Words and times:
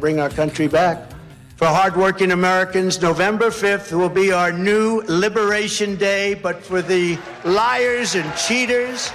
Bring 0.00 0.18
our 0.18 0.30
country 0.30 0.66
back. 0.66 1.10
For 1.56 1.66
hardworking 1.66 2.32
Americans, 2.32 3.02
November 3.02 3.50
5th 3.50 3.92
will 3.92 4.08
be 4.08 4.32
our 4.32 4.50
new 4.50 5.02
Liberation 5.06 5.96
Day, 5.96 6.32
but 6.32 6.62
for 6.64 6.80
the 6.80 7.18
liars 7.44 8.14
and 8.14 8.34
cheaters 8.34 9.12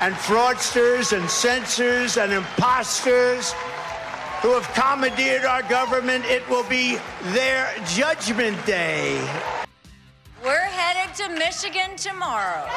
and 0.00 0.14
fraudsters 0.14 1.16
and 1.16 1.28
censors 1.30 2.18
and 2.18 2.34
imposters 2.34 3.54
who 4.42 4.52
have 4.52 4.68
commandeered 4.74 5.46
our 5.46 5.62
government, 5.62 6.26
it 6.26 6.46
will 6.50 6.68
be 6.68 6.98
their 7.32 7.74
Judgment 7.86 8.62
Day. 8.66 9.16
We're 10.44 10.58
headed 10.58 11.14
to 11.16 11.30
Michigan 11.30 11.96
tomorrow. 11.96 12.68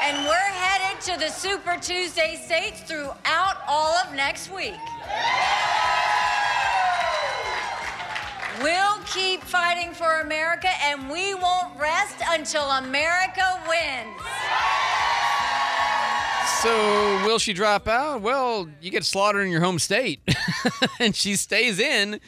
And 0.00 0.24
we're 0.24 0.57
to 1.00 1.16
the 1.16 1.28
Super 1.28 1.76
Tuesday 1.80 2.40
states 2.44 2.80
throughout 2.80 3.56
all 3.68 3.94
of 3.98 4.14
next 4.16 4.52
week. 4.52 4.74
We'll 8.60 8.98
keep 9.06 9.44
fighting 9.44 9.92
for 9.92 10.20
America 10.20 10.68
and 10.82 11.08
we 11.08 11.34
won't 11.34 11.78
rest 11.78 12.16
until 12.28 12.64
America 12.64 13.62
wins. 13.68 14.20
So, 16.62 17.22
will 17.24 17.38
she 17.38 17.52
drop 17.52 17.86
out? 17.86 18.20
Well, 18.20 18.68
you 18.80 18.90
get 18.90 19.04
slaughtered 19.04 19.46
in 19.46 19.52
your 19.52 19.60
home 19.60 19.78
state, 19.78 20.20
and 20.98 21.14
she 21.14 21.36
stays 21.36 21.78
in, 21.78 22.18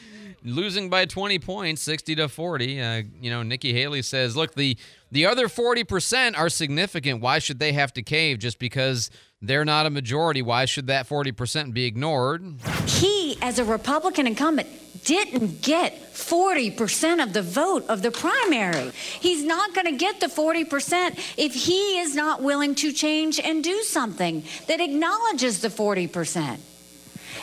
losing 0.44 0.88
by 0.88 1.06
20 1.06 1.40
points, 1.40 1.82
60 1.82 2.14
to 2.14 2.28
40. 2.28 2.80
Uh, 2.80 3.02
you 3.20 3.30
know, 3.30 3.42
Nikki 3.42 3.72
Haley 3.72 4.02
says, 4.02 4.36
"Look, 4.36 4.54
the 4.54 4.76
the 5.10 5.26
other 5.26 5.48
40 5.48 5.84
percent 5.84 6.36
are 6.36 6.48
significant. 6.48 7.20
Why 7.20 7.38
should 7.38 7.58
they 7.58 7.72
have 7.72 7.92
to 7.94 8.02
cave 8.02 8.38
just 8.38 8.58
because 8.58 9.10
they're 9.42 9.64
not 9.64 9.86
a 9.86 9.90
majority? 9.90 10.42
Why 10.42 10.64
should 10.64 10.86
that 10.88 11.06
40 11.06 11.32
percent 11.32 11.74
be 11.74 11.84
ignored?" 11.84 12.42
He, 12.86 13.38
as 13.42 13.58
a 13.58 13.64
Republican 13.64 14.26
incumbent, 14.26 14.68
didn't 15.04 15.62
get 15.62 16.12
40% 16.12 17.22
of 17.22 17.32
the 17.32 17.42
vote 17.42 17.86
of 17.88 18.02
the 18.02 18.10
primary. 18.10 18.90
He's 19.20 19.44
not 19.44 19.74
going 19.74 19.86
to 19.86 19.96
get 19.96 20.20
the 20.20 20.26
40% 20.26 21.18
if 21.38 21.54
he 21.54 21.98
is 21.98 22.14
not 22.14 22.42
willing 22.42 22.74
to 22.76 22.92
change 22.92 23.40
and 23.40 23.64
do 23.64 23.82
something 23.82 24.44
that 24.66 24.80
acknowledges 24.80 25.60
the 25.60 25.68
40%. 25.68 26.58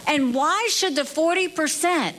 And 0.06 0.34
why 0.34 0.70
should 0.72 0.96
the 0.96 1.02
40% 1.02 2.14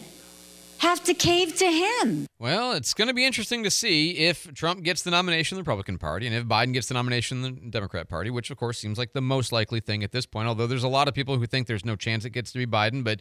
have 0.78 1.02
to 1.04 1.14
cave 1.14 1.56
to 1.56 1.66
him? 1.66 2.26
Well, 2.38 2.72
it's 2.72 2.94
going 2.94 3.08
to 3.08 3.14
be 3.14 3.24
interesting 3.24 3.64
to 3.64 3.70
see 3.70 4.12
if 4.18 4.52
Trump 4.54 4.82
gets 4.82 5.02
the 5.02 5.10
nomination 5.10 5.56
in 5.56 5.58
the 5.58 5.62
Republican 5.62 5.98
Party 5.98 6.26
and 6.26 6.34
if 6.34 6.44
Biden 6.44 6.72
gets 6.72 6.88
the 6.88 6.94
nomination 6.94 7.44
in 7.44 7.54
the 7.54 7.70
Democrat 7.70 8.08
Party, 8.08 8.30
which 8.30 8.50
of 8.50 8.56
course 8.56 8.78
seems 8.78 8.98
like 8.98 9.12
the 9.12 9.20
most 9.20 9.52
likely 9.52 9.80
thing 9.80 10.02
at 10.02 10.12
this 10.12 10.26
point. 10.26 10.48
Although 10.48 10.66
there's 10.66 10.84
a 10.84 10.88
lot 10.88 11.08
of 11.08 11.14
people 11.14 11.36
who 11.36 11.46
think 11.46 11.66
there's 11.66 11.84
no 11.84 11.96
chance 11.96 12.24
it 12.24 12.30
gets 12.30 12.52
to 12.52 12.58
be 12.58 12.66
Biden, 12.66 13.04
but 13.04 13.20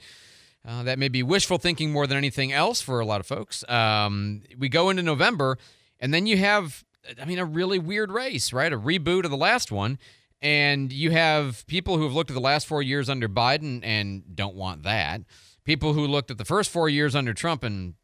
uh, 0.67 0.83
that 0.83 0.99
may 0.99 1.07
be 1.07 1.23
wishful 1.23 1.57
thinking 1.57 1.91
more 1.91 2.07
than 2.07 2.17
anything 2.17 2.51
else 2.51 2.81
for 2.81 2.99
a 2.99 3.05
lot 3.05 3.19
of 3.19 3.27
folks. 3.27 3.67
Um, 3.69 4.41
we 4.57 4.69
go 4.69 4.89
into 4.89 5.03
November, 5.03 5.57
and 5.99 6.13
then 6.13 6.25
you 6.25 6.37
have, 6.37 6.83
I 7.21 7.25
mean, 7.25 7.39
a 7.39 7.45
really 7.45 7.79
weird 7.79 8.11
race, 8.11 8.51
right? 8.51 8.71
A 8.71 8.77
reboot 8.77 9.23
of 9.23 9.31
the 9.31 9.37
last 9.37 9.71
one. 9.71 9.97
And 10.41 10.93
you 10.93 11.11
have 11.11 11.65
people 11.65 11.97
who 11.97 12.03
have 12.03 12.13
looked 12.13 12.29
at 12.29 12.35
the 12.35 12.39
last 12.39 12.67
four 12.67 12.83
years 12.83 13.09
under 13.09 13.27
Biden 13.27 13.79
and 13.83 14.35
don't 14.35 14.55
want 14.55 14.83
that. 14.83 15.21
People 15.67 15.91
who 15.91 16.07
looked 16.07 16.31
at 16.31 16.37
the 16.37 16.45
first 16.45 16.71
four 16.71 16.87
years 16.87 17.13
under 17.13 17.33
Trump 17.33 17.61
and 17.61 17.95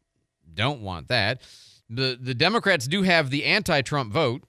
don't 0.52 0.82
want 0.82 1.08
that. 1.08 1.40
The 1.88 2.18
the 2.20 2.34
Democrats 2.34 2.86
do 2.86 3.02
have 3.04 3.30
the 3.30 3.44
anti-Trump 3.44 4.12
vote, 4.12 4.44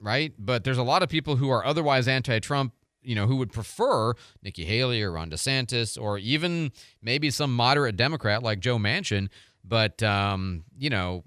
right? 0.00 0.32
But 0.38 0.64
there's 0.64 0.78
a 0.78 0.82
lot 0.82 1.02
of 1.02 1.10
people 1.10 1.36
who 1.36 1.50
are 1.50 1.62
otherwise 1.62 2.08
anti-Trump, 2.08 2.72
you 3.02 3.14
know, 3.14 3.26
who 3.26 3.36
would 3.36 3.52
prefer 3.52 4.14
Nikki 4.42 4.64
Haley 4.64 5.02
or 5.02 5.12
Ron 5.12 5.28
DeSantis 5.28 6.00
or 6.00 6.16
even 6.16 6.72
maybe 7.02 7.30
some 7.30 7.54
moderate 7.54 7.98
Democrat 7.98 8.42
like 8.42 8.60
Joe 8.60 8.78
Manchin, 8.78 9.28
but 9.62 10.02
um, 10.02 10.64
you 10.74 10.88
know, 10.88 11.24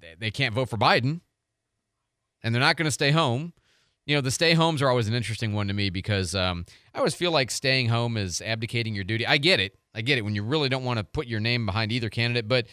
they, 0.00 0.14
they 0.18 0.30
can't 0.30 0.54
vote 0.54 0.68
for 0.68 0.76
Biden 0.76 1.22
and 2.42 2.54
they're 2.54 2.60
not 2.60 2.76
going 2.76 2.84
to 2.84 2.92
stay 2.92 3.10
home. 3.10 3.54
You 4.04 4.16
know, 4.16 4.20
the 4.20 4.30
stay 4.30 4.54
homes 4.54 4.82
are 4.82 4.88
always 4.88 5.06
an 5.06 5.14
interesting 5.14 5.52
one 5.52 5.68
to 5.68 5.74
me 5.74 5.88
because 5.90 6.34
um, 6.34 6.64
I 6.92 6.98
always 6.98 7.14
feel 7.14 7.30
like 7.30 7.50
staying 7.50 7.88
home 7.88 8.16
is 8.16 8.40
abdicating 8.40 8.94
your 8.94 9.04
duty. 9.04 9.26
I 9.26 9.38
get 9.38 9.60
it. 9.60 9.78
I 9.94 10.00
get 10.00 10.18
it 10.18 10.22
when 10.22 10.34
you 10.34 10.42
really 10.42 10.68
don't 10.68 10.84
want 10.84 10.98
to 10.98 11.04
put 11.04 11.26
your 11.26 11.38
name 11.40 11.66
behind 11.66 11.92
either 11.92 12.10
candidate, 12.10 12.48
but 12.48 12.66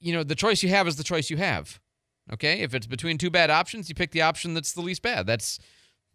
you 0.00 0.12
know, 0.12 0.22
the 0.22 0.36
choice 0.36 0.62
you 0.62 0.68
have 0.68 0.86
is 0.86 0.96
the 0.96 1.04
choice 1.04 1.30
you 1.30 1.36
have. 1.38 1.80
Okay? 2.32 2.60
If 2.60 2.74
it's 2.74 2.86
between 2.86 3.18
two 3.18 3.30
bad 3.30 3.50
options, 3.50 3.88
you 3.88 3.94
pick 3.94 4.12
the 4.12 4.22
option 4.22 4.54
that's 4.54 4.72
the 4.72 4.82
least 4.82 5.02
bad. 5.02 5.26
That's 5.26 5.58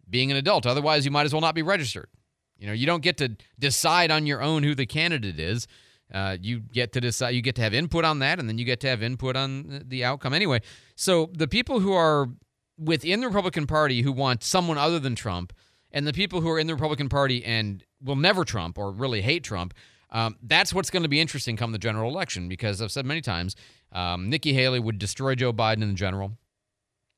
being 0.08 0.30
an 0.30 0.36
adult. 0.36 0.66
Otherwise, 0.66 1.04
you 1.04 1.10
might 1.10 1.26
as 1.26 1.32
well 1.32 1.40
not 1.40 1.54
be 1.54 1.62
registered. 1.62 2.08
You 2.56 2.66
know, 2.68 2.72
you 2.72 2.86
don't 2.86 3.02
get 3.02 3.18
to 3.18 3.36
decide 3.58 4.10
on 4.10 4.26
your 4.26 4.40
own 4.40 4.62
who 4.62 4.74
the 4.74 4.86
candidate 4.86 5.38
is. 5.38 5.66
Uh, 6.12 6.36
you 6.40 6.60
get 6.60 6.92
to 6.92 7.00
decide. 7.00 7.30
You 7.30 7.42
get 7.42 7.56
to 7.56 7.62
have 7.62 7.74
input 7.74 8.04
on 8.04 8.20
that, 8.20 8.38
and 8.38 8.48
then 8.48 8.58
you 8.58 8.64
get 8.64 8.80
to 8.80 8.88
have 8.88 9.02
input 9.02 9.36
on 9.36 9.84
the 9.86 10.04
outcome. 10.04 10.32
Anyway, 10.32 10.60
so 10.94 11.30
the 11.32 11.48
people 11.48 11.80
who 11.80 11.92
are 11.92 12.28
within 12.78 13.20
the 13.20 13.26
Republican 13.26 13.66
Party 13.66 14.02
who 14.02 14.12
want 14.12 14.42
someone 14.42 14.78
other 14.78 14.98
than 14.98 15.14
Trump, 15.14 15.52
and 15.90 16.06
the 16.06 16.12
people 16.12 16.40
who 16.40 16.50
are 16.50 16.58
in 16.58 16.66
the 16.66 16.74
Republican 16.74 17.08
Party 17.08 17.44
and 17.44 17.84
will 18.02 18.16
never 18.16 18.44
Trump 18.44 18.78
or 18.78 18.90
really 18.90 19.22
hate 19.22 19.44
Trump, 19.44 19.74
um, 20.10 20.36
that's 20.42 20.74
what's 20.74 20.90
going 20.90 21.02
to 21.02 21.08
be 21.08 21.20
interesting 21.20 21.56
come 21.56 21.72
the 21.72 21.78
general 21.78 22.10
election. 22.10 22.48
Because 22.48 22.82
I've 22.82 22.92
said 22.92 23.06
many 23.06 23.20
times, 23.20 23.54
um, 23.92 24.28
Nikki 24.28 24.52
Haley 24.52 24.80
would 24.80 24.98
destroy 24.98 25.34
Joe 25.34 25.52
Biden 25.52 25.82
in 25.82 25.88
the 25.88 25.94
general. 25.94 26.32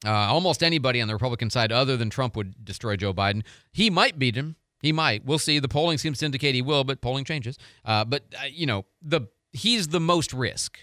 Uh, 0.05 0.11
almost 0.11 0.63
anybody 0.63 1.01
on 1.01 1.09
the 1.09 1.15
Republican 1.15 1.49
side 1.49 1.73
other 1.73 1.97
than 1.97 2.11
Trump 2.11 2.37
would 2.37 2.65
destroy 2.65 2.97
Joe 2.97 3.15
Biden. 3.15 3.43
He 3.73 3.89
might 3.89 4.19
beat 4.19 4.37
him. 4.37 4.57
He 4.83 4.93
might. 4.93 5.25
We'll 5.25 5.39
see. 5.39 5.59
The 5.59 5.69
polling 5.69 5.97
seems 5.99 6.19
to 6.19 6.27
indicate 6.27 6.55
he 6.55 6.63
will, 6.63 6.85
but 6.85 7.01
polling 7.01 7.25
changes. 7.25 7.57
Uh, 7.85 8.05
but 8.05 8.25
uh, 8.39 8.45
you 8.51 8.67
know, 8.67 8.85
the 9.01 9.23
he's 9.53 9.89
the 9.89 10.01
most 10.01 10.33
risk. 10.35 10.81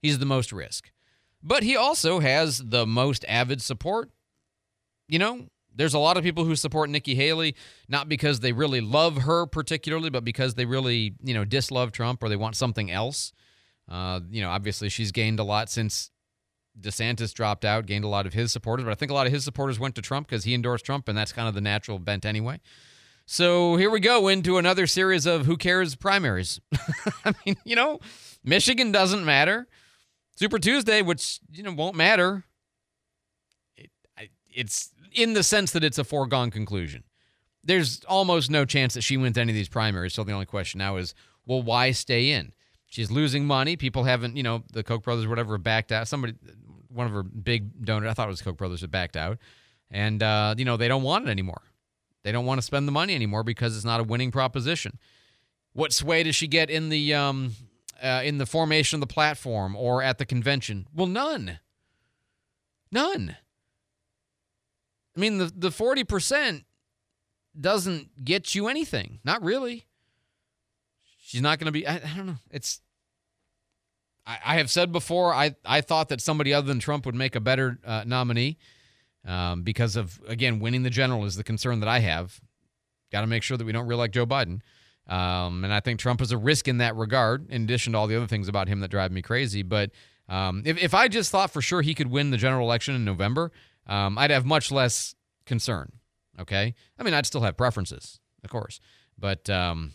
He's 0.00 0.18
the 0.18 0.26
most 0.26 0.52
risk. 0.52 0.90
But 1.42 1.62
he 1.62 1.76
also 1.76 2.20
has 2.20 2.58
the 2.58 2.86
most 2.86 3.24
avid 3.28 3.62
support. 3.62 4.10
You 5.08 5.18
know, 5.18 5.46
there's 5.74 5.94
a 5.94 5.98
lot 5.98 6.16
of 6.16 6.24
people 6.24 6.44
who 6.44 6.56
support 6.56 6.90
Nikki 6.90 7.14
Haley 7.14 7.54
not 7.88 8.08
because 8.08 8.40
they 8.40 8.52
really 8.52 8.80
love 8.80 9.18
her 9.18 9.46
particularly, 9.46 10.10
but 10.10 10.24
because 10.24 10.54
they 10.54 10.64
really, 10.64 11.14
you 11.22 11.34
know, 11.34 11.44
dislove 11.44 11.92
Trump 11.92 12.22
or 12.22 12.28
they 12.28 12.36
want 12.36 12.56
something 12.56 12.90
else. 12.90 13.32
Uh, 13.88 14.20
you 14.30 14.42
know, 14.42 14.50
obviously 14.50 14.88
she's 14.88 15.12
gained 15.12 15.38
a 15.38 15.44
lot 15.44 15.70
since 15.70 16.10
DeSantis 16.78 17.32
dropped 17.32 17.64
out, 17.64 17.86
gained 17.86 18.04
a 18.04 18.08
lot 18.08 18.26
of 18.26 18.34
his 18.34 18.52
supporters, 18.52 18.84
but 18.84 18.90
I 18.90 18.94
think 18.94 19.10
a 19.10 19.14
lot 19.14 19.26
of 19.26 19.32
his 19.32 19.44
supporters 19.44 19.78
went 19.78 19.94
to 19.94 20.02
Trump 20.02 20.28
because 20.28 20.44
he 20.44 20.54
endorsed 20.54 20.84
Trump, 20.84 21.08
and 21.08 21.16
that's 21.16 21.32
kind 21.32 21.48
of 21.48 21.54
the 21.54 21.60
natural 21.60 21.98
bent 21.98 22.24
anyway. 22.24 22.60
So 23.26 23.76
here 23.76 23.90
we 23.90 24.00
go 24.00 24.28
into 24.28 24.58
another 24.58 24.86
series 24.86 25.26
of 25.26 25.46
who 25.46 25.56
cares 25.56 25.94
primaries. 25.94 26.60
I 27.24 27.34
mean, 27.44 27.56
you 27.64 27.76
know, 27.76 28.00
Michigan 28.42 28.90
doesn't 28.90 29.24
matter. 29.24 29.68
Super 30.38 30.60
Tuesday, 30.60 31.02
which 31.02 31.40
you 31.50 31.64
know 31.64 31.72
won't 31.72 31.96
matter. 31.96 32.44
It, 33.76 33.90
I, 34.16 34.28
it's 34.48 34.92
in 35.12 35.32
the 35.32 35.42
sense 35.42 35.72
that 35.72 35.82
it's 35.82 35.98
a 35.98 36.04
foregone 36.04 36.52
conclusion. 36.52 37.02
There's 37.64 38.04
almost 38.04 38.48
no 38.48 38.64
chance 38.64 38.94
that 38.94 39.02
she 39.02 39.16
wins 39.16 39.36
any 39.36 39.50
of 39.50 39.56
these 39.56 39.68
primaries. 39.68 40.14
So 40.14 40.22
the 40.22 40.30
only 40.30 40.46
question 40.46 40.78
now 40.78 40.96
is, 40.96 41.12
well, 41.44 41.60
why 41.60 41.90
stay 41.90 42.30
in? 42.30 42.52
She's 42.86 43.10
losing 43.10 43.46
money. 43.46 43.74
People 43.74 44.04
haven't, 44.04 44.36
you 44.36 44.44
know, 44.44 44.62
the 44.72 44.84
Koch 44.84 45.02
brothers, 45.02 45.26
whatever, 45.26 45.58
backed 45.58 45.90
out. 45.90 46.06
Somebody, 46.06 46.34
one 46.88 47.08
of 47.08 47.12
her 47.12 47.24
big 47.24 47.84
donors, 47.84 48.08
I 48.08 48.14
thought 48.14 48.28
it 48.28 48.30
was 48.30 48.40
Koch 48.40 48.56
brothers, 48.56 48.82
had 48.82 48.92
backed 48.92 49.16
out, 49.16 49.38
and 49.90 50.22
uh, 50.22 50.54
you 50.56 50.64
know 50.64 50.76
they 50.76 50.86
don't 50.86 51.02
want 51.02 51.26
it 51.26 51.32
anymore. 51.32 51.62
They 52.22 52.30
don't 52.30 52.46
want 52.46 52.58
to 52.58 52.62
spend 52.62 52.86
the 52.86 52.92
money 52.92 53.16
anymore 53.16 53.42
because 53.42 53.74
it's 53.74 53.84
not 53.84 53.98
a 53.98 54.04
winning 54.04 54.30
proposition. 54.30 55.00
What 55.72 55.92
sway 55.92 56.22
does 56.22 56.36
she 56.36 56.46
get 56.46 56.70
in 56.70 56.90
the 56.90 57.14
um, 57.14 57.54
uh, 58.02 58.22
in 58.24 58.38
the 58.38 58.46
formation 58.46 58.96
of 58.96 59.00
the 59.00 59.12
platform 59.12 59.74
or 59.76 60.02
at 60.02 60.18
the 60.18 60.26
convention? 60.26 60.86
Well, 60.94 61.06
none. 61.06 61.58
None. 62.90 63.36
I 65.16 65.20
mean, 65.20 65.38
the 65.38 65.52
the 65.54 65.70
forty 65.70 66.04
percent 66.04 66.64
doesn't 67.58 68.24
get 68.24 68.54
you 68.54 68.68
anything. 68.68 69.18
Not 69.24 69.42
really. 69.42 69.86
She's 71.20 71.42
not 71.42 71.58
going 71.58 71.66
to 71.66 71.72
be. 71.72 71.86
I, 71.86 71.96
I, 71.96 72.16
don't 72.16 72.26
know. 72.26 72.38
It's. 72.50 72.80
I, 74.26 74.38
I, 74.44 74.56
have 74.56 74.70
said 74.70 74.92
before. 74.92 75.34
I 75.34 75.56
I 75.64 75.80
thought 75.80 76.08
that 76.08 76.20
somebody 76.20 76.54
other 76.54 76.66
than 76.66 76.78
Trump 76.78 77.04
would 77.04 77.14
make 77.14 77.34
a 77.34 77.40
better 77.40 77.78
uh, 77.84 78.04
nominee. 78.06 78.58
um, 79.26 79.62
because 79.62 79.96
of 79.96 80.20
again 80.26 80.58
winning 80.60 80.82
the 80.82 80.90
general 80.90 81.24
is 81.24 81.36
the 81.36 81.44
concern 81.44 81.80
that 81.80 81.88
I 81.88 82.00
have. 82.00 82.40
Got 83.12 83.22
to 83.22 83.26
make 83.26 83.42
sure 83.42 83.56
that 83.56 83.64
we 83.64 83.72
don't 83.72 83.86
reelect 83.86 84.14
Joe 84.14 84.26
Biden. 84.26 84.60
Um, 85.08 85.64
and 85.64 85.72
I 85.72 85.80
think 85.80 85.98
Trump 85.98 86.20
is 86.20 86.32
a 86.32 86.38
risk 86.38 86.68
in 86.68 86.78
that 86.78 86.94
regard, 86.96 87.50
in 87.50 87.62
addition 87.62 87.92
to 87.92 87.98
all 87.98 88.06
the 88.06 88.16
other 88.16 88.26
things 88.26 88.48
about 88.48 88.68
him 88.68 88.80
that 88.80 88.88
drive 88.88 89.10
me 89.10 89.22
crazy. 89.22 89.62
But 89.62 89.90
um, 90.28 90.62
if, 90.66 90.76
if 90.78 90.94
I 90.94 91.08
just 91.08 91.30
thought 91.30 91.50
for 91.50 91.62
sure 91.62 91.80
he 91.80 91.94
could 91.94 92.10
win 92.10 92.30
the 92.30 92.36
general 92.36 92.66
election 92.66 92.94
in 92.94 93.04
November, 93.04 93.50
um, 93.86 94.18
I'd 94.18 94.30
have 94.30 94.44
much 94.44 94.70
less 94.70 95.14
concern. 95.46 95.92
Okay. 96.38 96.74
I 96.98 97.02
mean, 97.02 97.14
I'd 97.14 97.26
still 97.26 97.40
have 97.40 97.56
preferences, 97.56 98.20
of 98.44 98.50
course. 98.50 98.80
But 99.18 99.48
um, 99.50 99.94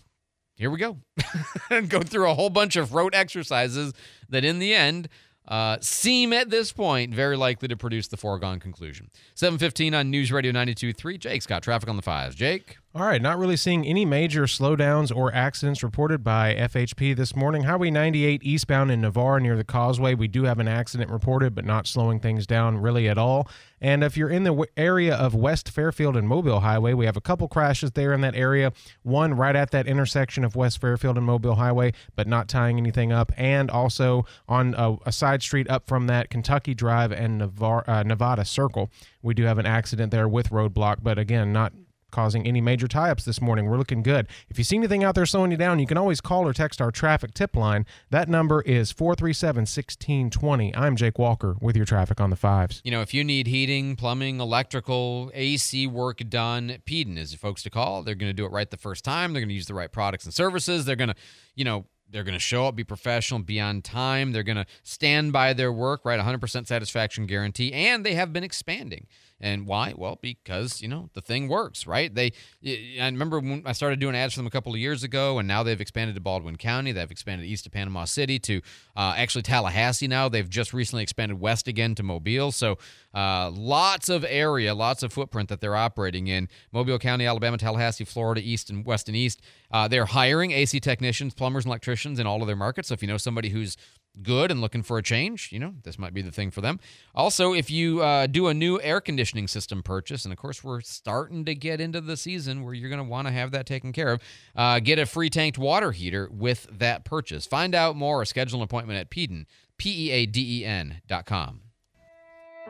here 0.56 0.71
we 0.71 0.80
go. 0.80 0.98
and 1.69 1.89
go 1.89 2.01
through 2.01 2.30
a 2.30 2.33
whole 2.33 2.50
bunch 2.50 2.75
of 2.75 2.94
rote 2.94 3.13
exercises 3.13 3.94
that 4.30 4.44
in 4.44 4.60
the 4.60 4.74
end 4.74 5.10
uh, 5.48 5.77
seem 5.81 6.33
at 6.33 6.50
this 6.50 6.71
point 6.71 7.13
very 7.13 7.38
likely 7.38 7.68
to 7.68 7.77
produce 7.77 8.07
the 8.07 8.18
foregone 8.18 8.60
conclusion. 8.60 9.10
715 9.36 9.94
on 9.94 10.10
News 10.10 10.31
Radio 10.31 10.51
92.3. 10.51 11.19
Jake's 11.19 11.45
got 11.45 11.63
traffic 11.63 11.89
on 11.89 11.95
the 11.95 12.01
fives. 12.01 12.36
Jake? 12.36 12.77
All 12.95 13.07
right, 13.07 13.24
not 13.24 13.40
really 13.40 13.57
seeing 13.57 13.88
any 13.88 14.06
major 14.06 14.44
slowdowns 14.44 15.12
or 15.16 15.34
accidents 15.34 15.81
reported 15.81 16.24
by 16.24 16.54
FHP 16.54 17.16
this 17.16 17.36
morning. 17.36 17.63
Highway 17.63 17.90
98 17.90 18.44
eastbound 18.44 18.92
in 18.92 19.01
Navarre 19.01 19.40
near 19.40 19.57
the 19.57 19.63
causeway, 19.63 20.13
we 20.13 20.28
do 20.28 20.44
have 20.44 20.60
an 20.60 20.68
accident 20.68 21.10
reported, 21.10 21.56
but 21.56 21.66
not 21.66 21.88
slowing 21.88 22.19
things 22.19 22.45
down 22.45 22.78
really 22.78 23.10
at 23.10 23.18
all. 23.18 23.48
And 23.81 24.04
if 24.04 24.16
you're 24.16 24.30
in 24.30 24.44
the 24.44 24.68
area 24.78 25.16
of 25.16 25.34
West 25.34 25.72
Fairfield 25.72 26.16
and 26.16 26.28
Mobile 26.28 26.60
Highway, 26.60 26.94
we 26.94 27.07
have 27.07 27.18
a 27.18 27.22
couple 27.22 27.48
crashes 27.48 27.90
there 27.94 28.13
in 28.13 28.22
that 28.22 28.36
area. 28.36 28.72
One 29.01 29.34
right 29.34 29.56
at 29.56 29.72
that 29.72 29.88
intersection 29.88 30.44
of 30.44 30.56
West 30.56 30.80
Fairfield 30.80 31.18
and 31.18 31.25
Mobile 31.25 31.56
Highway, 31.56 31.94
but 32.16 32.28
not 32.28 32.48
tying 32.48 32.78
anything 32.78 33.12
up. 33.12 33.31
And 33.36 33.72
also 33.72 34.24
on 34.48 34.75
a, 34.78 34.98
a 35.07 35.12
side 35.12 35.42
street 35.42 35.68
up 35.68 35.88
from 35.88 36.06
that, 36.06 36.30
Kentucky 36.30 36.75
Drive 36.75 37.12
and 37.12 37.39
Navarre, 37.39 37.89
uh, 37.89 38.04
Nevada 38.04 38.46
Circle, 38.46 38.92
we 39.24 39.34
do 39.34 39.46
have 39.46 39.57
an 39.57 39.66
accident 39.66 40.12
there 40.12 40.28
with 40.28 40.51
roadblock, 40.51 40.98
but 41.01 41.18
again, 41.18 41.51
not 41.51 41.74
causing 42.13 42.48
any 42.48 42.62
major 42.62 42.88
tie 42.88 43.10
ups 43.10 43.25
this 43.25 43.42
morning. 43.42 43.65
We're 43.65 43.77
looking 43.77 44.04
good. 44.04 44.27
If 44.48 44.57
you 44.57 44.63
see 44.63 44.77
anything 44.77 45.04
out 45.04 45.15
there 45.15 45.25
slowing 45.25 45.51
you 45.51 45.57
down, 45.57 45.80
you 45.80 45.88
can 45.88 45.98
always 45.98 46.21
call 46.21 46.48
or 46.48 46.54
text 46.54 46.80
our 46.80 46.92
traffic 46.92 47.33
tip 47.33 47.57
line. 47.57 47.86
That 48.12 48.30
number 48.30 48.62
is 48.62 48.92
437 48.92 49.62
1620. 49.63 50.75
I'm 50.75 50.95
Jake 50.95 51.19
Walker 51.19 51.57
with 51.60 51.75
your 51.75 51.86
traffic 51.86 52.21
on 52.21 52.30
the 52.30 52.38
fives. 52.38 52.80
You 52.86 52.92
know, 52.92 53.01
if 53.01 53.13
you 53.13 53.24
need 53.24 53.48
heating, 53.48 53.98
plumbing, 53.98 54.39
electrical, 54.39 55.31
AC 55.33 55.88
work 55.88 56.19
done, 56.30 56.77
Peaden 56.86 57.18
is 57.18 57.31
the 57.31 57.38
folks 57.38 57.63
to 57.63 57.69
call. 57.69 58.04
They're 58.04 58.15
going 58.15 58.30
to 58.30 58.33
do 58.33 58.45
it 58.45 58.51
right 58.51 58.69
the 58.69 58.77
first 58.77 59.04
time. 59.04 59.33
They're 59.33 59.42
going 59.42 59.50
to 59.50 59.56
use 59.56 59.65
the 59.65 59.74
right 59.74 59.92
products 59.92 60.24
and 60.25 60.33
services. 60.33 60.86
They're 60.86 60.95
going 60.95 61.10
to, 61.10 61.15
you 61.56 61.65
know, 61.65 61.86
they're 62.13 62.24
going 62.24 62.36
to 62.36 62.39
show 62.39 62.68
up, 62.68 62.75
be 62.75 62.83
professional, 62.83 63.39
be 63.39 63.60
on 63.60 63.81
time. 63.81 64.31
They're 64.31 64.44
going 64.44 64.57
to 64.57 64.68
stand 64.83 65.33
by 65.33 65.54
their 65.54 65.74
work, 65.74 66.06
right? 66.06 66.19
100% 66.19 66.68
satisfaction 66.68 67.25
guarantee. 67.25 67.74
And 67.74 68.06
they 68.06 68.13
have 68.13 68.31
been 68.31 68.44
expanding. 68.44 69.07
And 69.44 69.68
why? 69.68 69.94
Well, 69.94 70.18
because 70.22 70.81
you 70.81 70.88
know 70.88 71.10
the 71.13 71.22
thing 71.22 71.50
works, 71.50 71.86
right? 71.86 72.16
They. 72.16 72.31
I 72.66 73.06
remember 73.07 73.42
when 73.42 73.63
I 73.66 73.74
started 73.74 74.00
doing 74.00 74.16
ads 74.16 74.34
for 74.34 74.40
them 74.40 74.48
a 74.48 74.50
couple 74.50 74.72
of 74.72 74.80
years 74.80 75.04
ago, 75.04 75.38
and 75.38 75.45
now 75.45 75.63
they've 75.63 75.81
expanded 75.81 76.16
to 76.16 76.22
Baldwin 76.22 76.56
County. 76.56 76.94
They've 76.94 77.12
expanded 77.12 77.45
east 77.45 77.66
of 77.66 77.74
Panama 77.74 78.06
City 78.06 78.40
to 78.40 78.62
uh, 78.95 79.16
actually 79.18 79.42
Tallahassee. 79.42 80.07
Now 80.07 80.30
they've 80.30 80.50
just 80.50 80.74
recently 80.74 81.04
expanded 81.04 81.42
west 81.42 81.68
again 81.68 81.94
to 81.95 82.04
Mobile. 82.04 82.54
So 82.54 82.78
uh, 83.13 83.51
lots 83.51 84.07
of 84.07 84.24
area, 84.24 84.74
lots 84.74 85.04
of 85.04 85.12
footprint 85.12 85.50
that 85.50 85.60
they're 85.60 85.75
operating 85.75 86.28
in. 86.28 86.48
Mobile 86.72 86.98
County, 86.98 87.25
Alabama, 87.25 87.57
Tallahassee, 87.57 88.06
Florida, 88.06 88.39
east 88.42 88.69
and 88.69 88.86
west 88.86 89.10
and 89.10 89.18
east. 89.18 89.42
Uh, 89.69 89.89
they're 89.89 90.06
hiring 90.06 90.51
AC 90.51 90.80
technicians, 90.80 91.34
plumbers, 91.34 91.66
and 91.66 91.72
electricians 91.72 92.18
in 92.18 92.25
all 92.25 92.39
of 92.39 92.48
their 92.48 92.56
markets. 92.56 92.88
So 92.88 92.94
if 92.94 93.01
you 93.01 93.10
know 93.10 93.18
somebody 93.18 93.50
who's 93.50 93.75
good 94.21 94.51
and 94.51 94.62
looking 94.62 94.83
for 94.83 94.98
a 94.98 95.04
change, 95.04 95.50
you 95.51 95.60
know, 95.60 95.74
this 95.83 95.98
might 95.98 96.13
be 96.13 96.21
the 96.21 96.31
thing 96.31 96.51
for 96.51 96.62
them. 96.62 96.80
Also, 97.15 97.54
if 97.54 97.71
you 97.71 98.01
uh, 98.01 98.27
do 98.27 98.48
a 98.48 98.54
new 98.54 98.80
air 98.81 99.01
conditioning 99.01 99.48
system 99.48 99.81
purchase, 99.81 100.25
and 100.25 100.31
of 100.31 100.38
course, 100.38 100.63
we're 100.63 100.81
starting 100.81 101.45
to 101.45 101.56
get 101.56 101.81
into 101.81 102.00
the 102.01 102.15
season 102.15 102.63
where 102.63 102.74
you're 102.74 102.89
going 102.89 103.04
to 103.04 103.10
want 103.10 103.27
to 103.27 103.33
have 103.33 103.51
that 103.51 103.65
taken 103.65 103.92
care 103.92 104.13
of, 104.13 104.21
uh, 104.56 104.80
get 104.80 105.00
a 105.00 105.06
free 105.06 105.30
tanked 105.30 105.57
water 105.57 105.92
heater 105.92 106.30
with 106.31 106.68
that 106.71 107.06
purchase. 107.06 107.48
Find 107.48 107.74
out 107.74 107.95
more 107.95 108.21
or 108.21 108.25
schedule 108.25 108.60
an 108.60 108.63
appointment 108.63 109.00
at 109.00 109.10
Peaden, 109.10 109.45
P 109.77 110.10
E 110.10 110.12
A 110.12 110.25
D 110.25 110.62
E 110.62 110.65
N 110.65 111.01
dot 111.07 111.25
com. 111.25 111.62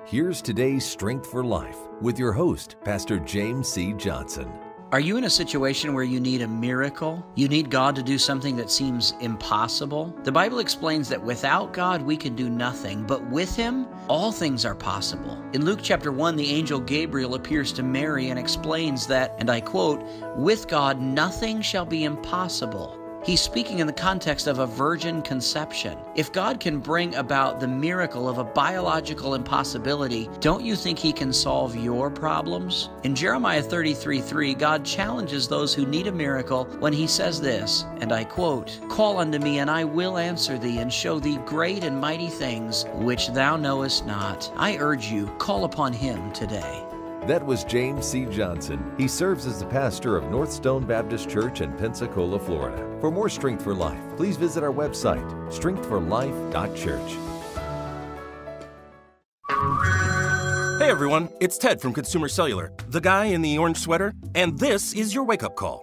Here's 0.05 0.41
today's 0.41 0.85
Strength 0.85 1.29
for 1.29 1.43
Life 1.43 1.77
with 2.01 2.19
your 2.19 2.33
host, 2.33 2.75
Pastor 2.83 3.19
James 3.19 3.67
C. 3.67 3.93
Johnson. 3.93 4.51
Are 4.93 4.99
you 4.99 5.17
in 5.17 5.23
a 5.23 5.29
situation 5.31 5.95
where 5.95 6.03
you 6.03 6.19
need 6.19 6.43
a 6.43 6.47
miracle? 6.47 7.25
You 7.33 7.47
need 7.47 7.71
God 7.71 7.95
to 7.95 8.03
do 8.03 8.19
something 8.19 8.55
that 8.57 8.69
seems 8.69 9.15
impossible? 9.21 10.15
The 10.23 10.31
Bible 10.31 10.59
explains 10.59 11.09
that 11.09 11.19
without 11.19 11.73
God 11.73 12.03
we 12.03 12.15
can 12.15 12.35
do 12.35 12.47
nothing, 12.47 13.03
but 13.07 13.27
with 13.31 13.55
Him 13.55 13.87
all 14.07 14.31
things 14.31 14.65
are 14.65 14.75
possible. 14.75 15.43
In 15.53 15.65
Luke 15.65 15.79
chapter 15.81 16.11
1, 16.11 16.35
the 16.35 16.47
angel 16.47 16.79
Gabriel 16.79 17.33
appears 17.33 17.73
to 17.73 17.81
Mary 17.81 18.29
and 18.29 18.37
explains 18.37 19.07
that, 19.07 19.33
and 19.39 19.49
I 19.49 19.61
quote, 19.61 20.03
with 20.37 20.67
God 20.67 21.01
nothing 21.01 21.63
shall 21.63 21.87
be 21.87 22.03
impossible. 22.03 23.02
He's 23.23 23.39
speaking 23.39 23.79
in 23.79 23.87
the 23.87 23.93
context 23.93 24.47
of 24.47 24.59
a 24.59 24.67
virgin 24.67 25.21
conception. 25.21 25.97
If 26.13 26.33
God 26.33 26.59
can 26.59 26.79
bring 26.79 27.15
about 27.15 27.61
the 27.61 27.67
miracle 27.67 28.27
of 28.27 28.37
a 28.37 28.43
biological 28.43 29.35
impossibility, 29.35 30.29
don't 30.41 30.65
you 30.65 30.75
think 30.75 30.99
He 30.99 31.13
can 31.13 31.31
solve 31.31 31.73
your 31.73 32.09
problems? 32.09 32.89
In 33.03 33.15
Jeremiah 33.15 33.61
33 33.61 34.19
3, 34.19 34.53
God 34.55 34.83
challenges 34.83 35.47
those 35.47 35.73
who 35.73 35.85
need 35.85 36.07
a 36.07 36.11
miracle 36.11 36.65
when 36.79 36.91
He 36.91 37.07
says 37.07 37.39
this, 37.39 37.85
and 38.01 38.11
I 38.11 38.25
quote, 38.25 38.77
Call 38.89 39.19
unto 39.19 39.39
me, 39.39 39.59
and 39.59 39.71
I 39.71 39.85
will 39.85 40.17
answer 40.17 40.57
thee, 40.57 40.79
and 40.79 40.91
show 40.91 41.17
thee 41.17 41.39
great 41.45 41.85
and 41.85 42.01
mighty 42.01 42.27
things 42.27 42.85
which 42.95 43.29
thou 43.29 43.55
knowest 43.55 44.05
not. 44.05 44.51
I 44.57 44.75
urge 44.77 45.05
you, 45.05 45.27
call 45.37 45.63
upon 45.63 45.93
Him 45.93 46.33
today. 46.33 46.83
That 47.27 47.45
was 47.45 47.63
James 47.63 48.05
C. 48.05 48.25
Johnson. 48.25 48.83
He 48.97 49.07
serves 49.07 49.45
as 49.45 49.59
the 49.59 49.65
pastor 49.65 50.17
of 50.17 50.25
Northstone 50.25 50.85
Baptist 50.85 51.29
Church 51.29 51.61
in 51.61 51.71
Pensacola, 51.77 52.37
Florida. 52.37 52.85
For 52.99 53.09
more 53.11 53.29
Strength 53.29 53.63
for 53.63 53.73
Life, 53.73 54.01
please 54.17 54.35
visit 54.35 54.61
our 54.61 54.73
website, 54.73 55.25
strengthforlife.church. 55.49 57.17
Hey 60.81 60.89
everyone, 60.89 61.29
it's 61.39 61.57
Ted 61.57 61.79
from 61.79 61.93
Consumer 61.93 62.27
Cellular, 62.27 62.73
the 62.89 62.99
guy 62.99 63.25
in 63.25 63.41
the 63.41 63.57
orange 63.57 63.77
sweater, 63.77 64.13
and 64.35 64.59
this 64.59 64.91
is 64.91 65.15
your 65.15 65.23
wake 65.23 65.43
up 65.43 65.55
call. 65.55 65.82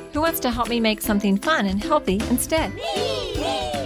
Who 0.13 0.21
wants 0.21 0.41
to 0.41 0.51
help 0.51 0.67
me 0.67 0.81
make 0.81 1.01
something 1.01 1.37
fun 1.37 1.65
and 1.65 1.81
healthy 1.81 2.15
instead? 2.29 2.73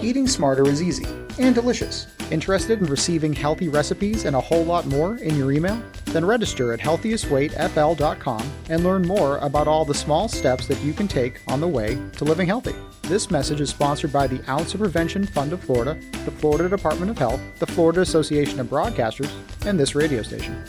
Eating 0.01 0.27
smarter 0.27 0.67
is 0.67 0.81
easy 0.81 1.05
and 1.37 1.53
delicious. 1.53 2.07
Interested 2.31 2.79
in 2.79 2.87
receiving 2.87 3.31
healthy 3.31 3.69
recipes 3.69 4.25
and 4.25 4.35
a 4.35 4.41
whole 4.41 4.63
lot 4.63 4.87
more 4.87 5.17
in 5.17 5.35
your 5.35 5.51
email? 5.51 5.79
Then 6.05 6.25
register 6.25 6.73
at 6.73 6.79
healthiestweightfl.com 6.79 8.51
and 8.69 8.83
learn 8.83 9.03
more 9.03 9.37
about 9.37 9.67
all 9.67 9.85
the 9.85 9.93
small 9.93 10.27
steps 10.27 10.67
that 10.67 10.81
you 10.81 10.93
can 10.93 11.07
take 11.07 11.41
on 11.47 11.61
the 11.61 11.67
way 11.67 11.99
to 12.13 12.23
living 12.23 12.47
healthy. 12.47 12.73
This 13.03 13.29
message 13.29 13.61
is 13.61 13.69
sponsored 13.69 14.11
by 14.11 14.25
the 14.25 14.41
Ounce 14.49 14.73
of 14.73 14.79
Prevention 14.79 15.27
Fund 15.27 15.53
of 15.53 15.63
Florida, 15.63 15.99
the 16.23 16.31
Florida 16.31 16.67
Department 16.67 17.11
of 17.11 17.19
Health, 17.19 17.41
the 17.59 17.67
Florida 17.67 18.01
Association 18.01 18.59
of 18.59 18.67
Broadcasters, 18.67 19.31
and 19.67 19.79
this 19.79 19.93
radio 19.93 20.23
station. 20.23 20.63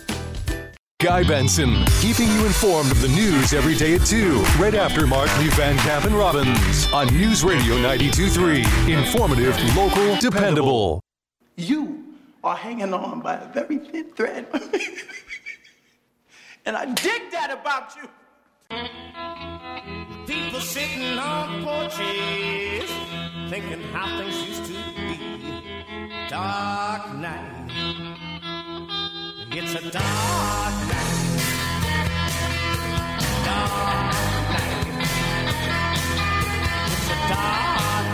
Guy 1.03 1.23
Benson, 1.25 1.85
keeping 2.01 2.27
you 2.27 2.47
informed 2.47 2.91
of 2.91 3.03
the 3.03 3.09
news 3.09 3.53
every 3.53 3.75
day 3.75 3.97
at 3.97 4.07
2, 4.07 4.39
right 4.59 4.75
after 4.75 5.07
Mark 5.07 5.29
Lee 5.39 5.51
Van 5.51 5.77
Camp 5.81 6.07
and 6.07 6.15
Robbins 6.15 6.91
on 6.91 7.07
News 7.09 7.45
Radio 7.45 7.75
92.3. 7.77 8.89
Informative, 8.89 9.55
local, 9.77 10.17
dependable. 10.17 11.03
You 11.55 12.03
are 12.43 12.57
hanging 12.57 12.95
on 12.95 13.21
by 13.21 13.35
a 13.35 13.47
very 13.53 13.77
thin 13.77 14.11
thread. 14.15 14.47
and 16.65 16.75
I 16.75 16.87
dig 16.87 17.31
that 17.31 17.51
about 17.51 17.95
you. 17.97 18.09
People 20.27 20.61
sitting 20.61 21.19
on 21.19 21.63
porches, 21.63 22.91
thinking 23.51 23.83
how 23.93 24.19
things 24.19 24.49
used 24.49 24.65
to 24.65 24.73
be. 24.97 25.19
Dark 26.31 27.15
night. 27.17 28.26
It's 29.59 29.75
a 29.75 29.81
dark 29.81 29.95
night. 29.95 30.03
Dark 33.47 34.13
night. 34.51 34.87
It's 36.93 37.09
a 37.09 37.17
dark. 37.33 38.05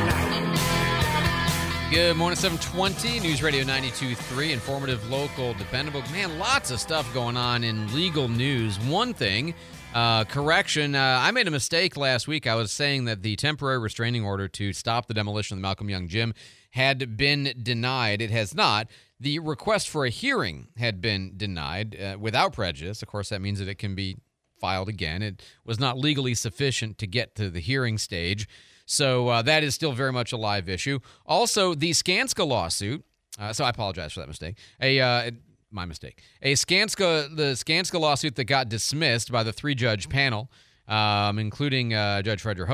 Good 1.90 2.16
morning, 2.16 2.36
720, 2.36 3.18
News 3.18 3.42
Radio 3.42 3.64
92.3, 3.64 4.52
informative, 4.52 5.10
local, 5.10 5.54
dependable. 5.54 6.00
Man, 6.12 6.38
lots 6.38 6.70
of 6.70 6.78
stuff 6.78 7.12
going 7.12 7.36
on 7.36 7.64
in 7.64 7.92
legal 7.92 8.28
news. 8.28 8.78
One 8.78 9.12
thing 9.12 9.54
Uh, 9.92 10.24
correction, 10.24 10.94
uh, 10.94 11.18
I 11.20 11.32
made 11.32 11.46
a 11.48 11.50
mistake 11.50 11.98
last 11.98 12.26
week. 12.26 12.46
I 12.46 12.54
was 12.54 12.72
saying 12.72 13.04
that 13.04 13.20
the 13.20 13.36
temporary 13.36 13.78
restraining 13.78 14.24
order 14.24 14.48
to 14.48 14.72
stop 14.72 15.06
the 15.06 15.12
demolition 15.12 15.56
of 15.56 15.58
the 15.58 15.62
Malcolm 15.62 15.90
Yonge 15.90 16.08
gym 16.08 16.32
had 16.70 17.18
been 17.18 17.52
denied. 17.62 18.22
It 18.22 18.30
has 18.30 18.54
not. 18.54 18.88
The 19.22 19.38
request 19.38 19.88
for 19.88 20.04
a 20.04 20.10
hearing 20.10 20.66
had 20.76 21.00
been 21.00 21.34
denied 21.36 21.96
uh, 21.96 22.16
without 22.18 22.52
prejudice. 22.52 23.02
Of 23.02 23.08
course, 23.08 23.28
that 23.28 23.40
means 23.40 23.60
that 23.60 23.68
it 23.68 23.76
can 23.76 23.94
be 23.94 24.16
filed 24.60 24.88
again. 24.88 25.22
It 25.22 25.40
was 25.64 25.78
not 25.78 25.96
legally 25.96 26.34
sufficient 26.34 26.98
to 26.98 27.06
get 27.06 27.36
to 27.36 27.48
the 27.48 27.60
hearing 27.60 27.98
stage. 27.98 28.48
So 28.84 29.28
uh, 29.28 29.42
that 29.42 29.62
is 29.62 29.76
still 29.76 29.92
very 29.92 30.12
much 30.12 30.32
a 30.32 30.36
live 30.36 30.68
issue. 30.68 30.98
Also, 31.24 31.72
the 31.72 31.92
Skanska 31.92 32.44
lawsuit. 32.44 33.04
Uh, 33.38 33.52
so 33.52 33.64
I 33.64 33.68
apologize 33.68 34.12
for 34.12 34.20
that 34.20 34.28
mistake. 34.28 34.58
A 34.80 35.00
uh, 35.00 35.30
my 35.70 35.84
mistake. 35.84 36.20
A 36.42 36.54
Skanska 36.54 37.34
the 37.34 37.52
Skanska 37.52 38.00
lawsuit 38.00 38.34
that 38.34 38.44
got 38.44 38.68
dismissed 38.68 39.30
by 39.30 39.44
the 39.44 39.52
three 39.52 39.76
judge 39.76 40.08
panel, 40.08 40.50
um, 40.88 41.38
including 41.38 41.94
uh, 41.94 42.22
Judge 42.22 42.42
Frederick 42.42 42.68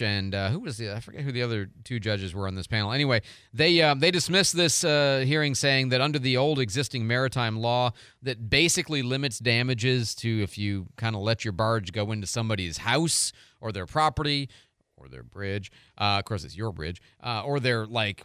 and 0.00 0.34
uh, 0.34 0.48
who 0.50 0.60
was 0.60 0.78
the 0.78 0.94
I 0.94 1.00
forget 1.00 1.22
who 1.22 1.32
the 1.32 1.42
other 1.42 1.68
two 1.84 1.98
judges 1.98 2.34
were 2.34 2.46
on 2.46 2.54
this 2.54 2.66
panel. 2.66 2.92
Anyway, 2.92 3.22
they 3.52 3.80
uh, 3.82 3.94
they 3.94 4.10
dismissed 4.10 4.56
this 4.56 4.84
uh, 4.84 5.24
hearing 5.26 5.54
saying 5.54 5.88
that 5.90 6.00
under 6.00 6.18
the 6.18 6.36
old 6.36 6.58
existing 6.58 7.06
maritime 7.06 7.58
law 7.58 7.92
that 8.22 8.48
basically 8.48 9.02
limits 9.02 9.38
damages 9.38 10.14
to 10.16 10.42
if 10.42 10.56
you 10.56 10.86
kind 10.96 11.16
of 11.16 11.22
let 11.22 11.44
your 11.44 11.52
barge 11.52 11.92
go 11.92 12.12
into 12.12 12.26
somebody's 12.26 12.78
house 12.78 13.32
or 13.60 13.72
their 13.72 13.86
property 13.86 14.48
or 14.96 15.08
their 15.08 15.22
bridge. 15.22 15.70
Uh, 15.98 16.18
of 16.18 16.24
course, 16.24 16.44
it's 16.44 16.56
your 16.56 16.72
bridge 16.72 17.00
uh, 17.22 17.42
or 17.44 17.60
their 17.60 17.86
like 17.86 18.24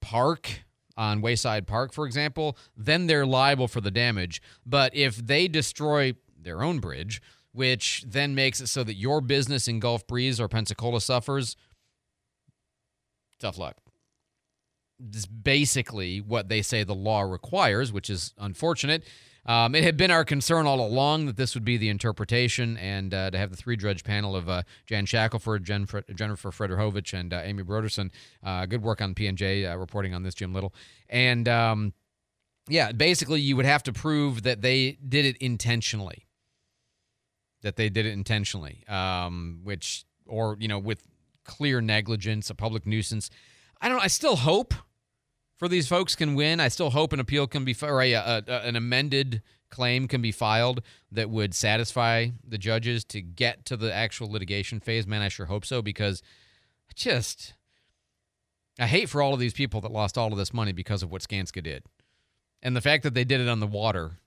park 0.00 0.64
on 0.96 1.20
Wayside 1.20 1.66
Park, 1.66 1.92
for 1.92 2.06
example, 2.06 2.56
then 2.76 3.06
they're 3.08 3.26
liable 3.26 3.66
for 3.66 3.80
the 3.80 3.90
damage. 3.90 4.40
But 4.64 4.94
if 4.94 5.16
they 5.16 5.48
destroy 5.48 6.14
their 6.40 6.62
own 6.62 6.78
bridge, 6.78 7.20
which 7.54 8.04
then 8.06 8.34
makes 8.34 8.60
it 8.60 8.66
so 8.66 8.82
that 8.84 8.94
your 8.94 9.20
business 9.20 9.68
in 9.68 9.78
Gulf 9.78 10.06
Breeze 10.06 10.40
or 10.40 10.48
Pensacola 10.48 11.00
suffers, 11.00 11.56
tough 13.38 13.56
luck. 13.56 13.76
Is 15.14 15.26
basically 15.26 16.20
what 16.20 16.48
they 16.48 16.62
say 16.62 16.82
the 16.84 16.94
law 16.94 17.22
requires, 17.22 17.92
which 17.92 18.10
is 18.10 18.34
unfortunate. 18.38 19.04
Um, 19.46 19.74
it 19.74 19.84
had 19.84 19.96
been 19.96 20.10
our 20.10 20.24
concern 20.24 20.66
all 20.66 20.84
along 20.84 21.26
that 21.26 21.36
this 21.36 21.54
would 21.54 21.64
be 21.64 21.76
the 21.76 21.90
interpretation, 21.90 22.76
and 22.78 23.12
uh, 23.12 23.30
to 23.30 23.38
have 23.38 23.50
the 23.50 23.56
three 23.56 23.76
judge 23.76 24.02
panel 24.02 24.34
of 24.34 24.48
uh, 24.48 24.62
Jan 24.86 25.06
Shackelford, 25.06 25.64
Jennifer 25.64 26.00
Frydrychowicz, 26.50 27.12
and 27.12 27.32
uh, 27.32 27.40
Amy 27.44 27.62
Broderson. 27.62 28.10
Uh, 28.42 28.66
good 28.66 28.82
work 28.82 29.00
on 29.00 29.14
PNJ 29.14 29.70
uh, 29.70 29.76
reporting 29.76 30.14
on 30.14 30.22
this, 30.22 30.34
Jim 30.34 30.54
Little. 30.54 30.72
And 31.08 31.46
um, 31.48 31.92
yeah, 32.68 32.92
basically, 32.92 33.40
you 33.40 33.56
would 33.56 33.66
have 33.66 33.82
to 33.84 33.92
prove 33.92 34.42
that 34.42 34.62
they 34.62 34.98
did 35.06 35.24
it 35.24 35.36
intentionally. 35.38 36.26
That 37.64 37.74
they 37.74 37.88
did 37.88 38.06
it 38.06 38.12
intentionally, 38.12 38.84
um, 38.88 39.60
which, 39.64 40.04
or, 40.26 40.56
you 40.60 40.68
know, 40.68 40.78
with 40.78 41.02
clear 41.44 41.80
negligence, 41.80 42.50
a 42.50 42.54
public 42.54 42.86
nuisance. 42.86 43.30
I 43.80 43.88
don't 43.88 44.00
I 44.00 44.06
still 44.06 44.36
hope 44.36 44.74
for 45.56 45.68
these 45.68 45.88
folks 45.88 46.14
can 46.14 46.34
win. 46.34 46.60
I 46.60 46.68
still 46.68 46.90
hope 46.90 47.12
an 47.12 47.20
appeal 47.20 47.46
can 47.46 47.64
be 47.64 47.74
or 47.82 48.00
a, 48.00 48.12
a, 48.12 48.42
a, 48.46 48.60
an 48.60 48.76
amended 48.76 49.42
claim 49.70 50.06
can 50.06 50.22
be 50.22 50.30
filed 50.30 50.82
that 51.10 51.30
would 51.30 51.54
satisfy 51.54 52.28
the 52.46 52.58
judges 52.58 53.04
to 53.04 53.20
get 53.20 53.64
to 53.66 53.76
the 53.76 53.92
actual 53.92 54.30
litigation 54.30 54.78
phase. 54.78 55.06
Man, 55.06 55.22
I 55.22 55.28
sure 55.28 55.46
hope 55.46 55.64
so 55.64 55.82
because 55.82 56.22
I 56.88 56.92
just 56.94 57.54
I 58.78 58.86
hate 58.86 59.08
for 59.08 59.22
all 59.22 59.34
of 59.34 59.40
these 59.40 59.52
people 59.52 59.80
that 59.82 59.92
lost 59.92 60.18
all 60.18 60.32
of 60.32 60.38
this 60.38 60.54
money 60.54 60.72
because 60.72 61.02
of 61.02 61.10
what 61.10 61.22
Skanska 61.22 61.62
did. 61.62 61.84
And 62.62 62.76
the 62.76 62.80
fact 62.80 63.02
that 63.02 63.14
they 63.14 63.24
did 63.24 63.40
it 63.40 63.48
on 63.48 63.60
the 63.60 63.66
water 63.66 64.18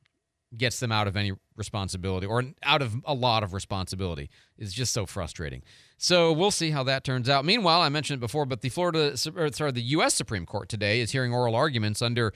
gets 0.55 0.79
them 0.79 0.91
out 0.91 1.07
of 1.07 1.17
any 1.17 1.33
responsibility 1.57 2.27
or 2.27 2.43
out 2.63 2.81
of 2.81 2.95
a 3.05 3.13
lot 3.13 3.43
of 3.43 3.53
responsibility 3.53 4.29
is 4.57 4.73
just 4.73 4.93
so 4.93 5.05
frustrating. 5.05 5.63
So 5.97 6.31
we'll 6.31 6.51
see 6.51 6.71
how 6.71 6.83
that 6.83 7.03
turns 7.03 7.27
out. 7.27 7.43
Meanwhile, 7.43 7.81
I 7.81 7.89
mentioned 7.89 8.19
it 8.19 8.21
before, 8.21 8.45
but 8.45 8.61
the 8.61 8.69
Florida, 8.69 9.17
sorry, 9.17 9.71
the 9.71 9.81
U.S. 9.81 10.13
Supreme 10.13 10.45
Court 10.45 10.69
today 10.69 10.99
is 11.01 11.11
hearing 11.11 11.33
oral 11.33 11.55
arguments 11.55 12.01
under 12.01 12.33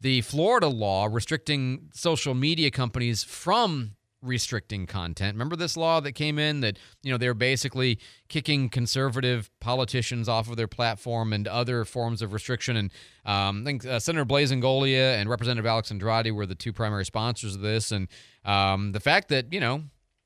the 0.00 0.20
Florida 0.20 0.68
law 0.68 1.08
restricting 1.10 1.88
social 1.92 2.34
media 2.34 2.70
companies 2.70 3.24
from 3.24 3.96
restricting 4.22 4.86
content. 4.86 5.34
Remember 5.34 5.56
this 5.56 5.76
law 5.76 6.00
that 6.00 6.12
came 6.12 6.38
in 6.38 6.60
that, 6.60 6.78
you 7.02 7.12
know, 7.12 7.18
they're 7.18 7.34
basically 7.34 7.98
kicking 8.28 8.68
conservative 8.68 9.50
politicians 9.60 10.28
off 10.28 10.50
of 10.50 10.56
their 10.56 10.66
platform 10.66 11.32
and 11.32 11.46
other 11.46 11.84
forms 11.84 12.20
of 12.22 12.32
restriction. 12.32 12.76
And 12.76 12.92
um, 13.24 13.62
I 13.62 13.64
think 13.64 13.86
uh, 13.86 13.98
Senator 13.98 14.24
Blaise 14.24 14.50
Ingoglia 14.50 15.14
and 15.14 15.30
Representative 15.30 15.66
Alex 15.66 15.90
Andrade 15.90 16.32
were 16.32 16.46
the 16.46 16.54
two 16.54 16.72
primary 16.72 17.04
sponsors 17.04 17.54
of 17.54 17.60
this. 17.60 17.92
And 17.92 18.08
um, 18.44 18.92
the 18.92 19.00
fact 19.00 19.28
that, 19.28 19.52
you 19.52 19.60
know, 19.60 19.84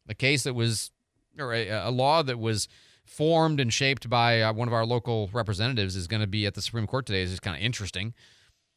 a 0.09 0.15
case 0.15 0.45
that 0.45 0.55
was, 0.55 0.91
or 1.39 1.53
a, 1.53 1.69
a 1.69 1.91
law 1.91 2.23
that 2.23 2.39
was 2.39 2.69
formed 3.05 3.61
and 3.61 3.73
shaped 3.73 4.09
by 4.09 4.41
uh, 4.41 4.53
one 4.53 4.69
of 4.69 4.75
our 4.75 4.87
local 4.87 5.29
representatives 5.33 5.97
is 5.97 6.07
going 6.07 6.21
to 6.23 6.27
be 6.27 6.47
at 6.47 6.55
the 6.55 6.63
Supreme 6.63 6.87
Court 6.87 7.05
today 7.05 7.23
is 7.23 7.31
just 7.31 7.43
kind 7.43 7.57
of 7.57 7.63
interesting. 7.63 8.15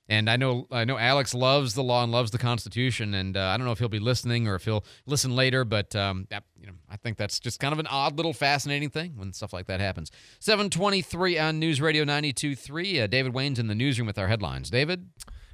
And 0.08 0.30
I 0.30 0.38
know 0.38 0.68
I 0.72 0.86
know 0.86 0.98
Alex 0.98 1.34
loves 1.34 1.74
the 1.74 1.82
law 1.82 2.04
and 2.04 2.12
loves 2.12 2.30
the 2.30 2.38
Constitution, 2.38 3.16
and 3.16 3.36
uh, 3.36 3.48
I 3.48 3.58
don't 3.58 3.66
know 3.66 3.72
if 3.72 3.80
he'll 3.80 3.90
be 3.90 4.00
listening 4.00 4.48
or 4.48 4.56
if 4.56 4.66
he'll 4.66 4.86
listen 5.08 5.36
later, 5.36 5.66
but 5.66 5.96
um, 5.96 6.28
you 6.60 6.68
know 6.68 6.74
I 6.90 6.98
think 6.98 7.18
that's 7.18 7.40
just 7.40 7.60
kind 7.60 7.74
of 7.74 7.80
an 7.80 7.88
odd 7.88 8.16
little 8.18 8.34
fascinating 8.34 8.90
thing 8.90 9.14
when 9.16 9.34
stuff 9.34 9.52
like 9.52 9.66
that 9.66 9.80
happens. 9.80 10.12
723 10.40 11.40
on 11.40 11.60
News 11.60 11.82
Radio 11.82 12.06
92.3. 12.06 13.04
Uh, 13.04 13.08
David 13.08 13.34
Wayne's 13.34 13.58
in 13.58 13.68
the 13.68 13.76
newsroom 13.76 14.06
with 14.06 14.20
our 14.20 14.28
headlines. 14.28 14.70
David? 14.70 15.08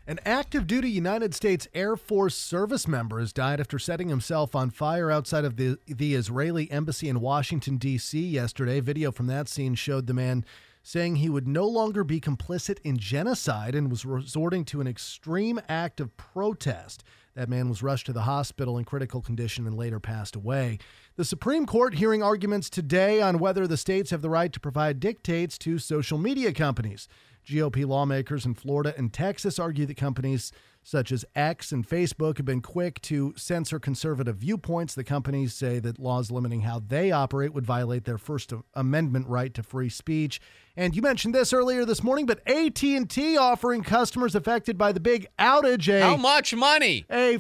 An 0.08 0.20
active 0.26 0.66
duty 0.66 0.90
United 0.90 1.36
States 1.36 1.68
Air 1.76 1.96
Force 1.96 2.36
service 2.36 2.88
member 2.88 3.20
has 3.20 3.32
died 3.32 3.60
after 3.60 3.78
setting 3.78 4.10
himself 4.10 4.56
on 4.56 4.72
fire 4.72 5.12
outside 5.12 5.46
of 5.46 5.58
the, 5.58 5.78
the 5.88 6.16
Israeli 6.16 6.70
embassy 6.72 7.08
in 7.08 7.22
Washington, 7.22 7.78
D.C. 7.78 8.20
yesterday. 8.20 8.80
Video 8.80 9.12
from 9.12 9.28
that 9.28 9.48
scene 9.48 9.76
showed 9.76 10.08
the 10.08 10.14
man 10.14 10.44
saying 10.84 11.18
he 11.18 11.30
would 11.30 11.48
no 11.48 11.68
longer 11.68 12.04
be 12.04 12.20
complicit 12.20 12.80
in 12.84 12.98
genocide 12.98 13.76
and 13.76 13.90
was 13.90 14.06
resorting 14.06 14.66
to 14.66 14.82
an 14.82 14.88
extreme 14.88 15.60
act 15.70 16.00
of 16.00 16.16
protest. 16.18 17.04
That 17.36 17.50
man 17.50 17.70
was 17.70 17.82
rushed 17.82 18.08
to 18.08 18.14
the 18.14 18.24
hospital 18.24 18.78
in 18.78 18.84
critical 18.84 19.22
condition 19.22 19.66
and 19.66 19.78
later 19.78 20.00
passed 20.00 20.36
away. 20.36 20.80
The 21.16 21.26
Supreme 21.26 21.66
Court 21.66 21.94
hearing 21.94 22.22
arguments 22.22 22.70
today 22.70 23.22
on 23.22 23.40
whether 23.40 23.68
the 23.68 23.78
states 23.78 24.12
have 24.12 24.22
the 24.22 24.30
right 24.30 24.52
to 24.52 24.60
provide 24.60 25.00
dictates 25.00 25.58
to 25.60 25.80
social 25.80 26.18
media 26.18 26.52
companies. 26.52 27.08
GOP 27.46 27.88
lawmakers 27.88 28.46
in 28.46 28.54
Florida 28.54 28.94
and 28.98 29.12
Texas 29.12 29.60
argue 29.60 29.86
that 29.86 29.98
companies 29.98 30.52
such 30.84 31.12
as 31.12 31.26
X 31.36 31.72
and 31.72 31.88
Facebook 31.88 32.38
have 32.38 32.46
been 32.46 32.62
quick 32.62 33.02
to 33.02 33.34
censor 33.38 33.80
conservative 33.80 34.38
viewpoints. 34.38 34.96
The 34.96 35.04
companies 35.04 35.54
say 35.54 35.80
that 35.80 36.00
laws 36.00 36.32
limiting 36.32 36.62
how 36.62 36.82
they 36.86 37.12
operate 37.12 37.54
would 37.54 37.66
violate 37.66 38.06
their 38.06 38.18
First 38.18 38.54
Amendment 38.74 39.28
right 39.28 39.54
to 39.54 39.64
free 39.64 39.90
speech. 39.90 40.42
And 40.76 40.96
you 40.96 41.02
mentioned 41.02 41.36
this 41.36 41.54
earlier 41.54 41.86
this 41.86 42.04
morning, 42.04 42.26
but 42.26 42.48
AT&T 42.48 43.38
offering 43.38 43.84
customers 43.84 44.36
affected 44.36 44.78
by 44.78 44.92
the 44.92 45.00
big 45.00 45.28
outage 45.38 45.88
a 45.90 46.02
How 46.02 46.18
much 46.18 46.54
money? 46.54 47.06
A 47.10 47.38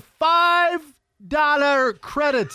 $5 1.27 2.01
credit. 2.01 2.53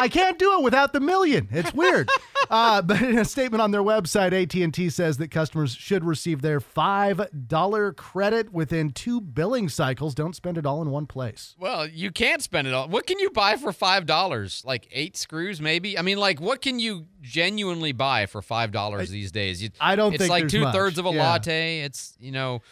I 0.00 0.08
can't 0.08 0.38
do 0.38 0.58
it 0.58 0.62
without 0.62 0.92
the 0.92 1.00
million. 1.00 1.48
It's 1.50 1.72
weird. 1.74 2.08
Uh, 2.48 2.82
but 2.82 3.00
in 3.00 3.16
a 3.16 3.24
statement 3.24 3.62
on 3.62 3.70
their 3.70 3.82
website, 3.82 4.32
AT&T 4.32 4.90
says 4.90 5.18
that 5.18 5.30
customers 5.30 5.72
should 5.72 6.02
receive 6.04 6.42
their 6.42 6.58
$5 6.58 7.96
credit 7.96 8.52
within 8.52 8.90
two 8.90 9.20
billing 9.20 9.68
cycles. 9.68 10.14
Don't 10.16 10.34
spend 10.34 10.58
it 10.58 10.66
all 10.66 10.82
in 10.82 10.90
one 10.90 11.06
place. 11.06 11.54
Well, 11.60 11.86
you 11.86 12.10
can't 12.10 12.42
spend 12.42 12.66
it 12.66 12.74
all. 12.74 12.88
What 12.88 13.06
can 13.06 13.20
you 13.20 13.30
buy 13.30 13.56
for 13.56 13.70
$5? 13.72 14.64
Like 14.64 14.88
eight 14.90 15.16
screws, 15.16 15.60
maybe? 15.60 15.96
I 15.96 16.02
mean, 16.02 16.18
like, 16.18 16.40
what 16.40 16.60
can 16.60 16.80
you 16.80 17.06
genuinely 17.20 17.92
buy 17.92 18.26
for 18.26 18.40
$5 18.42 19.08
these 19.08 19.30
days? 19.30 19.62
You, 19.62 19.70
I 19.80 19.94
don't 19.94 20.14
it's 20.14 20.22
think 20.22 20.30
like 20.30 20.48
two 20.48 20.64
thirds 20.72 20.98
of 20.98 21.06
a 21.06 21.10
Yeah. 21.10 21.22
latte. 21.30 21.80
It's, 21.82 22.16
you 22.18 22.32
know, 22.32 22.62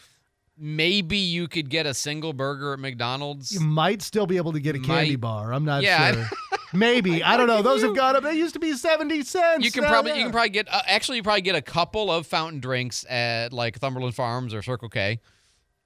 maybe 0.59 1.17
you 1.19 1.49
could 1.49 1.71
get 1.71 1.87
a 1.87 1.95
single 1.95 2.33
burger 2.33 2.73
at 2.73 2.79
McDonald's. 2.79 3.53
You 3.53 3.61
might 3.61 4.03
still 4.03 4.27
be 4.27 4.37
able 4.37 4.53
to 4.53 4.61
get 4.61 4.75
a 4.77 4.79
candy 4.81 5.13
Might. 5.13 5.21
bar. 5.21 5.53
I'm 5.53 5.65
not 5.65 5.83
Yeah, 5.83 6.13
sure. 6.13 6.27
Maybe. 6.75 7.23
I 7.23 7.37
don't 7.39 7.47
know. 7.47 7.63
Those 7.63 7.83
have 7.83 7.97
gone 7.97 8.15
up. 8.17 8.23
They 8.25 8.35
used 8.35 8.53
to 8.55 8.61
be 8.61 8.75
70 8.75 9.23
cents. 9.23 9.65
You 9.65 9.71
can 9.73 9.85
probably 9.85 10.13
you 10.19 10.25
can 10.25 10.33
probably 10.33 10.51
get 10.51 10.69
uh, 10.71 10.83
actually 10.87 11.17
you 11.17 11.23
probably 11.23 11.41
get 11.41 11.55
a 11.57 11.63
couple 11.63 12.11
of 12.11 12.27
fountain 12.27 12.61
drinks 12.61 13.07
at 13.09 13.53
like 13.55 13.81
Cumberland 13.81 14.15
Farms 14.15 14.53
or 14.53 14.61
Circle 14.61 14.91
K. 14.91 15.21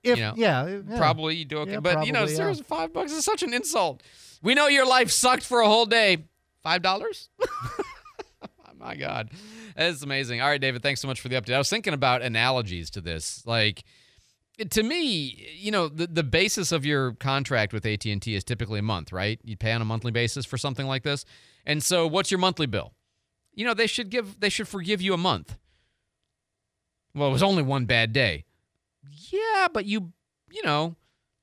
If- 0.03 0.19
you 0.19 0.25
know, 0.25 0.35
yeah, 0.37 0.67
yeah. 0.67 0.97
probably 0.99 1.37
you 1.37 1.45
do 1.45 1.59
okay, 1.59 1.73
Yeah, 1.75 1.81
but 1.81 2.05
you 2.07 2.13
know, 2.13 2.27
probably, 2.27 2.57
yeah. 2.57 2.63
five 2.67 2.93
bucks 2.93 3.13
is 3.13 3.25
such 3.25 3.45
an 3.45 3.55
insult. 3.55 4.03
We 4.43 4.55
know 4.55 4.67
your 4.67 4.85
life 4.85 5.13
sucked 5.13 5.45
for 5.45 5.61
a 5.61 5.67
whole 5.69 5.87
day. 5.87 6.25
Five 6.65 6.83
dollars? 6.83 7.29
My 8.79 8.97
God, 8.97 9.31
that's 9.77 10.03
amazing. 10.03 10.41
All 10.41 10.49
right, 10.49 10.61
David, 10.61 10.83
thanks 10.83 11.01
so 11.01 11.07
much 11.07 11.21
for 11.21 11.29
the 11.29 11.37
update. 11.41 11.55
I 11.55 11.59
was 11.59 11.71
thinking 11.71 11.95
about 11.95 12.23
analogies 12.23 12.91
to 12.91 13.01
this, 13.01 13.47
like. 13.47 13.85
To 14.71 14.83
me, 14.83 15.49
you 15.57 15.71
know, 15.71 15.89
the, 15.89 16.07
the 16.07 16.23
basis 16.23 16.73
of 16.73 16.85
your 16.85 17.13
contract 17.13 17.73
with 17.73 17.87
AT&T 17.87 18.35
is 18.35 18.45
typically 18.45 18.79
a 18.79 18.83
month, 18.83 19.11
right? 19.11 19.41
You 19.43 19.57
pay 19.57 19.73
on 19.73 19.81
a 19.81 19.85
monthly 19.85 20.13
basis 20.13 20.45
for 20.45 20.59
something 20.59 20.87
like 20.87 21.03
this. 21.03 21.25
And 21.65 21.83
so 21.83 22.07
what's 22.07 22.31
your 22.31 22.39
monthly 22.39 22.67
bill? 22.67 22.93
You 23.55 23.67
know, 23.67 23.75
they 23.75 23.87
should 23.87 24.11
give 24.11 24.41
they 24.41 24.49
should 24.49 24.69
forgive 24.69 25.01
you 25.03 25.15
a 25.15 25.19
month. 25.19 25.59
Well, 27.15 27.29
it 27.29 27.33
was 27.33 27.43
only 27.43 27.63
one 27.63 27.85
bad 27.85 28.13
day. 28.13 28.45
Yeah, 29.31 29.69
but 29.73 29.85
you 29.85 30.13
you 30.51 30.63
know, 30.65 30.97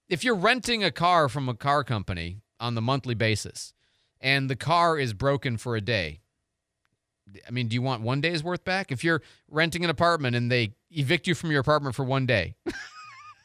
if 0.08 0.24
you're 0.24 0.36
renting 0.36 0.84
a 0.84 0.92
car 0.92 1.30
from 1.30 1.50
a 1.50 1.54
car 1.54 1.84
company 1.84 2.42
on 2.60 2.76
the 2.76 2.82
monthly 2.82 3.16
basis 3.16 3.74
and 4.22 4.50
the 4.50 4.56
car 4.56 4.98
is 4.98 5.14
broken 5.14 5.58
for 5.58 5.76
a 5.76 5.82
day. 5.82 6.20
I 7.48 7.52
mean, 7.52 7.68
do 7.68 7.76
you 7.76 7.82
want 7.82 8.02
one 8.02 8.22
day's 8.22 8.44
worth 8.44 8.64
back? 8.64 8.92
If 8.92 9.04
you're 9.04 9.22
renting 9.50 9.84
an 9.84 9.90
apartment 9.90 10.36
and 10.36 10.52
they 10.52 10.74
evict 10.90 11.28
you 11.28 11.36
from 11.36 11.52
your 11.52 11.62
apartment 11.62 11.96
for 11.96 12.04
one 12.04 12.26
day, 12.26 12.56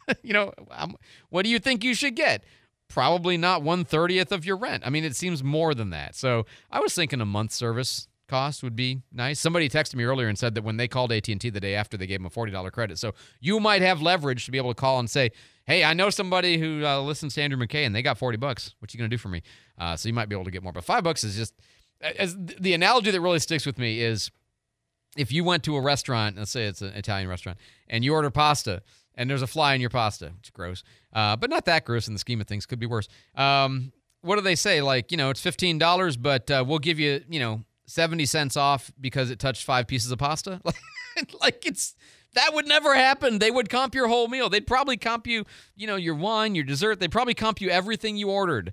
you 0.23 0.33
know, 0.33 0.53
um, 0.71 0.97
what 1.31 1.45
do 1.45 1.51
you 1.51 1.59
think 1.59 1.85
you 1.85 1.95
should 1.95 2.15
get? 2.17 2.45
Probably 2.89 3.37
not 3.37 3.63
one 3.63 3.85
thirtieth 3.85 4.31
of 4.31 4.45
your 4.45 4.57
rent. 4.57 4.83
I 4.87 4.91
mean, 4.91 5.05
it 5.05 5.17
seems 5.17 5.43
more 5.43 5.75
than 5.75 5.91
that. 5.91 6.15
So 6.15 6.47
I 6.71 6.81
was 6.81 6.95
thinking 6.95 7.21
a 7.21 7.27
month 7.27 7.53
service 7.53 8.09
cost 8.29 8.63
would 8.63 8.77
be 8.77 9.03
nice. 9.13 9.39
Somebody 9.39 9.69
texted 9.69 9.97
me 9.97 10.05
earlier 10.05 10.29
and 10.29 10.39
said 10.39 10.55
that 10.55 10.65
when 10.65 10.77
they 10.77 10.89
called 10.89 11.13
AT&T 11.13 11.51
the 11.51 11.61
day 11.61 11.75
after, 11.75 11.97
they 11.97 12.07
gave 12.07 12.19
them 12.19 12.27
a 12.27 12.31
$40 12.31 12.73
credit. 12.73 12.99
So 12.99 13.13
you 13.41 13.61
might 13.61 13.83
have 13.83 14.01
leverage 14.01 14.47
to 14.47 14.51
be 14.51 14.59
able 14.59 14.71
to 14.71 14.81
call 14.81 14.99
and 14.99 15.09
say, 15.09 15.31
hey, 15.67 15.85
I 15.85 15.95
know 15.95 16.11
somebody 16.11 16.59
who 16.59 16.85
uh, 16.85 17.01
listens 17.01 17.35
to 17.35 17.43
Andrew 17.43 17.59
McKay 17.59 17.87
and 17.87 17.95
they 17.95 18.03
got 18.03 18.19
40 18.19 18.39
bucks. 18.39 18.75
What 18.79 18.93
you 18.93 18.99
going 18.99 19.11
to 19.11 19.15
do 19.15 19.21
for 19.21 19.29
me? 19.29 19.43
Uh, 19.79 19.97
so 19.97 20.09
you 20.09 20.15
might 20.15 20.29
be 20.29 20.35
able 20.35 20.45
to 20.45 20.51
get 20.51 20.63
more. 20.63 20.73
But 20.73 20.85
five 20.85 21.05
bucks 21.05 21.25
is 21.25 21.37
just, 21.37 21.55
as 22.01 22.37
the 22.39 22.75
analogy 22.75 23.11
that 23.11 23.21
really 23.21 23.39
sticks 23.39 23.67
with 23.67 23.79
me 23.79 24.01
is 24.01 24.31
if 25.17 25.33
you 25.33 25.45
went 25.45 25.63
to 25.65 25.77
a 25.77 25.81
restaurant, 25.81 26.37
let's 26.37 26.51
say 26.51 26.65
it's 26.65 26.83
an 26.83 26.93
Italian 26.95 27.29
restaurant, 27.29 27.59
and 27.89 28.05
you 28.05 28.15
order 28.15 28.31
pasta 28.31 28.83
and 29.17 29.29
there's 29.29 29.43
a 29.43 29.47
fly 29.47 29.75
in 29.75 29.81
your 29.81 29.91
pasta, 29.91 30.33
is 30.43 30.51
gross, 30.51 30.83
uh, 31.13 31.37
but 31.37 31.51
not 31.51 31.65
that 31.67 31.85
gross 31.85 32.09
in 32.09 32.15
the 32.15 32.19
scheme 32.19 32.41
of 32.41 32.47
things, 32.47 32.67
could 32.67 32.79
be 32.79 32.87
worse. 32.87 33.09
Um, 33.35 33.93
what 34.23 34.37
do 34.37 34.43
they 34.43 34.55
say? 34.55 34.81
Like, 34.81 35.11
you 35.11 35.19
know, 35.19 35.31
it's 35.31 35.45
$15, 35.45 36.21
but 36.21 36.51
uh, 36.51 36.65
we'll 36.67 36.79
give 36.79 36.99
you, 36.99 37.23
you 37.29 37.41
know, 37.41 37.63
70 37.87 38.25
cents 38.27 38.57
off 38.57 38.91
because 39.01 39.31
it 39.31 39.39
touched 39.39 39.65
five 39.65 39.87
pieces 39.87 40.11
of 40.11 40.19
pasta. 40.19 40.61
like 41.41 41.67
it's 41.67 41.95
that 42.33 42.55
would 42.55 42.67
never 42.67 42.95
happen. 42.95 43.39
They 43.39 43.51
would 43.51 43.69
comp 43.69 43.95
your 43.95 44.09
whole 44.09 44.27
meal. 44.29 44.49
They'd 44.49 44.67
probably 44.67 44.97
comp 44.97 45.27
you, 45.27 45.45
you 45.77 45.87
know, 45.87 45.97
your 45.97 46.15
wine, 46.15 46.55
your 46.55 46.65
dessert. 46.65 46.99
They'd 46.99 47.13
probably 47.13 47.35
comp 47.35 47.61
you 47.61 47.69
everything 47.69 48.17
you 48.17 48.31
ordered 48.31 48.73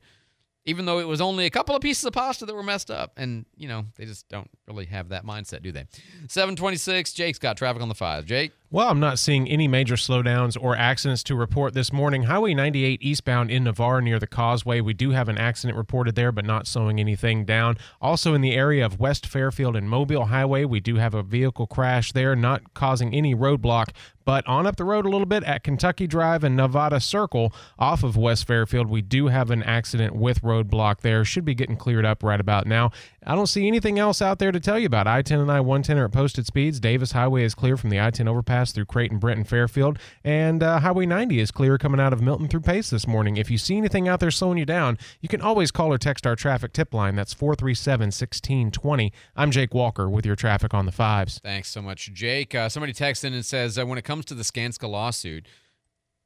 even 0.66 0.86
though 0.86 1.00
it 1.00 1.08
was 1.08 1.22
only 1.22 1.46
a 1.46 1.50
couple 1.50 1.76
of 1.76 1.82
pieces 1.82 2.06
of 2.06 2.14
pasta 2.14 2.46
that 2.46 2.54
were 2.54 2.64
messed 2.64 2.92
up. 2.92 3.14
And, 3.18 3.46
you 3.56 3.68
know, 3.68 3.86
they 3.96 4.06
just 4.06 4.28
don't 4.30 4.50
really 4.68 4.86
have 4.86 5.10
that 5.10 5.26
mindset, 5.26 5.64
do 5.64 5.72
they? 5.72 5.86
726, 6.28 7.14
Jake's 7.14 7.40
got 7.40 7.58
traffic 7.58 7.82
on 7.82 7.90
the 7.90 7.96
five. 7.96 8.26
Jake? 8.26 8.52
Well, 8.74 8.88
I'm 8.88 9.02
not 9.02 9.20
seeing 9.20 9.50
any 9.50 9.68
major 9.68 9.96
slowdowns 9.96 10.56
or 10.58 10.78
accidents 10.78 11.24
to 11.24 11.36
report 11.36 11.74
this 11.74 11.92
morning. 11.92 12.24
Highway 12.24 12.54
98 12.54 13.02
eastbound 13.02 13.52
in 13.52 13.66
Navarre 13.66 14.00
near 14.00 14.18
the 14.18 14.28
causeway. 14.28 14.80
We 14.80 14.94
do 14.94 15.12
have 15.12 15.28
an 15.28 15.38
accident 15.38 15.78
reported 15.78 16.16
there, 16.16 16.32
but 16.32 16.46
not 16.46 16.68
slowing 16.68 16.98
anything 16.98 17.44
down. 17.44 17.78
Also, 18.02 18.34
in 18.34 18.40
the 18.40 18.54
area 18.54 18.86
of 18.86 18.98
West 18.98 19.28
Fairfield 19.28 19.76
and 19.76 19.90
Mobile 19.90 20.28
Highway, 20.28 20.64
we 20.64 20.80
do 20.80 20.96
have 20.96 21.14
a 21.14 21.22
vehicle 21.22 21.68
crash 21.68 22.14
there, 22.14 22.34
not 22.34 22.74
causing 22.74 23.14
any 23.14 23.36
roadblock. 23.36 23.90
But 24.24 24.46
on 24.48 24.68
up 24.68 24.76
the 24.76 24.84
road 24.84 25.06
a 25.06 25.10
little 25.10 25.26
bit 25.26 25.44
at 25.44 25.64
Kentucky 25.64 26.08
Drive 26.08 26.44
and 26.44 26.56
Nevada 26.56 27.00
Circle 27.00 27.54
off 27.80 28.04
of 28.04 28.16
West 28.16 28.46
Fairfield, 28.46 28.88
we 28.88 29.02
do 29.02 29.28
have 29.28 29.50
an 29.50 29.64
accident 29.64 30.16
with 30.16 30.42
roadblock 30.42 31.02
there. 31.02 31.26
Should 31.26 31.44
be 31.44 31.56
getting 31.56 31.76
cleared 31.76 32.06
up 32.06 32.24
right 32.24 32.40
about 32.40 32.68
now. 32.68 32.92
I 33.26 33.36
don't 33.36 33.48
see 33.48 33.68
anything 33.68 34.00
else 34.00 34.22
out 34.22 34.40
there 34.40 34.52
to 34.52 34.60
tell 34.60 34.78
you 34.78 34.86
about. 34.86 35.08
I 35.08 35.22
10 35.22 35.40
and 35.40 35.52
I 35.52 35.60
110 35.60 35.98
are 35.98 36.06
at 36.06 36.12
posted 36.12 36.46
speeds. 36.46 36.80
Davis 36.80 37.12
Highway 37.12 37.44
is 37.44 37.56
clear 37.56 37.78
from 37.78 37.90
the 37.90 38.00
I 38.00 38.12
10 38.12 38.28
overpass 38.28 38.61
through 38.70 38.86
Creighton, 38.86 39.18
Brenton, 39.18 39.46
Fairfield. 39.46 39.98
And 40.24 40.62
uh, 40.62 40.80
Highway 40.80 41.08
90 41.08 41.40
is 41.40 41.50
clear 41.50 41.80
coming 41.80 42.00
out 42.00 42.14
of 42.14 42.22
Milton 42.22 42.48
through 42.48 42.62
Pace 42.62 42.92
this 42.92 43.08
morning. 43.08 43.38
If 43.38 43.50
you 43.50 43.58
see 43.58 43.78
anything 43.78 44.08
out 44.08 44.20
there 44.20 44.30
slowing 44.30 44.60
you 44.60 44.66
down, 44.66 45.00
you 45.22 45.28
can 45.28 45.42
always 45.42 45.72
call 45.72 45.92
or 45.92 45.98
text 45.98 46.28
our 46.28 46.36
traffic 46.36 46.74
tip 46.74 46.94
line. 46.94 47.16
That's 47.16 47.34
437 47.34 48.08
1620. 48.08 49.12
I'm 49.36 49.50
Jake 49.50 49.74
Walker 49.74 50.08
with 50.08 50.28
your 50.28 50.36
traffic 50.36 50.76
on 50.76 50.86
the 50.86 50.92
fives. 50.92 51.40
Thanks 51.44 51.70
so 51.70 51.82
much, 51.82 52.14
Jake. 52.14 52.54
Uh, 52.54 52.70
somebody 52.70 52.94
texted 52.94 53.26
in 53.26 53.34
and 53.34 53.46
says 53.46 53.80
uh, 53.80 53.86
when 53.86 53.98
it 53.98 54.04
comes 54.04 54.26
to 54.26 54.36
the 54.36 54.44
Skanska 54.44 54.88
lawsuit, 54.88 55.48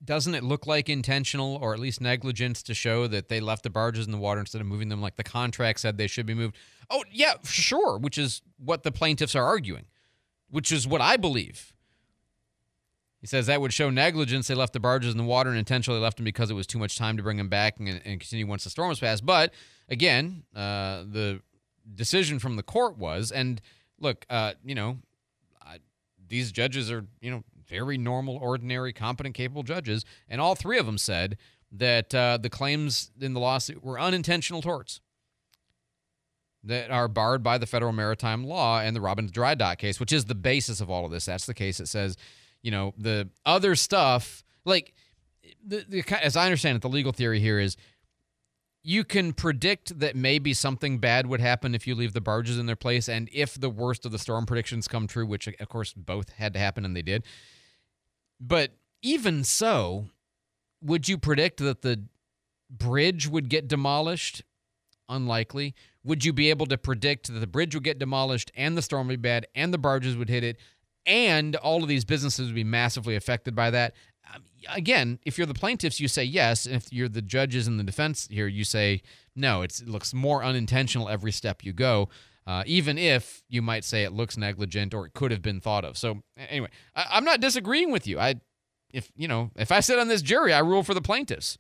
doesn't 0.04 0.36
it 0.36 0.44
look 0.44 0.68
like 0.68 0.90
intentional 0.90 1.56
or 1.62 1.74
at 1.74 1.80
least 1.80 2.02
negligence 2.02 2.62
to 2.64 2.74
show 2.74 3.08
that 3.08 3.30
they 3.30 3.40
left 3.40 3.64
the 3.64 3.70
barges 3.70 4.06
in 4.06 4.12
the 4.12 4.18
water 4.18 4.40
instead 4.40 4.62
of 4.62 4.68
moving 4.68 4.90
them 4.90 5.02
like 5.02 5.16
the 5.16 5.24
contract 5.24 5.80
said 5.80 5.98
they 5.98 6.08
should 6.08 6.26
be 6.26 6.34
moved? 6.34 6.56
Oh, 6.90 7.04
yeah, 7.12 7.36
sure, 7.44 7.98
which 7.98 8.18
is 8.18 8.42
what 8.58 8.84
the 8.84 8.92
plaintiffs 8.92 9.36
are 9.36 9.46
arguing, 9.46 9.86
which 10.50 10.72
is 10.72 10.88
what 10.88 11.02
I 11.02 11.18
believe. 11.18 11.74
He 13.26 13.28
says 13.28 13.48
that 13.48 13.60
would 13.60 13.74
show 13.74 13.90
negligence. 13.90 14.48
They 14.48 14.54
left 14.54 14.74
the 14.74 14.80
barges 14.80 15.12
in 15.12 15.18
the 15.18 15.24
water 15.24 15.50
and 15.50 15.58
intentionally 15.58 16.00
left 16.00 16.18
them 16.18 16.26
because 16.26 16.52
it 16.52 16.54
was 16.54 16.68
too 16.68 16.78
much 16.78 16.96
time 16.96 17.18
to 17.18 17.24
bring 17.24 17.38
them 17.38 17.50
back 17.50 17.80
and, 17.80 17.90
and 17.90 18.20
continue 18.20 18.46
once 18.46 18.66
the 18.66 18.70
storm 18.70 18.90
was 18.90 19.00
passed. 19.00 19.26
But 19.26 19.52
again, 19.90 20.44
uh, 20.56 21.06
the 21.10 21.42
decision 21.96 22.38
from 22.38 22.56
the 22.56 22.62
court 22.62 23.00
was, 23.00 23.32
and 23.32 23.60
look, 24.00 24.28
uh, 24.30 24.54
you 24.64 24.76
know, 24.76 25.00
I, 25.60 25.80
these 26.28 26.52
judges 26.52 26.92
are, 26.92 27.04
you 27.20 27.32
know, 27.32 27.44
very 27.68 27.98
normal, 27.98 28.38
ordinary, 28.38 28.94
competent, 28.94 29.34
capable 29.34 29.64
judges, 29.64 30.06
and 30.30 30.40
all 30.40 30.54
three 30.54 30.78
of 30.78 30.86
them 30.86 31.00
said 31.00 31.36
that 31.72 32.14
uh, 32.14 32.38
the 32.38 32.52
claims 32.52 33.10
in 33.20 33.34
the 33.34 33.40
lawsuit 33.40 33.84
were 33.84 34.00
unintentional 34.00 34.62
torts 34.62 35.02
that 36.64 36.92
are 36.92 37.08
barred 37.08 37.42
by 37.42 37.58
the 37.58 37.66
federal 37.66 37.92
maritime 37.92 38.44
law 38.44 38.82
and 38.82 38.96
the 38.96 39.02
Robins 39.02 39.32
Dry 39.32 39.56
Dock 39.56 39.80
case, 39.80 40.00
which 40.00 40.14
is 40.14 40.26
the 40.26 40.36
basis 40.36 40.80
of 40.80 40.92
all 40.92 41.06
of 41.06 41.12
this. 41.12 41.26
That's 41.26 41.48
the 41.48 41.56
case 41.56 41.80
that 41.80 41.88
says, 41.88 42.18
you 42.66 42.72
know, 42.72 42.96
the 42.98 43.30
other 43.46 43.76
stuff, 43.76 44.44
like, 44.66 44.96
the, 45.64 45.86
the, 45.88 46.04
as 46.24 46.36
I 46.36 46.46
understand 46.46 46.78
it, 46.78 46.82
the 46.82 46.90
legal 46.90 47.12
theory 47.12 47.40
here 47.40 47.60
is 47.60 47.78
you 48.82 49.04
can 49.04 49.34
predict 49.34 50.00
that 50.00 50.16
maybe 50.16 50.52
something 50.52 50.98
bad 50.98 51.28
would 51.28 51.42
happen 51.42 51.76
if 51.76 51.86
you 51.86 51.94
leave 51.94 52.14
the 52.14 52.22
barges 52.22 52.58
in 52.58 52.66
their 52.66 52.76
place. 52.76 53.08
And 53.08 53.30
if 53.32 53.54
the 53.54 53.70
worst 53.70 54.04
of 54.04 54.12
the 54.12 54.18
storm 54.18 54.48
predictions 54.48 54.88
come 54.88 55.06
true, 55.06 55.28
which 55.28 55.48
of 55.48 55.70
course 55.70 55.94
both 55.94 56.30
had 56.30 56.54
to 56.54 56.60
happen 56.60 56.86
and 56.86 56.96
they 56.96 57.04
did. 57.04 57.24
But 58.40 58.72
even 59.04 59.44
so, 59.44 60.10
would 60.82 61.08
you 61.08 61.20
predict 61.20 61.60
that 61.60 61.84
the 61.84 62.06
bridge 62.68 63.28
would 63.28 63.48
get 63.48 63.68
demolished? 63.68 64.42
Unlikely. 65.08 65.76
Would 66.04 66.26
you 66.26 66.34
be 66.34 66.50
able 66.50 66.66
to 66.66 66.80
predict 66.80 67.32
that 67.32 67.40
the 67.40 67.48
bridge 67.48 67.76
would 67.76 67.84
get 67.84 68.00
demolished 68.00 68.52
and 68.56 68.76
the 68.76 68.82
storm 68.82 69.08
would 69.08 69.22
be 69.22 69.30
bad 69.30 69.46
and 69.54 69.72
the 69.72 69.78
barges 69.78 70.18
would 70.18 70.30
hit 70.30 70.44
it 70.44 70.58
and 71.06 71.56
all 71.58 71.84
of 71.84 71.90
these 71.90 72.06
businesses 72.06 72.48
would 72.48 72.56
be 72.56 72.64
massively 72.64 73.16
affected 73.16 73.56
by 73.56 73.72
that? 73.72 73.94
Um, 74.34 74.44
again, 74.74 75.20
if 75.26 75.38
you're 75.38 75.48
the 75.48 75.54
plaintiffs, 75.54 76.00
you 76.00 76.08
say 76.08 76.24
yes. 76.24 76.66
And 76.66 76.76
if 76.76 76.92
you're 76.92 77.10
the 77.10 77.22
judges 77.22 77.68
in 77.68 77.78
the 77.78 77.84
defense 77.84 78.28
here, 78.30 78.48
you 78.48 78.64
say 78.64 79.02
no. 79.36 79.62
it 79.62 79.82
looks 79.86 80.14
more 80.14 80.44
unintentional 80.44 81.10
every 81.10 81.32
step 81.32 81.64
you 81.64 81.74
go. 81.74 82.10
Uh, 82.48 82.64
even 82.68 82.98
if 82.98 83.44
you 83.50 83.62
might 83.62 83.84
say 83.84 84.04
it 84.04 84.14
looks 84.14 84.38
negligent 84.38 84.94
or 84.94 85.08
it 85.08 85.14
could 85.14 85.32
have 85.32 85.42
been 85.42 85.60
thought 85.60 85.84
of. 85.84 85.98
So 85.98 86.22
anyway, 86.38 86.70
I, 86.96 87.06
I'm 87.12 87.26
not 87.26 87.40
disagreeing 87.40 87.92
with 87.92 88.06
you. 88.06 88.20
I, 88.20 88.36
if 88.94 89.12
you 89.16 89.28
know, 89.28 89.52
if 89.56 89.72
I 89.72 89.80
sit 89.80 89.98
on 89.98 90.08
this 90.08 90.22
jury, 90.22 90.54
I 90.54 90.60
rule 90.60 90.84
for 90.84 90.94
the 90.94 91.02
plaintiffs. 91.02 91.58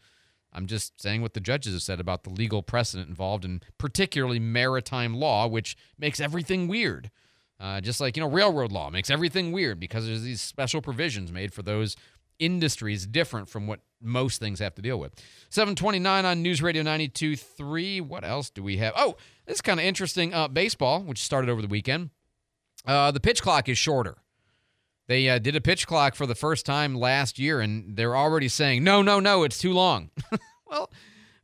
I'm 0.53 0.67
just 0.67 1.01
saying 1.01 1.21
what 1.21 1.34
the 1.34 1.41
judges 1.41 1.73
have 1.73 1.81
said 1.81 1.99
about 1.99 2.23
the 2.23 2.29
legal 2.29 2.63
precedent 2.63 3.10
involved, 3.10 3.43
and 3.43 3.63
particularly 3.77 4.39
maritime 4.39 5.13
law, 5.13 5.47
which 5.47 5.75
makes 5.99 6.21
everything 6.21 6.67
weird. 6.67 7.12
Uh, 7.59 7.79
just 7.79 8.01
like 8.01 8.17
you 8.17 8.21
know, 8.21 8.29
railroad 8.29 8.71
law 8.71 8.89
makes 8.89 9.09
everything 9.09 9.51
weird 9.51 9.79
because 9.79 10.05
there's 10.05 10.23
these 10.23 10.41
special 10.41 10.81
provisions 10.81 11.31
made 11.31 11.53
for 11.53 11.61
those 11.61 11.95
industries 12.37 13.05
different 13.05 13.47
from 13.47 13.65
what 13.65 13.79
most 14.01 14.39
things 14.39 14.59
have 14.59 14.75
to 14.75 14.81
deal 14.81 14.99
with. 14.99 15.13
729 15.49 16.25
on 16.25 16.41
News 16.41 16.61
Radio 16.61 16.83
92.3. 16.83 18.01
What 18.01 18.25
else 18.25 18.49
do 18.49 18.61
we 18.61 18.77
have? 18.77 18.93
Oh, 18.97 19.15
this 19.45 19.55
is 19.55 19.61
kind 19.61 19.79
of 19.79 19.85
interesting. 19.85 20.33
Uh, 20.33 20.47
baseball, 20.47 21.01
which 21.01 21.23
started 21.23 21.49
over 21.49 21.61
the 21.61 21.67
weekend. 21.67 22.09
Uh, 22.85 23.11
the 23.11 23.19
pitch 23.19 23.41
clock 23.41 23.69
is 23.69 23.77
shorter. 23.77 24.17
They 25.07 25.29
uh, 25.29 25.39
did 25.39 25.55
a 25.55 25.61
pitch 25.61 25.85
clock 25.87 26.15
for 26.15 26.25
the 26.25 26.35
first 26.35 26.65
time 26.65 26.95
last 26.95 27.37
year, 27.37 27.61
and 27.61 27.95
they're 27.95 28.15
already 28.15 28.47
saying, 28.47 28.83
no, 28.83 29.01
no, 29.01 29.19
no, 29.19 29.43
it's 29.43 29.59
too 29.59 29.71
long. 29.71 30.09
well, 30.67 30.91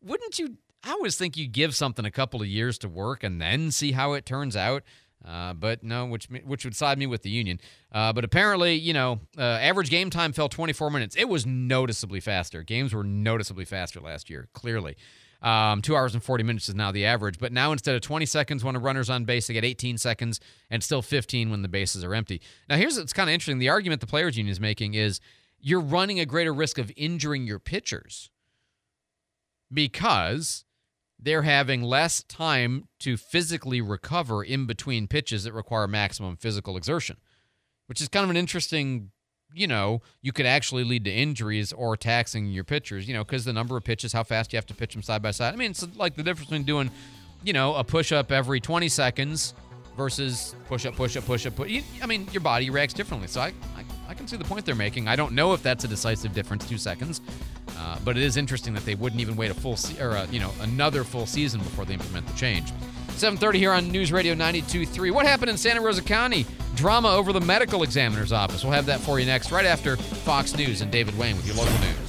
wouldn't 0.01 0.39
you? 0.39 0.57
I 0.83 0.91
always 0.91 1.15
think 1.15 1.37
you 1.37 1.47
give 1.47 1.75
something 1.75 2.05
a 2.05 2.11
couple 2.11 2.41
of 2.41 2.47
years 2.47 2.79
to 2.79 2.89
work 2.89 3.23
and 3.23 3.39
then 3.39 3.69
see 3.69 3.91
how 3.91 4.13
it 4.13 4.25
turns 4.25 4.55
out. 4.55 4.83
Uh, 5.25 5.53
but 5.53 5.83
no, 5.83 6.05
which 6.05 6.27
which 6.45 6.65
would 6.65 6.75
side 6.75 6.97
me 6.97 7.05
with 7.05 7.21
the 7.21 7.29
Union. 7.29 7.59
Uh, 7.91 8.11
but 8.11 8.23
apparently, 8.23 8.73
you 8.73 8.93
know, 8.93 9.19
uh, 9.37 9.41
average 9.41 9.89
game 9.89 10.09
time 10.09 10.33
fell 10.33 10.49
24 10.49 10.89
minutes. 10.89 11.15
It 11.15 11.29
was 11.29 11.45
noticeably 11.45 12.19
faster. 12.19 12.63
Games 12.63 12.93
were 12.93 13.03
noticeably 13.03 13.65
faster 13.65 13.99
last 13.99 14.29
year, 14.29 14.47
clearly. 14.53 14.97
Um, 15.41 15.81
two 15.81 15.95
hours 15.95 16.13
and 16.13 16.23
40 16.23 16.43
minutes 16.43 16.69
is 16.69 16.75
now 16.75 16.91
the 16.91 17.05
average. 17.05 17.39
But 17.39 17.51
now 17.51 17.71
instead 17.71 17.95
of 17.95 18.01
20 18.01 18.25
seconds 18.25 18.63
when 18.63 18.75
a 18.75 18.79
runner's 18.79 19.09
on 19.09 19.25
base, 19.25 19.47
they 19.47 19.53
get 19.53 19.65
18 19.65 19.97
seconds 19.97 20.39
and 20.69 20.83
still 20.83 21.01
15 21.01 21.49
when 21.49 21.61
the 21.61 21.67
bases 21.67 22.03
are 22.03 22.13
empty. 22.13 22.41
Now, 22.69 22.77
here's 22.77 22.97
what's 22.97 23.13
kind 23.13 23.29
of 23.29 23.33
interesting. 23.33 23.59
The 23.59 23.69
argument 23.69 24.01
the 24.01 24.07
Players 24.07 24.37
Union 24.37 24.51
is 24.51 24.59
making 24.59 24.93
is 24.93 25.19
you're 25.59 25.81
running 25.81 26.19
a 26.19 26.25
greater 26.25 26.53
risk 26.53 26.77
of 26.77 26.91
injuring 26.95 27.47
your 27.47 27.59
pitchers 27.59 28.29
because 29.73 30.65
they're 31.21 31.43
having 31.43 31.83
less 31.83 32.23
time 32.23 32.87
to 32.99 33.15
physically 33.15 33.79
recover 33.79 34.43
in 34.43 34.65
between 34.65 35.07
pitches 35.07 35.43
that 35.43 35.53
require 35.53 35.87
maximum 35.87 36.35
physical 36.35 36.75
exertion, 36.75 37.17
which 37.85 38.01
is 38.01 38.07
kind 38.07 38.23
of 38.23 38.29
an 38.29 38.37
interesting, 38.37 39.11
you 39.53 39.67
know, 39.67 40.01
you 40.21 40.31
could 40.31 40.47
actually 40.47 40.83
lead 40.83 41.05
to 41.05 41.11
injuries 41.11 41.71
or 41.71 41.95
taxing 41.95 42.47
your 42.47 42.63
pitchers, 42.63 43.07
you 43.07 43.13
know, 43.13 43.23
because 43.23 43.45
the 43.45 43.53
number 43.53 43.77
of 43.77 43.83
pitches, 43.83 44.13
how 44.13 44.23
fast 44.23 44.51
you 44.51 44.57
have 44.57 44.65
to 44.65 44.73
pitch 44.73 44.93
them 44.93 45.03
side 45.03 45.21
by 45.21 45.31
side. 45.31 45.53
I 45.53 45.57
mean, 45.57 45.71
it's 45.71 45.85
like 45.95 46.15
the 46.15 46.23
difference 46.23 46.49
between 46.49 46.63
doing, 46.63 46.89
you 47.43 47.53
know, 47.53 47.75
a 47.75 47.83
push 47.83 48.11
up 48.11 48.31
every 48.31 48.59
20 48.59 48.89
seconds 48.89 49.53
versus 49.95 50.55
push 50.67 50.85
up, 50.85 50.95
push 50.95 51.15
up, 51.17 51.25
push 51.25 51.45
up. 51.45 51.55
Push. 51.55 51.83
I 52.01 52.07
mean, 52.07 52.27
your 52.31 52.41
body 52.41 52.69
reacts 52.69 52.93
differently. 52.93 53.27
So 53.27 53.41
I, 53.41 53.53
I, 53.75 53.83
I 54.11 54.13
can 54.13 54.27
see 54.27 54.35
the 54.35 54.43
point 54.43 54.65
they're 54.65 54.75
making. 54.75 55.07
I 55.07 55.15
don't 55.15 55.31
know 55.31 55.53
if 55.53 55.63
that's 55.63 55.85
a 55.85 55.87
decisive 55.87 56.33
difference, 56.33 56.67
two 56.67 56.77
seconds. 56.77 57.21
Uh, 57.77 57.97
but 58.03 58.17
it 58.17 58.23
is 58.23 58.35
interesting 58.35 58.73
that 58.73 58.83
they 58.83 58.93
wouldn't 58.93 59.21
even 59.21 59.37
wait 59.37 59.51
a 59.51 59.53
full 59.53 59.77
se- 59.77 60.03
or 60.03 60.11
uh, 60.11 60.27
you 60.29 60.41
know 60.41 60.51
another 60.59 61.05
full 61.05 61.25
season 61.25 61.61
before 61.61 61.85
they 61.85 61.93
implement 61.93 62.27
the 62.27 62.33
change. 62.33 62.73
7:30 63.11 63.55
here 63.55 63.71
on 63.71 63.89
News 63.89 64.11
Radio 64.11 64.35
92.3. 64.35 65.11
What 65.11 65.25
happened 65.25 65.49
in 65.49 65.55
Santa 65.55 65.79
Rosa 65.79 66.01
County? 66.01 66.45
Drama 66.75 67.07
over 67.07 67.31
the 67.31 67.39
medical 67.39 67.83
examiner's 67.83 68.33
office. 68.33 68.65
We'll 68.65 68.73
have 68.73 68.85
that 68.87 68.99
for 68.99 69.17
you 69.17 69.25
next, 69.25 69.49
right 69.49 69.65
after 69.65 69.95
Fox 69.95 70.57
News 70.57 70.81
and 70.81 70.91
David 70.91 71.17
Wayne 71.17 71.37
with 71.37 71.47
your 71.47 71.55
local 71.55 71.79
news. 71.79 72.00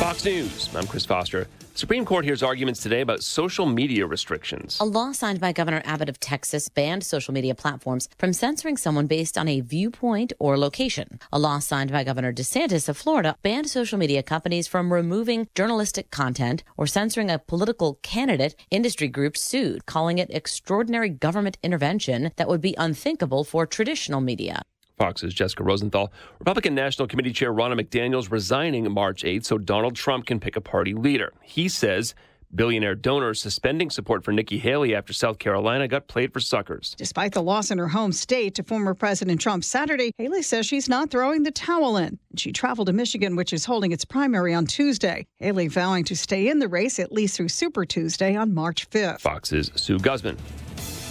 Fox 0.00 0.24
News. 0.24 0.74
I'm 0.74 0.86
Chris 0.86 1.04
Foster. 1.04 1.46
Supreme 1.74 2.06
Court 2.06 2.24
hears 2.24 2.42
arguments 2.42 2.82
today 2.82 3.02
about 3.02 3.22
social 3.22 3.66
media 3.66 4.06
restrictions. 4.06 4.78
A 4.80 4.84
law 4.86 5.12
signed 5.12 5.40
by 5.40 5.52
Governor 5.52 5.82
Abbott 5.84 6.08
of 6.08 6.18
Texas 6.18 6.70
banned 6.70 7.04
social 7.04 7.34
media 7.34 7.54
platforms 7.54 8.08
from 8.18 8.32
censoring 8.32 8.78
someone 8.78 9.06
based 9.06 9.36
on 9.36 9.46
a 9.46 9.60
viewpoint 9.60 10.32
or 10.38 10.56
location. 10.56 11.20
A 11.30 11.38
law 11.38 11.58
signed 11.58 11.92
by 11.92 12.02
Governor 12.02 12.32
DeSantis 12.32 12.88
of 12.88 12.96
Florida 12.96 13.36
banned 13.42 13.68
social 13.68 13.98
media 13.98 14.22
companies 14.22 14.66
from 14.66 14.90
removing 14.90 15.48
journalistic 15.54 16.10
content 16.10 16.64
or 16.78 16.86
censoring 16.86 17.28
a 17.28 17.38
political 17.38 17.98
candidate. 18.02 18.56
Industry 18.70 19.08
groups 19.08 19.42
sued, 19.42 19.84
calling 19.84 20.16
it 20.16 20.30
extraordinary 20.30 21.10
government 21.10 21.58
intervention 21.62 22.30
that 22.36 22.48
would 22.48 22.62
be 22.62 22.74
unthinkable 22.78 23.44
for 23.44 23.66
traditional 23.66 24.22
media. 24.22 24.62
Fox's 25.00 25.32
Jessica 25.32 25.64
Rosenthal. 25.64 26.12
Republican 26.40 26.74
National 26.74 27.08
Committee 27.08 27.32
Chair 27.32 27.54
Ronna 27.54 27.80
McDaniels 27.80 28.30
resigning 28.30 28.90
March 28.92 29.22
8th 29.22 29.46
so 29.46 29.56
Donald 29.56 29.96
Trump 29.96 30.26
can 30.26 30.38
pick 30.38 30.56
a 30.56 30.60
party 30.60 30.92
leader. 30.92 31.32
He 31.40 31.70
says 31.70 32.14
billionaire 32.54 32.96
donors 32.96 33.40
suspending 33.40 33.88
support 33.88 34.22
for 34.22 34.32
Nikki 34.32 34.58
Haley 34.58 34.94
after 34.94 35.14
South 35.14 35.38
Carolina 35.38 35.88
got 35.88 36.06
played 36.06 36.34
for 36.34 36.40
suckers. 36.40 36.94
Despite 36.98 37.32
the 37.32 37.42
loss 37.42 37.70
in 37.70 37.78
her 37.78 37.88
home 37.88 38.12
state 38.12 38.54
to 38.56 38.62
former 38.62 38.92
President 38.92 39.40
Trump 39.40 39.64
Saturday, 39.64 40.12
Haley 40.18 40.42
says 40.42 40.66
she's 40.66 40.88
not 40.88 41.10
throwing 41.10 41.44
the 41.44 41.50
towel 41.50 41.96
in. 41.96 42.18
She 42.36 42.52
traveled 42.52 42.88
to 42.88 42.92
Michigan, 42.92 43.36
which 43.36 43.54
is 43.54 43.64
holding 43.64 43.92
its 43.92 44.04
primary 44.04 44.52
on 44.52 44.66
Tuesday. 44.66 45.26
Haley 45.38 45.68
vowing 45.68 46.04
to 46.04 46.16
stay 46.16 46.48
in 46.48 46.58
the 46.58 46.68
race 46.68 46.98
at 46.98 47.10
least 47.10 47.38
through 47.38 47.48
Super 47.48 47.86
Tuesday 47.86 48.36
on 48.36 48.52
March 48.52 48.90
5th. 48.90 49.20
Fox's 49.20 49.70
Sue 49.76 49.98
Guzman. 49.98 50.36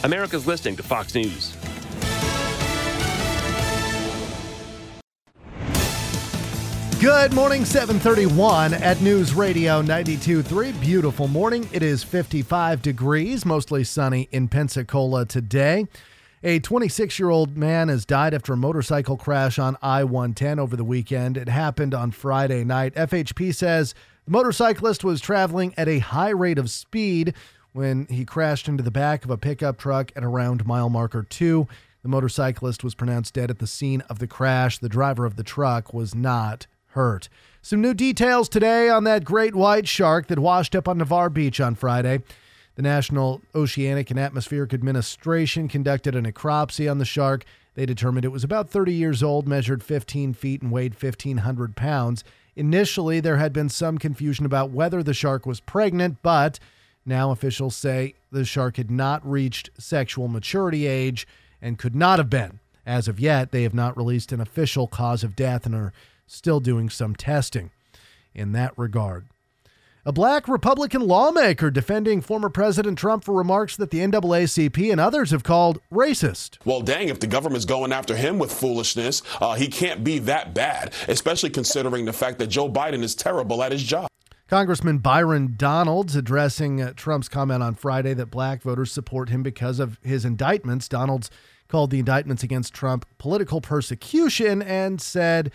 America's 0.04 0.46
listening 0.46 0.76
to 0.76 0.84
Fox 0.84 1.16
News. 1.16 1.58
Good 7.02 7.34
morning, 7.34 7.64
731 7.64 8.74
at 8.74 9.02
News 9.02 9.34
Radio 9.34 9.82
92.3. 9.82 10.82
Beautiful 10.82 11.30
morning. 11.30 11.70
It 11.72 11.82
is 11.82 12.04
55 12.04 12.82
degrees, 12.82 13.46
mostly 13.46 13.86
sunny 13.86 14.28
in 14.34 14.50
Pensacola 14.50 15.26
today. 15.26 15.88
A 16.44 16.60
26 16.60 17.18
year 17.18 17.30
old 17.30 17.56
man 17.56 17.88
has 17.88 18.06
died 18.06 18.34
after 18.34 18.52
a 18.52 18.58
motorcycle 18.58 19.16
crash 19.16 19.58
on 19.58 19.78
I 19.82 20.04
110 20.04 20.60
over 20.60 20.76
the 20.76 20.84
weekend. 20.84 21.38
It 21.38 21.48
happened 21.48 21.94
on 21.94 22.12
Friday 22.12 22.66
night. 22.66 22.94
FHP 22.96 23.56
says 23.56 23.96
the 24.26 24.32
motorcyclist 24.32 25.02
was 25.02 25.22
traveling 25.22 25.74
at 25.78 25.88
a 25.88 26.00
high 26.00 26.32
rate 26.32 26.58
of 26.58 26.70
speed 26.70 27.34
when 27.72 28.08
he 28.08 28.26
crashed 28.26 28.68
into 28.68 28.84
the 28.84 28.92
back 28.92 29.24
of 29.24 29.32
a 29.32 29.38
pickup 29.38 29.78
truck 29.78 30.12
at 30.18 30.24
around 30.26 30.66
mile 30.66 30.90
marker 30.90 31.24
two. 31.24 31.66
The 32.04 32.10
motorcyclist 32.10 32.84
was 32.84 32.94
pronounced 32.94 33.36
dead 33.36 33.50
at 33.50 33.60
the 33.60 33.68
scene 33.68 34.02
of 34.10 34.20
the 34.20 34.28
crash. 34.28 34.80
The 34.80 34.90
driver 34.90 35.26
of 35.26 35.38
the 35.38 35.44
truck 35.44 35.94
was 35.94 36.14
not 36.14 36.68
hurt. 36.90 37.30
Some 37.62 37.82
new 37.82 37.94
details 37.94 38.48
today 38.48 38.90
on 38.90 39.04
that 39.04 39.26
great 39.26 39.54
white 39.54 39.88
shark 39.88 40.28
that 40.28 40.40
washed 40.40 40.76
up 40.76 40.88
on 40.88 40.98
Navarre 40.98 41.30
Beach 41.30 41.60
on 41.60 41.76
Friday. 41.76 42.22
The 42.76 42.82
National 42.82 43.42
Oceanic 43.54 44.10
and 44.10 44.20
Atmospheric 44.20 44.74
Administration 44.74 45.68
conducted 45.68 46.16
a 46.16 46.22
necropsy 46.22 46.90
on 46.90 46.98
the 46.98 47.06
shark. 47.06 47.44
They 47.76 47.86
determined 47.86 48.26
it 48.26 48.30
was 48.30 48.44
about 48.44 48.70
30 48.70 48.94
years 48.94 49.22
old, 49.22 49.48
measured 49.48 49.84
15 49.84 50.34
feet, 50.34 50.62
and 50.62 50.72
weighed 50.72 50.94
1,500 50.94 51.76
pounds. 51.76 52.24
Initially, 52.56 53.20
there 53.20 53.38
had 53.38 53.54
been 53.54 53.70
some 53.70 53.98
confusion 53.98 54.46
about 54.46 54.72
whether 54.72 55.04
the 55.04 55.14
shark 55.14 55.46
was 55.46 55.60
pregnant, 55.60 56.18
but 56.22 56.60
now 57.06 57.32
officials 57.32 57.76
say 57.76 58.16
the 58.32 58.46
shark 58.46 58.78
had 58.78 58.90
not 58.90 59.30
reached 59.30 59.70
sexual 59.78 60.28
maturity 60.28 60.88
age 60.88 61.28
and 61.62 61.78
could 61.78 61.96
not 61.96 62.20
have 62.20 62.30
been. 62.30 62.60
As 62.86 63.08
of 63.08 63.20
yet, 63.20 63.52
they 63.52 63.64
have 63.64 63.74
not 63.74 63.98
released 63.98 64.32
an 64.32 64.42
official 64.42 64.88
cause 64.88 65.24
of 65.24 65.36
death 65.36 65.66
and 65.66 65.76
are 65.76 65.94
still 66.32 66.60
doing 66.60 66.90
some 66.90 67.16
testing 67.16 67.72
in 68.34 68.52
that 68.54 68.78
regard. 68.78 69.28
A 70.06 70.14
black 70.14 70.48
Republican 70.48 71.02
lawmaker 71.02 71.70
defending 71.70 72.22
former 72.22 72.50
President 72.50 72.98
Trump 72.98 73.24
for 73.24 73.34
remarks 73.34 73.76
that 73.76 73.92
the 73.92 74.00
NAACP 74.00 74.92
and 74.92 75.00
others 75.00 75.32
have 75.32 75.44
called 75.44 75.80
racist. 75.92 76.58
Well, 76.64 76.82
dang, 76.82 77.10
if 77.10 77.20
the 77.20 77.28
government's 77.28 77.66
going 77.66 77.92
after 77.92 78.16
him 78.16 78.40
with 78.40 78.52
foolishness, 78.52 79.22
uh, 79.42 79.56
he 79.56 79.68
can't 79.68 80.04
be 80.04 80.18
that 80.20 80.54
bad, 80.54 80.94
especially 81.10 81.50
considering 81.50 82.06
the 82.06 82.14
fact 82.14 82.40
that 82.40 82.48
Joe 82.48 82.70
Biden 82.70 83.04
is 83.04 83.14
terrible 83.14 83.62
at 83.62 83.74
his 83.74 83.84
job. 83.84 84.08
Congressman 84.48 84.98
Byron 84.98 85.54
Donalds 85.58 86.16
addressing 86.16 86.82
uh, 86.82 86.94
Trump's 86.96 87.30
comment 87.30 87.62
on 87.62 87.76
Friday 87.76 88.16
that 88.16 88.32
black 88.32 88.64
voters 88.64 88.92
support 88.92 89.30
him 89.30 89.44
because 89.44 89.80
of 89.80 90.00
his 90.02 90.26
indictments. 90.26 90.88
Donalds 90.88 91.30
called 91.68 91.92
the 91.92 92.00
indictments 92.00 92.42
against 92.42 92.74
Trump 92.74 93.06
political 93.20 93.62
persecution 93.62 94.62
and 94.64 95.00
said 95.00 95.52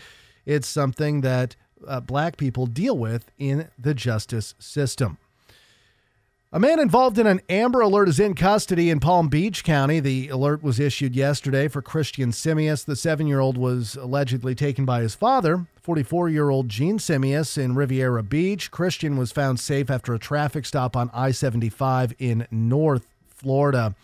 it's 0.47 0.69
something 0.69 1.21
that 1.23 1.57
uh, 1.87 2.01
black 2.01 2.37
people 2.37 2.67
deal 2.67 2.97
with 2.97 3.31
in 3.39 3.69
the 3.79 3.95
justice 3.95 4.55
system. 4.59 5.19
A 6.55 6.61
man 6.61 6.79
involved 6.79 7.19
in 7.19 7.27
an 7.27 7.41
Amber 7.49 7.81
Alert 7.81 8.09
is 8.09 8.21
in 8.21 8.35
custody 8.35 8.89
in 8.89 9.01
Palm 9.01 9.27
Beach 9.27 9.65
County. 9.65 9.99
The 9.99 10.29
alert 10.29 10.63
was 10.63 10.79
issued 10.79 11.17
yesterday 11.17 11.67
for 11.67 11.83
Christian 11.83 12.31
Simius. 12.31 12.85
The 12.85 12.95
seven 12.95 13.27
year 13.27 13.41
old 13.41 13.59
was 13.59 13.97
allegedly 13.97 14.55
taken 14.55 14.85
by 14.85 15.01
his 15.01 15.17
father, 15.17 15.67
44 15.83 16.29
year 16.29 16.51
old 16.51 16.69
Gene 16.69 16.99
Simius, 16.99 17.59
in 17.59 17.75
Riviera 17.75 18.23
Beach. 18.23 18.71
Christian 18.71 19.17
was 19.17 19.33
found 19.33 19.59
safe 19.59 19.91
after 19.91 20.15
a 20.15 20.19
traffic 20.21 20.65
stop 20.65 20.95
on 20.95 21.11
I 21.13 21.33
75 21.33 22.15
in 22.21 22.47
North 22.53 23.09
Florida. 23.27 23.97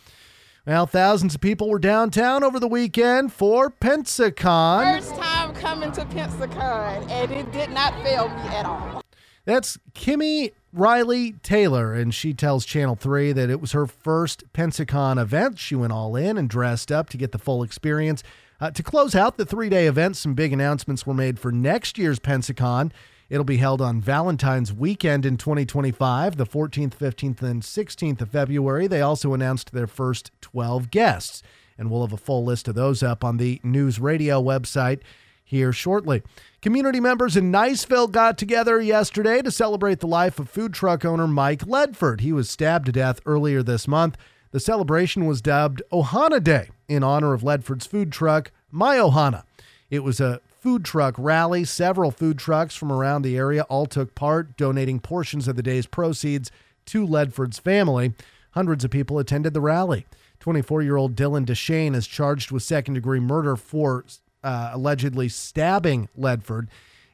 Well, 0.67 0.87
thousands 0.87 1.35
of 1.35 1.41
people 1.41 1.71
were 1.71 1.79
downtown 1.79 2.45
over 2.45 2.61
the 2.61 2.69
weekend 2.69 3.33
for 3.33 3.71
Pensacon. 3.71 5.01
First 5.01 5.15
time 5.15 5.55
coming 5.55 5.91
to 5.93 6.05
Pensacon, 6.05 7.09
and 7.11 7.33
it 7.33 7.51
did 7.51 7.71
not 7.71 7.95
fail 8.03 8.29
me 8.29 8.43
at 8.49 8.67
all. 8.67 9.03
That's 9.47 9.79
Kimmy 9.95 10.53
Riley 10.73 11.33
Taylor, 11.43 11.95
and 11.95 12.15
she 12.15 12.35
tells 12.35 12.67
Channel 12.67 12.95
3 12.95 13.33
that 13.33 13.49
it 13.49 13.61
was 13.61 13.73
her 13.73 13.87
first 13.87 14.45
Pensacon 14.53 15.21
event. 15.21 15.59
She 15.59 15.75
went 15.75 15.95
all 15.95 16.15
in 16.15 16.37
and 16.37 16.49
dressed 16.49 16.93
up 16.93 17.09
to 17.11 17.17
get 17.17 17.33
the 17.33 17.39
full 17.39 17.63
experience. 17.63 18.23
Uh, 18.61 18.71
to 18.71 18.83
close 18.83 19.15
out 19.15 19.39
the 19.39 19.47
three 19.47 19.71
day 19.71 19.87
event, 19.87 20.19
some 20.19 20.35
big 20.35 20.53
announcements 20.53 21.07
were 21.07 21.15
made 21.15 21.39
for 21.39 21.51
next 21.51 21.97
year's 21.97 22.19
Pensacon. 22.21 22.93
It'll 23.31 23.45
be 23.45 23.59
held 23.59 23.81
on 23.81 24.01
Valentine's 24.01 24.73
weekend 24.73 25.25
in 25.25 25.37
2025, 25.37 26.37
the 26.37 26.45
14th, 26.45 26.97
15th, 26.97 27.43
and 27.43 27.63
16th 27.63 28.21
of 28.21 28.31
February. 28.31 28.89
They 28.89 29.01
also 29.01 29.33
announced 29.33 29.73
their 29.73 29.87
first 29.87 30.33
12 30.41 30.91
guests, 30.91 31.41
and 31.79 31.89
we'll 31.89 32.03
have 32.03 32.13
a 32.13 32.17
full 32.17 32.45
list 32.45 32.67
of 32.67 32.75
those 32.75 33.05
up 33.05 33.23
on 33.23 33.37
the 33.37 33.61
News 33.63 34.01
Radio 34.01 34.43
website 34.43 34.99
here 35.45 35.73
shortly. 35.73 36.23
Community 36.61 36.99
members 36.99 37.37
in 37.37 37.53
Niceville 37.53 38.11
got 38.11 38.37
together 38.37 38.81
yesterday 38.81 39.43
to 39.43 39.53
celebrate 39.53 40.01
the 40.01 40.09
life 40.09 40.41
of 40.41 40.51
food 40.51 40.75
truck 40.75 41.05
owner 41.05 41.29
Mike 41.29 41.61
Ledford. 41.67 42.21
He 42.21 42.33
was 42.33 42.51
stabbed 42.51 42.87
to 42.87 42.93
death 42.93 43.21
earlier 43.25 43.63
this 43.63 43.87
month. 43.87 44.17
The 44.51 44.59
celebration 44.59 45.27
was 45.27 45.41
dubbed 45.41 45.83
Ohana 45.93 46.43
Day 46.43 46.71
in 46.89 47.05
honor 47.05 47.33
of 47.33 47.43
Ledford's 47.43 47.87
food 47.87 48.11
truck, 48.11 48.51
My 48.73 48.97
Ohana. 48.97 49.45
It 49.89 50.03
was 50.03 50.21
a 50.21 50.41
food 50.61 50.85
truck 50.85 51.15
rally. 51.19 51.65
Several 51.65 52.11
food 52.11 52.39
trucks 52.39 52.77
from 52.77 52.93
around 52.93 53.23
the 53.23 53.37
area 53.37 53.63
all 53.63 53.87
took 53.87 54.15
part, 54.15 54.57
donating 54.57 55.01
portions 55.01 55.49
of 55.49 55.57
the 55.57 55.63
day's 55.63 55.87
proceeds 55.87 56.51
to 56.87 57.07
Ledford's 57.07 57.59
family. 57.59 58.13
Hundreds 58.53 58.85
of 58.85 58.91
people 58.91 59.19
attended 59.19 59.55
the 59.55 59.61
rally. 59.61 60.07
24 60.41 60.83
year 60.83 60.97
old 60.97 61.15
Dylan 61.15 61.47
Deshane 61.47 61.95
is 61.95 62.07
charged 62.07 62.51
with 62.51 62.63
second 62.63 62.95
degree 62.95 63.21
murder 63.21 63.57
for 63.57 64.05
uh, 64.43 64.71
allegedly 64.73 65.29
stabbing 65.29 66.09
Ledford. 66.19 66.69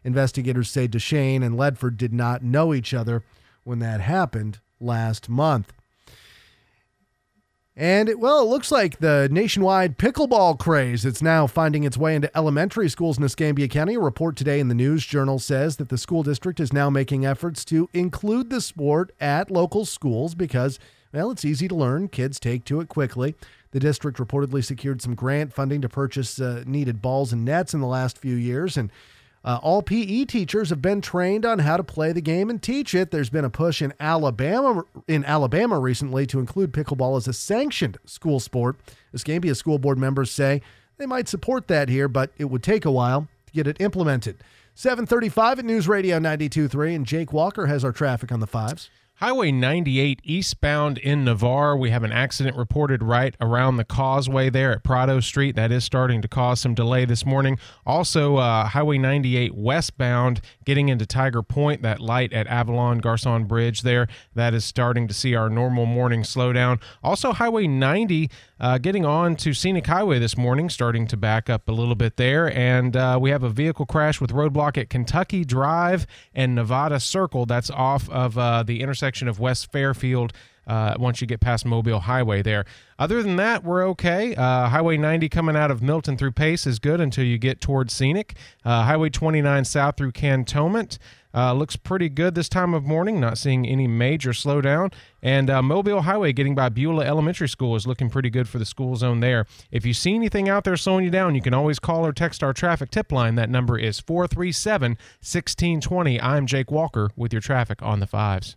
Investigators 0.05 0.71
say 0.71 0.87
Deshane 0.87 1.45
and 1.45 1.59
Ledford 1.59 1.97
did 1.97 2.13
not 2.13 2.43
know 2.43 2.73
each 2.73 2.95
other 2.95 3.23
when 3.65 3.81
that 3.81 4.01
happened 4.01 4.61
last 4.81 5.29
month. 5.29 5.73
And 7.79 8.09
it, 8.09 8.19
well, 8.19 8.41
it 8.41 8.49
looks 8.49 8.73
like 8.73 9.01
the 9.01 9.29
nationwide 9.31 9.99
pickleball 9.99 10.59
craze 10.59 11.05
it's 11.05 11.21
now 11.21 11.47
finding 11.47 11.85
its 11.85 11.99
way 11.99 12.15
into 12.15 12.35
elementary 12.35 12.89
schools 12.89 13.19
in 13.19 13.25
Escambia 13.25 13.69
County. 13.69 13.97
A 13.97 14.01
report 14.01 14.35
today 14.35 14.61
in 14.61 14.69
the 14.69 14.75
News 14.75 15.05
Journal 15.05 15.39
says 15.39 15.77
that 15.77 15.91
the 15.91 15.99
school 15.99 16.23
district 16.23 16.59
is 16.59 16.73
now 16.73 16.89
making 16.89 17.27
efforts 17.27 17.67
to 17.67 17.91
include 17.93 18.49
the 18.49 18.63
sport 18.63 19.13
at 19.21 19.51
local 19.51 19.85
schools 19.85 20.35
because, 20.35 20.79
well, 21.13 21.31
it's 21.31 21.45
easy 21.45 21.69
to 21.69 21.75
learn. 21.75 22.09
Kids 22.09 22.41
take 22.41 22.65
to 22.65 22.81
it 22.81 22.89
quickly. 22.89 23.35
The 23.73 23.81
district 23.81 24.17
reportedly 24.17 24.65
secured 24.65 25.03
some 25.03 25.15
grant 25.15 25.53
funding 25.53 25.83
to 25.83 25.89
purchase 25.91 26.41
uh, 26.41 26.65
needed 26.67 27.03
balls 27.03 27.31
and 27.31 27.45
nets 27.45 27.75
in 27.75 27.81
the 27.81 27.87
last 27.87 28.17
few 28.17 28.37
years, 28.37 28.79
and 28.79 28.91
uh, 29.47 29.61
all 29.63 29.81
PE 29.81 30.25
teachers 30.25 30.71
have 30.71 30.83
been 30.83 31.01
trained 31.01 31.47
on 31.47 31.61
how 31.61 31.77
to 31.77 31.85
play 31.85 32.11
the 32.13 32.21
game 32.21 32.51
and 32.51 32.61
teach 32.61 32.95
it. 32.97 33.13
There's 33.13 33.31
been 33.31 33.45
a 33.45 33.51
push 33.51 33.81
in 33.81 33.95
Alabama 34.01 34.83
in 35.07 35.25
Alabama 35.25 35.79
recently 35.79 36.27
to 36.27 36.41
include 36.41 36.73
pickleball 36.73 37.17
as 37.17 37.29
a 37.29 37.33
sanctioned 37.33 37.97
school 38.05 38.41
sport. 38.41 38.77
Escambia 39.15 39.55
school 39.55 39.79
board 39.79 39.99
members 39.99 40.33
say 40.33 40.63
they 40.99 41.07
might 41.07 41.29
support 41.29 41.69
that 41.69 41.89
here, 41.89 42.09
but 42.09 42.33
it 42.39 42.47
would 42.47 42.65
take 42.65 42.85
a 42.85 42.91
while 42.91 43.29
to 43.47 43.53
get 43.53 43.69
it 43.69 43.81
implemented. 43.81 44.43
735 44.75 45.61
at 45.61 45.65
News 45.65 45.87
Radio 45.87 46.19
92.3, 46.19 46.97
and 46.97 47.07
Jake 47.07 47.33
Walker 47.33 47.67
has 47.67 47.85
our 47.85 47.93
traffic 47.93 48.33
on 48.33 48.41
the 48.41 48.47
fives. 48.49 48.91
Highway 49.19 49.51
98 49.51 50.21
eastbound 50.25 50.99
in 50.99 51.25
Navarre. 51.25 51.75
We 51.75 51.89
have 51.89 52.03
an 52.03 52.13
accident 52.13 52.55
reported 52.55 53.03
right 53.03 53.35
around 53.41 53.79
the 53.79 53.85
causeway 53.85 54.51
there 54.51 54.73
at 54.73 54.85
Prado 54.85 55.21
Street. 55.21 55.57
That 55.57 55.73
is 55.73 55.85
starting 55.85 56.21
to 56.21 56.29
cause 56.29 56.61
some 56.61 56.75
delay 56.75 57.07
this 57.07 57.25
morning. 57.25 57.59
Also, 57.87 58.37
uh, 58.37 58.67
Highway 58.67 58.99
98 58.99 59.55
westbound 59.55 60.43
getting 60.67 60.91
into 60.91 61.07
Tiger 61.07 61.43
Point, 61.43 61.81
that 61.81 61.99
light 61.99 62.35
at 62.35 62.47
Avalon 62.47 62.99
Garcon 62.99 63.45
Bridge 63.45 63.81
there. 63.81 64.07
That 64.35 64.53
is 64.53 64.67
starting 64.67 65.09
to 65.09 65.15
see 65.15 65.35
our 65.35 65.49
normal 65.49 65.87
morning 65.87 66.23
slowdown. 66.23 66.79
Also, 67.03 67.33
Highway 67.33 67.67
90 67.67 68.29
uh, 68.61 68.77
getting 68.77 69.07
on 69.07 69.37
to 69.37 69.55
Scenic 69.55 69.87
Highway 69.87 70.19
this 70.19 70.37
morning, 70.37 70.69
starting 70.69 71.07
to 71.07 71.17
back 71.17 71.49
up 71.49 71.71
a 71.71 71.73
little 71.73 71.95
bit 71.95 72.19
there. 72.19 72.55
And 72.55 72.95
uh, 72.95 73.19
we 73.19 73.31
have 73.31 73.43
a 73.43 73.51
vehicle 73.51 73.87
crash 73.87 74.21
with 74.21 74.31
roadblock 74.31 74.77
at 74.77 74.91
Kentucky 74.91 75.43
Drive 75.47 76.07
and 76.35 76.55
Nevada 76.55 77.01
Circle. 77.01 77.47
That's 77.47 77.71
off 77.71 78.11
of 78.11 78.37
uh, 78.37 78.63
the 78.63 78.83
intersection 78.83 79.06
of 79.29 79.39
West 79.39 79.71
Fairfield. 79.71 80.33
Uh, 80.67 80.97
once 80.99 81.21
you 81.21 81.29
get 81.29 81.39
past 81.39 81.65
Mobile 81.65 82.01
Highway 82.01 82.43
there. 82.43 82.65
Other 82.99 83.23
than 83.23 83.37
that, 83.37 83.63
we're 83.63 83.87
okay. 83.91 84.35
Uh, 84.35 84.69
Highway 84.69 84.97
90 84.97 85.29
coming 85.29 85.55
out 85.55 85.71
of 85.71 85.81
Milton 85.81 86.17
through 86.17 86.33
Pace 86.33 86.67
is 86.67 86.81
good 86.81 87.01
until 87.01 87.25
you 87.25 87.39
get 87.39 87.61
towards 87.61 87.93
Scenic. 87.93 88.37
Uh, 88.65 88.83
Highway 88.83 89.11
29 89.11 89.65
south 89.65 89.97
through 89.97 90.11
Cantonment. 90.11 90.99
Uh, 91.33 91.53
looks 91.53 91.77
pretty 91.77 92.09
good 92.09 92.35
this 92.35 92.49
time 92.49 92.73
of 92.73 92.85
morning. 92.85 93.21
Not 93.21 93.37
seeing 93.37 93.67
any 93.67 93.87
major 93.87 94.31
slowdown. 94.31 94.93
And 95.23 95.51
uh, 95.51 95.63
Mobile 95.63 96.01
Highway 96.01 96.33
getting 96.33 96.55
by 96.55 96.71
Beulah 96.71 97.05
Elementary 97.05 97.49
School 97.49 97.77
is 97.77 97.87
looking 97.87 98.09
pretty 98.09 98.31
good 98.31 98.49
for 98.49 98.59
the 98.59 98.65
school 98.65 98.97
zone 98.97 99.21
there. 99.21 99.47
If 99.71 99.85
you 99.85 99.93
see 99.93 100.15
anything 100.15 100.49
out 100.49 100.65
there 100.65 100.77
slowing 100.77 101.05
you 101.05 101.11
down, 101.11 101.35
you 101.35 101.43
can 101.43 101.55
always 101.55 101.79
call 101.79 102.07
or 102.07 102.13
text 102.13 102.43
our 102.43 102.55
traffic 102.55 102.91
tip 102.91 103.13
line. 103.13 103.35
That 103.35 103.51
number 103.51 103.79
is 103.79 104.01
437 104.01 104.93
1620. 104.93 106.21
I'm 106.21 106.47
Jake 106.47 106.71
Walker 106.71 107.11
with 107.17 107.33
your 107.33 107.43
traffic 107.43 107.83
on 107.83 108.01
the 108.01 108.07
fives. 108.07 108.57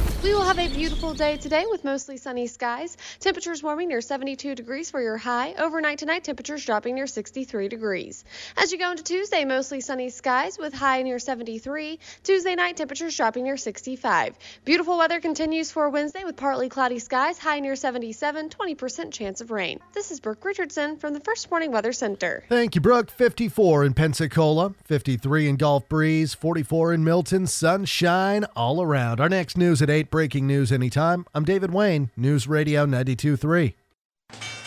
We 0.23 0.35
will 0.35 0.43
have 0.43 0.59
a 0.59 0.67
beautiful 0.67 1.15
day 1.15 1.37
today 1.37 1.65
with 1.67 1.83
mostly 1.83 2.15
sunny 2.15 2.45
skies. 2.45 2.95
Temperatures 3.19 3.63
warming 3.63 3.87
near 3.87 4.01
72 4.01 4.53
degrees 4.53 4.91
for 4.91 5.01
your 5.01 5.17
high. 5.17 5.55
Overnight 5.55 5.97
tonight, 5.97 6.23
temperatures 6.23 6.63
dropping 6.63 6.93
near 6.93 7.07
63 7.07 7.67
degrees. 7.67 8.23
As 8.55 8.71
you 8.71 8.77
go 8.77 8.91
into 8.91 9.01
Tuesday, 9.01 9.45
mostly 9.45 9.81
sunny 9.81 10.11
skies 10.11 10.59
with 10.59 10.75
high 10.75 11.01
near 11.01 11.17
73. 11.17 11.97
Tuesday 12.21 12.53
night, 12.53 12.77
temperatures 12.77 13.17
dropping 13.17 13.45
near 13.45 13.57
65. 13.57 14.37
Beautiful 14.63 14.99
weather 14.99 15.19
continues 15.19 15.71
for 15.71 15.89
Wednesday 15.89 16.23
with 16.23 16.37
partly 16.37 16.69
cloudy 16.69 16.99
skies, 16.99 17.39
high 17.39 17.59
near 17.59 17.75
77, 17.75 18.49
20% 18.49 19.11
chance 19.11 19.41
of 19.41 19.49
rain. 19.49 19.79
This 19.93 20.11
is 20.11 20.19
Brooke 20.19 20.45
Richardson 20.45 20.97
from 20.97 21.15
the 21.15 21.19
First 21.21 21.49
Morning 21.49 21.71
Weather 21.71 21.93
Center. 21.93 22.43
Thank 22.47 22.75
you, 22.75 22.81
Brooke. 22.81 23.09
54 23.09 23.85
in 23.85 23.95
Pensacola, 23.95 24.75
53 24.83 25.49
in 25.49 25.55
Gulf 25.55 25.89
Breeze, 25.89 26.35
44 26.35 26.93
in 26.93 27.03
Milton, 27.03 27.47
sunshine 27.47 28.45
all 28.55 28.83
around. 28.83 29.19
Our 29.19 29.29
next 29.29 29.57
news 29.57 29.81
at 29.81 29.89
8 29.89 30.10
breaking 30.11 30.45
news 30.45 30.71
anytime. 30.71 31.25
I'm 31.33 31.45
David 31.45 31.73
Wayne, 31.73 32.11
News 32.15 32.45
Radio 32.47 32.85
92.3. 32.85 34.60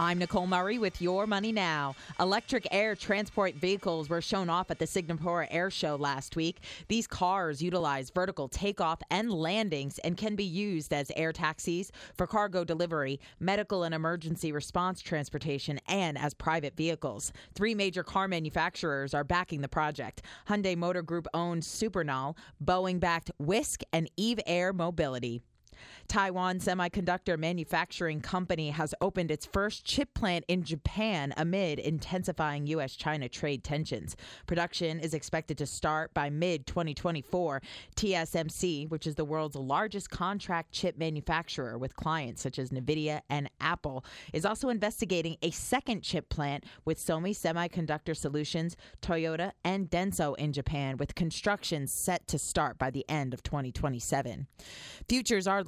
I'm 0.00 0.16
Nicole 0.16 0.46
Murray 0.46 0.78
with 0.78 1.02
Your 1.02 1.26
Money 1.26 1.52
Now. 1.52 1.94
Electric 2.18 2.66
air 2.70 2.96
transport 2.96 3.56
vehicles 3.56 4.08
were 4.08 4.22
shown 4.22 4.48
off 4.48 4.70
at 4.70 4.78
the 4.78 4.86
Singapore 4.86 5.46
Air 5.50 5.68
Show 5.70 5.96
last 5.96 6.36
week. 6.36 6.60
These 6.88 7.06
cars 7.06 7.60
utilize 7.60 8.08
vertical 8.08 8.48
takeoff 8.48 9.02
and 9.10 9.30
landings 9.30 9.98
and 9.98 10.16
can 10.16 10.36
be 10.36 10.44
used 10.44 10.94
as 10.94 11.12
air 11.16 11.34
taxis 11.34 11.92
for 12.14 12.26
cargo 12.26 12.64
delivery, 12.64 13.20
medical 13.40 13.82
and 13.82 13.94
emergency 13.94 14.52
response 14.52 15.02
transportation, 15.02 15.78
and 15.86 16.16
as 16.16 16.32
private 16.32 16.78
vehicles. 16.78 17.30
Three 17.54 17.74
major 17.74 18.02
car 18.02 18.26
manufacturers 18.26 19.12
are 19.12 19.22
backing 19.22 19.60
the 19.60 19.68
project. 19.68 20.22
Hyundai 20.48 20.78
Motor 20.78 21.02
Group 21.02 21.28
owns 21.34 21.66
Supernal, 21.66 22.38
Boeing 22.64 23.00
backed 23.00 23.32
Wisk, 23.38 23.82
and 23.92 24.10
Eve 24.16 24.40
Air 24.46 24.72
Mobility. 24.72 25.42
Taiwan 26.08 26.58
Semiconductor 26.58 27.38
Manufacturing 27.38 28.20
Company 28.20 28.70
has 28.70 28.94
opened 29.00 29.30
its 29.30 29.46
first 29.46 29.84
chip 29.84 30.12
plant 30.14 30.44
in 30.48 30.64
Japan 30.64 31.32
amid 31.36 31.78
intensifying 31.78 32.66
U.S. 32.66 32.96
China 32.96 33.28
trade 33.28 33.62
tensions. 33.62 34.16
Production 34.46 35.00
is 35.00 35.14
expected 35.14 35.56
to 35.58 35.66
start 35.66 36.12
by 36.14 36.30
mid 36.30 36.66
2024. 36.66 37.62
TSMC, 37.96 38.88
which 38.90 39.06
is 39.06 39.14
the 39.14 39.24
world's 39.24 39.56
largest 39.56 40.10
contract 40.10 40.72
chip 40.72 40.98
manufacturer 40.98 41.78
with 41.78 41.96
clients 41.96 42.42
such 42.42 42.58
as 42.58 42.70
NVIDIA 42.70 43.20
and 43.30 43.48
Apple, 43.60 44.04
is 44.32 44.44
also 44.44 44.68
investigating 44.68 45.36
a 45.42 45.50
second 45.50 46.02
chip 46.02 46.28
plant 46.28 46.64
with 46.84 46.98
Sony 46.98 47.30
Semiconductor 47.30 48.16
Solutions, 48.16 48.76
Toyota, 49.02 49.52
and 49.64 49.90
Denso 49.90 50.36
in 50.36 50.52
Japan, 50.52 50.96
with 50.96 51.14
construction 51.14 51.86
set 51.86 52.26
to 52.28 52.38
start 52.38 52.78
by 52.78 52.90
the 52.90 53.04
end 53.08 53.34
of 53.34 53.42
2027. 53.42 54.46
Futures 55.08 55.46
are 55.46 55.62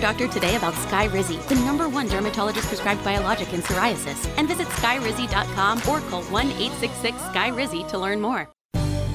Doctor 0.00 0.28
today 0.28 0.56
about 0.56 0.74
Skyrizi, 0.74 1.46
the 1.48 1.54
number 1.56 1.88
one 1.88 2.08
dermatologist 2.08 2.68
prescribed 2.68 3.04
biologic 3.04 3.52
in 3.52 3.60
psoriasis, 3.60 4.28
and 4.36 4.48
visit 4.48 4.66
skyrizi.com 4.68 5.78
or 5.88 6.00
call 6.08 6.22
1 6.24 6.46
866 6.46 7.16
Skyrizi 7.18 7.88
to 7.88 7.98
learn 7.98 8.20
more. 8.20 8.48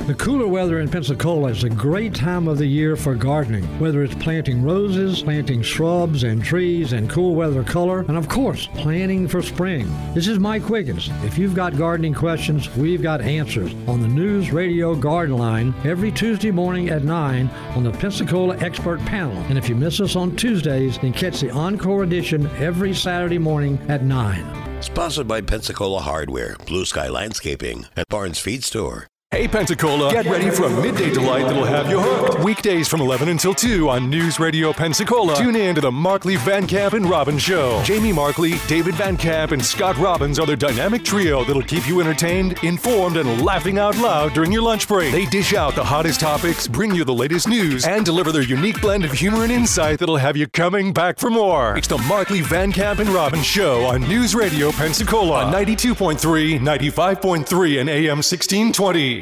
The 0.05 0.13
cooler 0.13 0.47
weather 0.47 0.81
in 0.81 0.87
Pensacola 0.87 1.49
is 1.49 1.63
a 1.63 1.69
great 1.69 2.13
time 2.13 2.47
of 2.47 2.59
the 2.59 2.67
year 2.67 2.95
for 2.95 3.15
gardening, 3.15 3.63
whether 3.79 4.03
it's 4.03 4.13
planting 4.13 4.61
roses, 4.61 5.23
planting 5.23 5.63
shrubs 5.63 6.21
and 6.21 6.43
trees 6.43 6.93
and 6.93 7.09
cool 7.09 7.33
weather 7.33 7.63
color, 7.63 8.01
and 8.01 8.15
of 8.15 8.29
course, 8.29 8.67
planning 8.75 9.27
for 9.27 9.41
spring. 9.41 9.91
This 10.13 10.27
is 10.27 10.37
Mike 10.37 10.69
Wiggins. 10.69 11.09
If 11.23 11.39
you've 11.39 11.55
got 11.55 11.75
gardening 11.75 12.13
questions, 12.13 12.69
we've 12.75 13.01
got 13.01 13.19
answers 13.19 13.73
on 13.87 13.99
the 13.99 14.07
News 14.07 14.51
Radio 14.51 14.93
Garden 14.93 15.39
Line 15.39 15.73
every 15.83 16.11
Tuesday 16.11 16.51
morning 16.51 16.89
at 16.89 17.03
9 17.03 17.49
on 17.75 17.83
the 17.83 17.91
Pensacola 17.91 18.55
Expert 18.59 18.99
Panel. 19.05 19.35
And 19.49 19.57
if 19.57 19.67
you 19.67 19.73
miss 19.73 19.99
us 19.99 20.15
on 20.15 20.35
Tuesdays, 20.35 20.99
then 20.99 21.13
catch 21.13 21.39
the 21.39 21.49
encore 21.49 22.03
edition 22.03 22.45
every 22.57 22.93
Saturday 22.93 23.39
morning 23.39 23.79
at 23.87 24.03
9. 24.03 24.83
Sponsored 24.83 25.27
by 25.27 25.41
Pensacola 25.41 26.01
Hardware, 26.01 26.57
Blue 26.67 26.85
Sky 26.85 27.07
Landscaping, 27.07 27.87
and 27.95 28.05
Barnes 28.07 28.37
Feed 28.37 28.63
Store. 28.63 29.07
Hey 29.31 29.49
Pensacola, 29.49 30.13
get 30.13 30.27
ready 30.27 30.49
for 30.49 30.63
a 30.63 30.69
midday 30.81 31.11
delight 31.11 31.45
that'll 31.45 31.65
have 31.65 31.89
you 31.89 31.99
hooked. 31.99 32.41
Weekdays 32.41 32.88
from 32.88 33.01
11 33.01 33.27
until 33.27 33.53
2 33.53 33.89
on 33.89 34.09
News 34.09 34.39
Radio 34.39 34.71
Pensacola. 34.71 35.35
Tune 35.35 35.57
in 35.57 35.75
to 35.75 35.81
the 35.81 35.91
Markley, 35.91 36.38
Van 36.38 36.65
Camp, 36.65 36.93
and 36.93 37.05
Robbins 37.05 37.41
Show. 37.41 37.81
Jamie 37.83 38.13
Markley, 38.13 38.53
David 38.67 38.95
Van 38.95 39.17
Camp, 39.17 39.51
and 39.51 39.63
Scott 39.63 39.97
Robbins 39.97 40.39
are 40.39 40.45
the 40.45 40.55
dynamic 40.55 41.03
trio 41.03 41.43
that'll 41.43 41.63
keep 41.63 41.85
you 41.85 41.99
entertained, 41.99 42.63
informed, 42.63 43.17
and 43.17 43.43
laughing 43.43 43.77
out 43.77 43.97
loud 43.97 44.33
during 44.33 44.53
your 44.53 44.61
lunch 44.61 44.88
break. 44.88 45.11
They 45.11 45.25
dish 45.25 45.53
out 45.53 45.75
the 45.75 45.83
hottest 45.83 46.21
topics, 46.21 46.65
bring 46.65 46.95
you 46.95 47.03
the 47.03 47.13
latest 47.13 47.49
news, 47.49 47.85
and 47.85 48.05
deliver 48.05 48.31
their 48.31 48.41
unique 48.41 48.79
blend 48.79 49.03
of 49.03 49.11
humor 49.11 49.43
and 49.43 49.51
insight 49.51 49.99
that'll 49.99 50.15
have 50.15 50.38
you 50.38 50.47
coming 50.47 50.93
back 50.93 51.19
for 51.19 51.29
more. 51.29 51.75
It's 51.77 51.89
the 51.89 51.97
Markley, 51.97 52.39
Van 52.39 52.71
Camp, 52.71 52.99
and 52.99 53.09
Robbins 53.09 53.45
Show 53.45 53.83
on 53.83 54.01
News 54.07 54.33
Radio 54.33 54.71
Pensacola 54.71 55.43
on 55.45 55.53
92.3, 55.53 56.57
95.3, 56.59 57.81
and 57.81 57.89
AM 57.89 58.17
1620. 58.19 59.14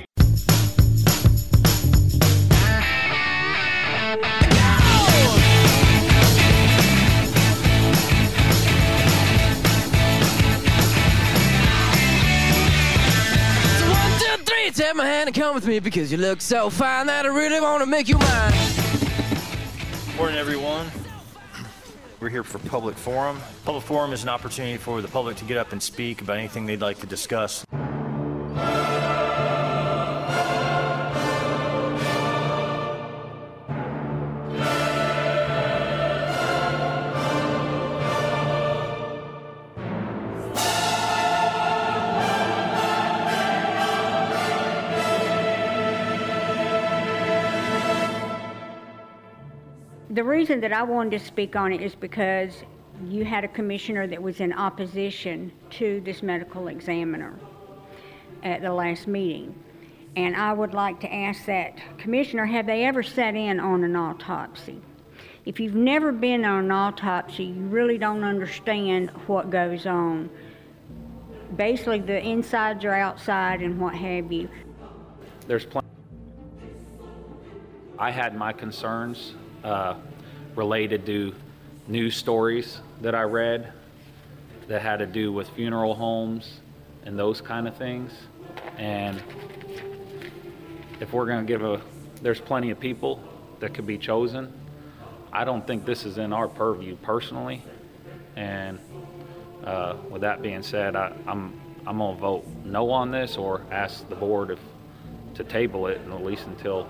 Grab 14.93 15.05
my 15.05 15.11
hand 15.11 15.27
and 15.27 15.35
come 15.35 15.55
with 15.55 15.67
me 15.67 15.79
because 15.79 16.11
you 16.11 16.17
look 16.17 16.41
so 16.41 16.69
fine 16.69 17.07
that 17.07 17.25
I 17.25 17.29
really 17.29 17.59
want 17.59 17.81
to 17.81 17.85
make 17.85 18.07
you 18.07 18.17
mine. 18.17 18.53
Morning, 20.17 20.37
everyone. 20.37 20.87
We're 22.19 22.29
here 22.29 22.43
for 22.43 22.59
Public 22.59 22.95
Forum. 22.95 23.39
Public 23.65 23.83
Forum 23.83 24.13
is 24.13 24.23
an 24.23 24.29
opportunity 24.29 24.77
for 24.77 25.01
the 25.01 25.07
public 25.07 25.35
to 25.37 25.45
get 25.45 25.57
up 25.57 25.71
and 25.71 25.81
speak 25.81 26.21
about 26.21 26.37
anything 26.37 26.65
they'd 26.65 26.81
like 26.81 26.99
to 26.99 27.07
discuss. 27.07 27.65
Reason 50.43 50.59
that 50.59 50.73
I 50.73 50.83
wanted 50.83 51.17
to 51.17 51.25
speak 51.25 51.55
on 51.55 51.71
it 51.71 51.79
is 51.79 51.95
because 51.95 52.63
you 53.05 53.23
had 53.23 53.45
a 53.45 53.47
commissioner 53.47 54.07
that 54.07 54.21
was 54.21 54.41
in 54.41 54.51
opposition 54.51 55.53
to 55.69 56.01
this 56.01 56.21
medical 56.21 56.67
examiner 56.67 57.39
at 58.43 58.61
the 58.61 58.73
last 58.73 59.07
meeting. 59.07 59.55
And 60.17 60.35
I 60.35 60.51
would 60.51 60.73
like 60.73 60.99
to 60.99 61.13
ask 61.13 61.45
that 61.45 61.77
commissioner, 61.97 62.45
have 62.45 62.65
they 62.65 62.83
ever 62.83 63.03
sat 63.03 63.35
in 63.35 63.61
on 63.61 63.85
an 63.85 63.95
autopsy? 63.95 64.81
If 65.45 65.61
you've 65.61 65.75
never 65.75 66.11
been 66.11 66.43
on 66.43 66.65
an 66.65 66.71
autopsy, 66.71 67.45
you 67.45 67.61
really 67.61 67.97
don't 67.97 68.25
understand 68.25 69.11
what 69.27 69.49
goes 69.49 69.85
on. 69.85 70.29
Basically, 71.55 72.01
the 72.01 72.21
insides 72.21 72.83
are 72.83 72.93
outside 72.93 73.61
and 73.61 73.79
what 73.79 73.95
have 73.95 74.29
you. 74.29 74.49
There's 75.47 75.65
plenty. 75.65 75.87
I 77.97 78.11
had 78.11 78.35
my 78.35 78.51
concerns 78.51 79.35
uh, 79.63 79.95
related 80.55 81.05
to 81.05 81.33
news 81.87 82.15
stories 82.15 82.79
that 83.01 83.15
I 83.15 83.23
read 83.23 83.73
that 84.67 84.81
had 84.81 84.97
to 84.97 85.05
do 85.05 85.31
with 85.31 85.49
funeral 85.49 85.95
homes 85.95 86.59
and 87.05 87.17
those 87.17 87.41
kind 87.41 87.67
of 87.67 87.75
things. 87.75 88.11
And 88.77 89.21
if 90.99 91.11
we're 91.11 91.25
going 91.25 91.45
to 91.45 91.47
give 91.47 91.63
a, 91.63 91.81
there's 92.21 92.39
plenty 92.39 92.69
of 92.69 92.79
people 92.79 93.19
that 93.59 93.73
could 93.73 93.87
be 93.87 93.97
chosen. 93.97 94.51
I 95.31 95.43
don't 95.43 95.65
think 95.65 95.85
this 95.85 96.05
is 96.05 96.17
in 96.17 96.31
our 96.31 96.47
purview 96.47 96.95
personally. 96.97 97.61
And 98.35 98.79
uh, 99.63 99.95
with 100.09 100.21
that 100.21 100.41
being 100.41 100.63
said, 100.63 100.95
I, 100.95 101.13
I'm 101.27 101.59
I'm 101.85 101.97
gonna 101.97 102.17
vote 102.17 102.45
no 102.63 102.91
on 102.91 103.11
this 103.11 103.35
or 103.35 103.61
ask 103.69 104.07
the 104.07 104.15
board 104.15 104.51
if 104.51 104.59
to 105.35 105.43
table 105.43 105.87
it, 105.87 105.99
at 105.99 106.23
least 106.23 106.45
until 106.45 106.87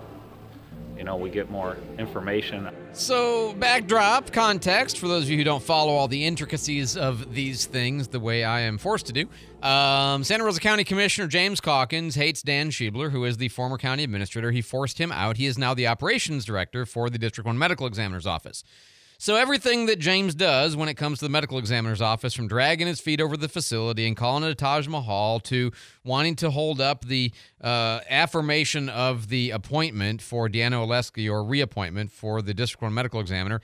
you 0.97 1.03
know 1.03 1.15
we 1.15 1.29
get 1.29 1.49
more 1.49 1.77
information. 1.97 2.69
So, 2.93 3.53
backdrop, 3.53 4.31
context 4.31 4.99
for 4.99 5.07
those 5.07 5.23
of 5.23 5.29
you 5.29 5.37
who 5.37 5.43
don't 5.43 5.63
follow 5.63 5.93
all 5.93 6.07
the 6.07 6.25
intricacies 6.25 6.95
of 6.95 7.33
these 7.33 7.65
things 7.65 8.07
the 8.07 8.19
way 8.19 8.43
I 8.43 8.61
am 8.61 8.77
forced 8.77 9.07
to 9.07 9.13
do. 9.13 9.27
Um, 9.67 10.23
Santa 10.23 10.43
Rosa 10.43 10.59
County 10.59 10.83
Commissioner 10.83 11.27
James 11.27 11.59
Calkins 11.59 12.15
hates 12.15 12.41
Dan 12.41 12.69
Schebler, 12.69 13.11
who 13.11 13.25
is 13.25 13.37
the 13.37 13.49
former 13.49 13.77
county 13.77 14.03
administrator. 14.03 14.51
He 14.51 14.61
forced 14.61 14.99
him 14.99 15.11
out. 15.11 15.37
He 15.37 15.45
is 15.45 15.57
now 15.57 15.73
the 15.73 15.87
operations 15.87 16.45
director 16.45 16.85
for 16.85 17.09
the 17.09 17.17
District 17.17 17.45
1 17.45 17.57
Medical 17.57 17.87
Examiner's 17.87 18.27
Office. 18.27 18.63
So, 19.23 19.37
everything 19.37 19.85
that 19.85 19.99
James 19.99 20.35
does 20.35 20.75
when 20.75 20.89
it 20.89 20.95
comes 20.95 21.19
to 21.19 21.25
the 21.25 21.29
medical 21.29 21.57
examiner's 21.57 22.01
office, 22.01 22.33
from 22.33 22.49
dragging 22.49 22.87
his 22.87 22.99
feet 22.99 23.21
over 23.21 23.37
the 23.37 23.47
facility 23.47 24.05
and 24.05 24.17
calling 24.17 24.43
it 24.43 24.49
a 24.51 24.53
Taj 24.53 24.89
Mahal 24.89 25.39
to 25.39 25.71
wanting 26.03 26.35
to 26.35 26.51
hold 26.51 26.81
up 26.81 27.05
the 27.05 27.31
uh, 27.61 28.01
affirmation 28.09 28.89
of 28.89 29.29
the 29.29 29.51
appointment 29.51 30.21
for 30.21 30.49
Deanna 30.49 30.85
Oleski 30.85 31.31
or 31.31 31.41
reappointment 31.41 32.11
for 32.11 32.41
the 32.41 32.53
District 32.53 32.81
1 32.81 32.93
medical 32.93 33.21
examiner, 33.21 33.61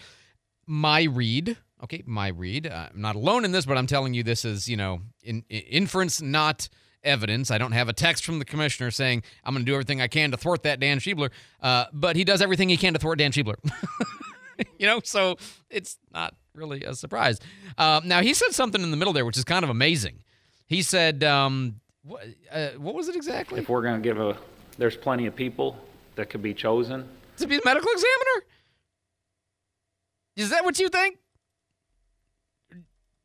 my 0.66 1.04
read, 1.04 1.58
okay, 1.84 2.04
my 2.06 2.30
read, 2.30 2.66
uh, 2.66 2.88
I'm 2.94 3.02
not 3.02 3.18
alone 3.18 3.44
in 3.44 3.52
this, 3.52 3.66
but 3.66 3.78
I'm 3.78 3.86
telling 3.86 4.14
you 4.14 4.24
this 4.24 4.46
is, 4.46 4.70
you 4.70 4.78
know, 4.78 5.02
in, 5.24 5.44
in 5.50 5.60
inference, 5.64 6.22
not 6.22 6.70
evidence. 7.04 7.52
I 7.52 7.58
don't 7.58 7.74
have 7.74 7.90
a 7.90 7.94
text 7.94 8.24
from 8.24 8.40
the 8.40 8.46
commissioner 8.46 8.92
saying 8.92 9.24
I'm 9.44 9.54
going 9.56 9.66
to 9.66 9.70
do 9.70 9.76
everything 9.76 10.00
I 10.00 10.08
can 10.08 10.32
to 10.32 10.38
thwart 10.38 10.64
that 10.64 10.80
Dan 10.80 11.00
Schebler, 11.00 11.32
uh, 11.62 11.88
but 11.92 12.16
he 12.16 12.24
does 12.24 12.42
everything 12.42 12.70
he 12.70 12.78
can 12.78 12.94
to 12.94 13.00
thwart 13.00 13.18
Dan 13.18 13.34
Schebler. 13.34 13.58
you 14.80 14.86
know, 14.86 15.00
so 15.04 15.38
it's 15.70 15.98
not 16.14 16.34
really 16.54 16.84
a 16.84 16.94
surprise. 16.96 17.40
Um, 17.78 18.08
now 18.08 18.22
he 18.22 18.34
said 18.34 18.52
something 18.52 18.82
in 18.82 18.92
the 18.92 18.98
middle 18.98 19.14
there, 19.14 19.26
which 19.26 19.38
is 19.38 19.44
kind 19.44 19.64
of 19.64 19.70
amazing. 19.70 20.24
He 20.68 20.82
said, 20.82 21.24
um, 21.24 21.80
what, 22.04 22.24
uh, 22.52 22.70
"What 22.78 22.96
was 22.96 23.08
it 23.08 23.16
exactly?" 23.16 23.60
If 23.60 23.70
we're 23.70 23.82
going 23.82 24.02
to 24.02 24.08
give 24.08 24.20
a, 24.20 24.38
there's 24.78 24.96
plenty 24.96 25.26
of 25.26 25.36
people 25.36 25.78
that 26.16 26.30
could 26.30 26.42
be 26.42 26.54
chosen. 26.54 27.08
To 27.38 27.48
be 27.48 27.56
the 27.56 27.62
medical 27.66 27.90
examiner? 27.92 28.46
Is 30.36 30.50
that 30.50 30.64
what 30.64 30.80
you 30.80 30.90
think? 30.90 31.18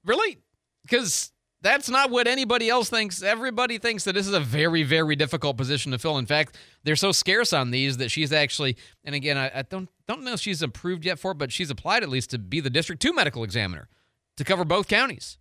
Really? 0.05 0.39
Because 0.83 1.33
that's 1.61 1.89
not 1.89 2.11
what 2.11 2.27
anybody 2.27 2.69
else 2.69 2.91
thinks. 2.91 3.23
Everybody 3.23 3.79
thinks 3.79 4.05
that 4.05 4.15
this 4.15 4.27
is 4.27 4.35
a 4.35 4.41
very, 4.41 4.83
very 4.83 5.17
difficult 5.17 5.57
position 5.57 5.93
to 5.93 5.99
fill. 5.99 6.19
In 6.19 6.27
fact, 6.27 6.59
they're 6.85 6.95
so 6.95 7.11
scarce 7.11 7.53
on 7.53 7.71
these 7.71 7.97
that 7.97 8.11
she's 8.11 8.33
actually, 8.33 8.77
and 9.05 9.15
again, 9.15 9.39
I, 9.39 9.51
I 9.55 9.63
don't 9.63 9.89
don't 10.07 10.23
know 10.23 10.35
if 10.35 10.41
she's 10.41 10.63
approved 10.63 11.05
yet 11.05 11.19
for 11.19 11.33
it, 11.33 11.39
but 11.39 11.53
she's 11.53 11.71
applied 11.71 12.03
at 12.03 12.09
least 12.09 12.31
to 12.31 12.39
be 12.39 12.61
the 12.61 12.71
District 12.71 13.01
2 13.01 13.13
medical 13.13 13.45
examiner 13.45 13.89
to 14.37 14.45
cover 14.45 14.65
both 14.65 14.89
counties. 14.89 15.39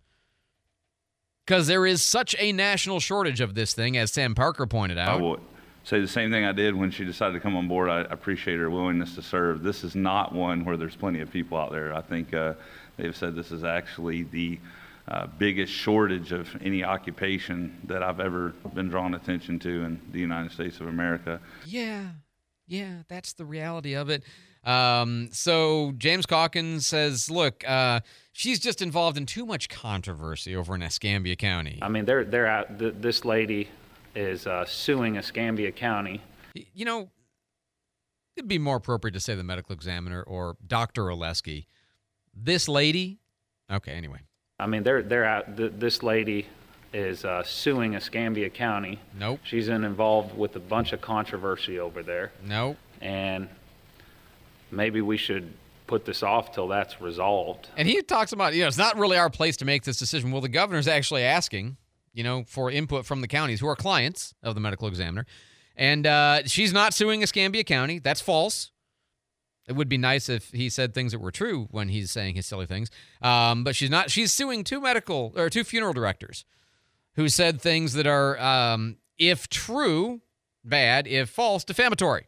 Because 1.46 1.66
there 1.66 1.84
is 1.84 2.02
such 2.02 2.34
a 2.38 2.52
national 2.52 3.00
shortage 3.00 3.40
of 3.40 3.54
this 3.54 3.74
thing, 3.74 3.96
as 3.98 4.12
Sam 4.12 4.34
Parker 4.34 4.66
pointed 4.66 4.96
out. 4.96 5.20
I 5.20 5.22
will 5.22 5.40
say 5.84 6.00
the 6.00 6.08
same 6.08 6.30
thing 6.30 6.44
I 6.44 6.52
did 6.52 6.74
when 6.74 6.90
she 6.90 7.04
decided 7.04 7.34
to 7.34 7.40
come 7.40 7.54
on 7.54 7.68
board. 7.68 7.90
I 7.90 8.00
appreciate 8.02 8.58
her 8.58 8.70
willingness 8.70 9.14
to 9.16 9.22
serve. 9.22 9.62
This 9.62 9.84
is 9.84 9.94
not 9.94 10.34
one 10.34 10.64
where 10.64 10.78
there's 10.78 10.96
plenty 10.96 11.20
of 11.20 11.30
people 11.30 11.58
out 11.58 11.70
there. 11.70 11.94
I 11.94 12.00
think 12.00 12.32
uh, 12.32 12.54
they've 12.96 13.14
said 13.14 13.34
this 13.34 13.52
is 13.52 13.62
actually 13.62 14.22
the 14.22 14.58
uh, 15.06 15.26
biggest 15.38 15.70
shortage 15.70 16.32
of 16.32 16.48
any 16.62 16.82
occupation 16.82 17.78
that 17.84 18.02
I've 18.02 18.20
ever 18.20 18.54
been 18.72 18.88
drawn 18.88 19.12
attention 19.12 19.58
to 19.60 19.84
in 19.84 20.00
the 20.12 20.18
United 20.18 20.50
States 20.50 20.80
of 20.80 20.86
America. 20.86 21.40
Yeah, 21.66 22.06
yeah, 22.66 23.02
that's 23.08 23.34
the 23.34 23.44
reality 23.44 23.94
of 23.94 24.08
it. 24.08 24.22
Um, 24.64 25.28
so 25.32 25.92
James 25.98 26.26
Calkins 26.26 26.86
says, 26.86 27.30
look, 27.30 27.62
uh, 27.68 28.00
she's 28.32 28.58
just 28.58 28.80
involved 28.80 29.16
in 29.18 29.26
too 29.26 29.44
much 29.44 29.68
controversy 29.68 30.56
over 30.56 30.74
in 30.74 30.82
Escambia 30.82 31.36
County. 31.36 31.78
I 31.82 31.88
mean, 31.88 32.04
they're 32.04 32.24
they're 32.24 32.46
out. 32.46 32.78
Th- 32.78 32.94
this 32.98 33.24
lady 33.24 33.68
is 34.14 34.46
uh, 34.46 34.64
suing 34.64 35.16
Escambia 35.16 35.72
County. 35.72 36.20
You 36.54 36.84
know, 36.84 37.10
it'd 38.36 38.48
be 38.48 38.58
more 38.58 38.76
appropriate 38.76 39.12
to 39.14 39.20
say 39.20 39.34
the 39.34 39.44
medical 39.44 39.74
examiner 39.74 40.22
or 40.22 40.56
Dr. 40.66 41.04
Oleski. 41.04 41.66
This 42.34 42.68
lady, 42.68 43.20
okay, 43.70 43.92
anyway. 43.92 44.20
I 44.58 44.66
mean, 44.66 44.82
they're 44.82 45.02
they're 45.02 45.24
out. 45.24 45.56
Th- 45.56 45.72
this 45.76 46.02
lady 46.02 46.46
is 46.92 47.24
uh, 47.24 47.42
suing 47.42 47.94
Escambia 47.94 48.48
County. 48.48 49.00
Nope. 49.18 49.40
She's 49.42 49.68
in 49.68 49.84
involved 49.84 50.36
with 50.36 50.54
a 50.56 50.60
bunch 50.60 50.92
of 50.92 51.00
controversy 51.00 51.78
over 51.78 52.02
there. 52.02 52.32
Nope. 52.46 52.76
And 53.00 53.48
maybe 54.76 55.00
we 55.00 55.16
should 55.16 55.52
put 55.86 56.04
this 56.04 56.22
off 56.22 56.52
till 56.52 56.68
that's 56.68 57.00
resolved. 57.00 57.68
And 57.76 57.86
he 57.86 58.00
talks 58.02 58.32
about, 58.32 58.54
you 58.54 58.62
know, 58.62 58.68
it's 58.68 58.78
not 58.78 58.98
really 58.98 59.16
our 59.16 59.30
place 59.30 59.56
to 59.58 59.64
make 59.64 59.84
this 59.84 59.98
decision. 59.98 60.32
Well, 60.32 60.40
the 60.40 60.48
governor's 60.48 60.88
actually 60.88 61.22
asking, 61.22 61.76
you 62.12 62.24
know, 62.24 62.44
for 62.46 62.70
input 62.70 63.06
from 63.06 63.20
the 63.20 63.28
counties 63.28 63.60
who 63.60 63.68
are 63.68 63.76
clients 63.76 64.34
of 64.42 64.54
the 64.54 64.60
medical 64.60 64.88
examiner. 64.88 65.26
And 65.76 66.06
uh, 66.06 66.46
she's 66.46 66.72
not 66.72 66.94
suing 66.94 67.22
Escambia 67.22 67.64
County. 67.64 67.98
That's 67.98 68.20
false. 68.20 68.70
It 69.66 69.72
would 69.72 69.88
be 69.88 69.98
nice 69.98 70.28
if 70.28 70.50
he 70.50 70.68
said 70.68 70.94
things 70.94 71.12
that 71.12 71.20
were 71.20 71.30
true 71.30 71.68
when 71.70 71.88
he's 71.88 72.10
saying 72.10 72.34
his 72.34 72.46
silly 72.46 72.66
things. 72.66 72.90
Um, 73.22 73.64
but 73.64 73.74
she's 73.74 73.90
not. 73.90 74.10
She's 74.10 74.30
suing 74.30 74.62
two 74.62 74.80
medical 74.80 75.32
or 75.36 75.48
two 75.48 75.64
funeral 75.64 75.94
directors 75.94 76.44
who 77.16 77.28
said 77.28 77.60
things 77.60 77.94
that 77.94 78.06
are, 78.06 78.38
um, 78.38 78.98
if 79.18 79.48
true, 79.48 80.20
bad, 80.64 81.06
if 81.06 81.30
false, 81.30 81.64
defamatory. 81.64 82.26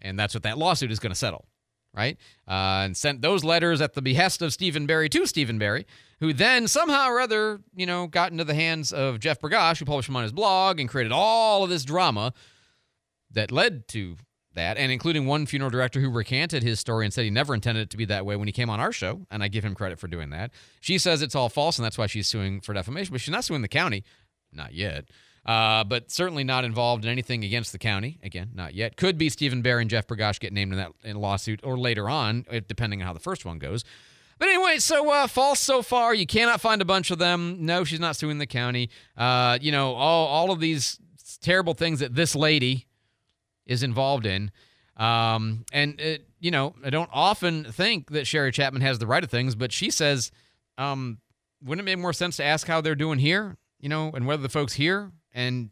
And 0.00 0.18
that's 0.18 0.34
what 0.34 0.44
that 0.44 0.56
lawsuit 0.56 0.92
is 0.92 0.98
going 0.98 1.12
to 1.12 1.18
settle 1.18 1.46
right? 1.94 2.16
Uh, 2.48 2.84
and 2.84 2.96
sent 2.96 3.22
those 3.22 3.44
letters 3.44 3.80
at 3.80 3.94
the 3.94 4.02
behest 4.02 4.42
of 4.42 4.52
Stephen 4.52 4.86
Barry 4.86 5.08
to 5.10 5.26
Stephen 5.26 5.58
Barry, 5.58 5.86
who 6.20 6.32
then 6.32 6.68
somehow 6.68 7.08
or 7.08 7.20
other, 7.20 7.60
you 7.74 7.86
know, 7.86 8.06
got 8.06 8.32
into 8.32 8.44
the 8.44 8.54
hands 8.54 8.92
of 8.92 9.20
Jeff 9.20 9.40
Bergosh, 9.40 9.78
who 9.78 9.84
published 9.84 10.08
them 10.08 10.16
on 10.16 10.22
his 10.22 10.32
blog 10.32 10.80
and 10.80 10.88
created 10.88 11.12
all 11.12 11.64
of 11.64 11.70
this 11.70 11.84
drama 11.84 12.32
that 13.30 13.50
led 13.50 13.88
to 13.88 14.16
that, 14.54 14.76
and 14.76 14.92
including 14.92 15.26
one 15.26 15.46
funeral 15.46 15.70
director 15.70 16.00
who 16.00 16.10
recanted 16.10 16.62
his 16.62 16.78
story 16.78 17.06
and 17.06 17.12
said 17.12 17.24
he 17.24 17.30
never 17.30 17.54
intended 17.54 17.82
it 17.82 17.90
to 17.90 17.96
be 17.96 18.04
that 18.04 18.26
way 18.26 18.36
when 18.36 18.48
he 18.48 18.52
came 18.52 18.68
on 18.68 18.80
our 18.80 18.92
show, 18.92 19.26
and 19.30 19.42
I 19.42 19.48
give 19.48 19.64
him 19.64 19.74
credit 19.74 19.98
for 19.98 20.08
doing 20.08 20.30
that. 20.30 20.50
She 20.80 20.98
says 20.98 21.22
it's 21.22 21.34
all 21.34 21.48
false, 21.48 21.78
and 21.78 21.84
that's 21.84 21.98
why 21.98 22.06
she's 22.06 22.28
suing 22.28 22.60
for 22.60 22.74
defamation, 22.74 23.12
but 23.12 23.20
she's 23.20 23.32
not 23.32 23.44
suing 23.44 23.62
the 23.62 23.68
county, 23.68 24.04
not 24.52 24.74
yet. 24.74 25.06
Uh, 25.44 25.82
but 25.82 26.08
certainly 26.08 26.44
not 26.44 26.64
involved 26.64 27.04
in 27.04 27.10
anything 27.10 27.42
against 27.42 27.72
the 27.72 27.78
county. 27.78 28.20
Again, 28.22 28.50
not 28.54 28.74
yet. 28.74 28.96
Could 28.96 29.18
be 29.18 29.28
Stephen 29.28 29.60
Barry 29.60 29.82
and 29.82 29.90
Jeff 29.90 30.06
Bergosh 30.06 30.38
get 30.38 30.52
named 30.52 30.72
in 30.72 30.78
that 30.78 30.92
in 31.02 31.16
lawsuit 31.16 31.60
or 31.64 31.76
later 31.76 32.08
on, 32.08 32.46
depending 32.68 33.02
on 33.02 33.06
how 33.08 33.12
the 33.12 33.20
first 33.20 33.44
one 33.44 33.58
goes. 33.58 33.84
But 34.38 34.48
anyway, 34.48 34.78
so 34.78 35.10
uh, 35.10 35.26
false 35.26 35.60
so 35.60 35.82
far. 35.82 36.14
You 36.14 36.26
cannot 36.26 36.60
find 36.60 36.80
a 36.80 36.84
bunch 36.84 37.10
of 37.10 37.18
them. 37.18 37.58
No, 37.66 37.82
she's 37.84 38.00
not 38.00 38.16
suing 38.16 38.38
the 38.38 38.46
county. 38.46 38.90
Uh, 39.16 39.58
you 39.60 39.72
know, 39.72 39.94
all 39.94 40.28
all 40.28 40.50
of 40.52 40.60
these 40.60 40.98
terrible 41.40 41.74
things 41.74 42.00
that 42.00 42.14
this 42.14 42.36
lady 42.36 42.86
is 43.66 43.82
involved 43.82 44.26
in. 44.26 44.50
Um, 44.96 45.64
and 45.72 46.00
it, 46.00 46.28
you 46.38 46.50
know, 46.50 46.74
I 46.84 46.90
don't 46.90 47.10
often 47.12 47.64
think 47.64 48.10
that 48.10 48.26
Sherry 48.26 48.52
Chapman 48.52 48.82
has 48.82 48.98
the 48.98 49.06
right 49.06 49.24
of 49.24 49.30
things, 49.30 49.54
but 49.54 49.72
she 49.72 49.90
says, 49.90 50.30
um, 50.78 51.18
wouldn't 51.62 51.86
it 51.86 51.90
make 51.90 52.00
more 52.00 52.12
sense 52.12 52.36
to 52.36 52.44
ask 52.44 52.66
how 52.66 52.80
they're 52.80 52.94
doing 52.94 53.18
here, 53.18 53.56
you 53.80 53.88
know, 53.88 54.10
and 54.14 54.26
whether 54.26 54.42
the 54.42 54.48
folks 54.48 54.74
here 54.74 55.12
and 55.32 55.70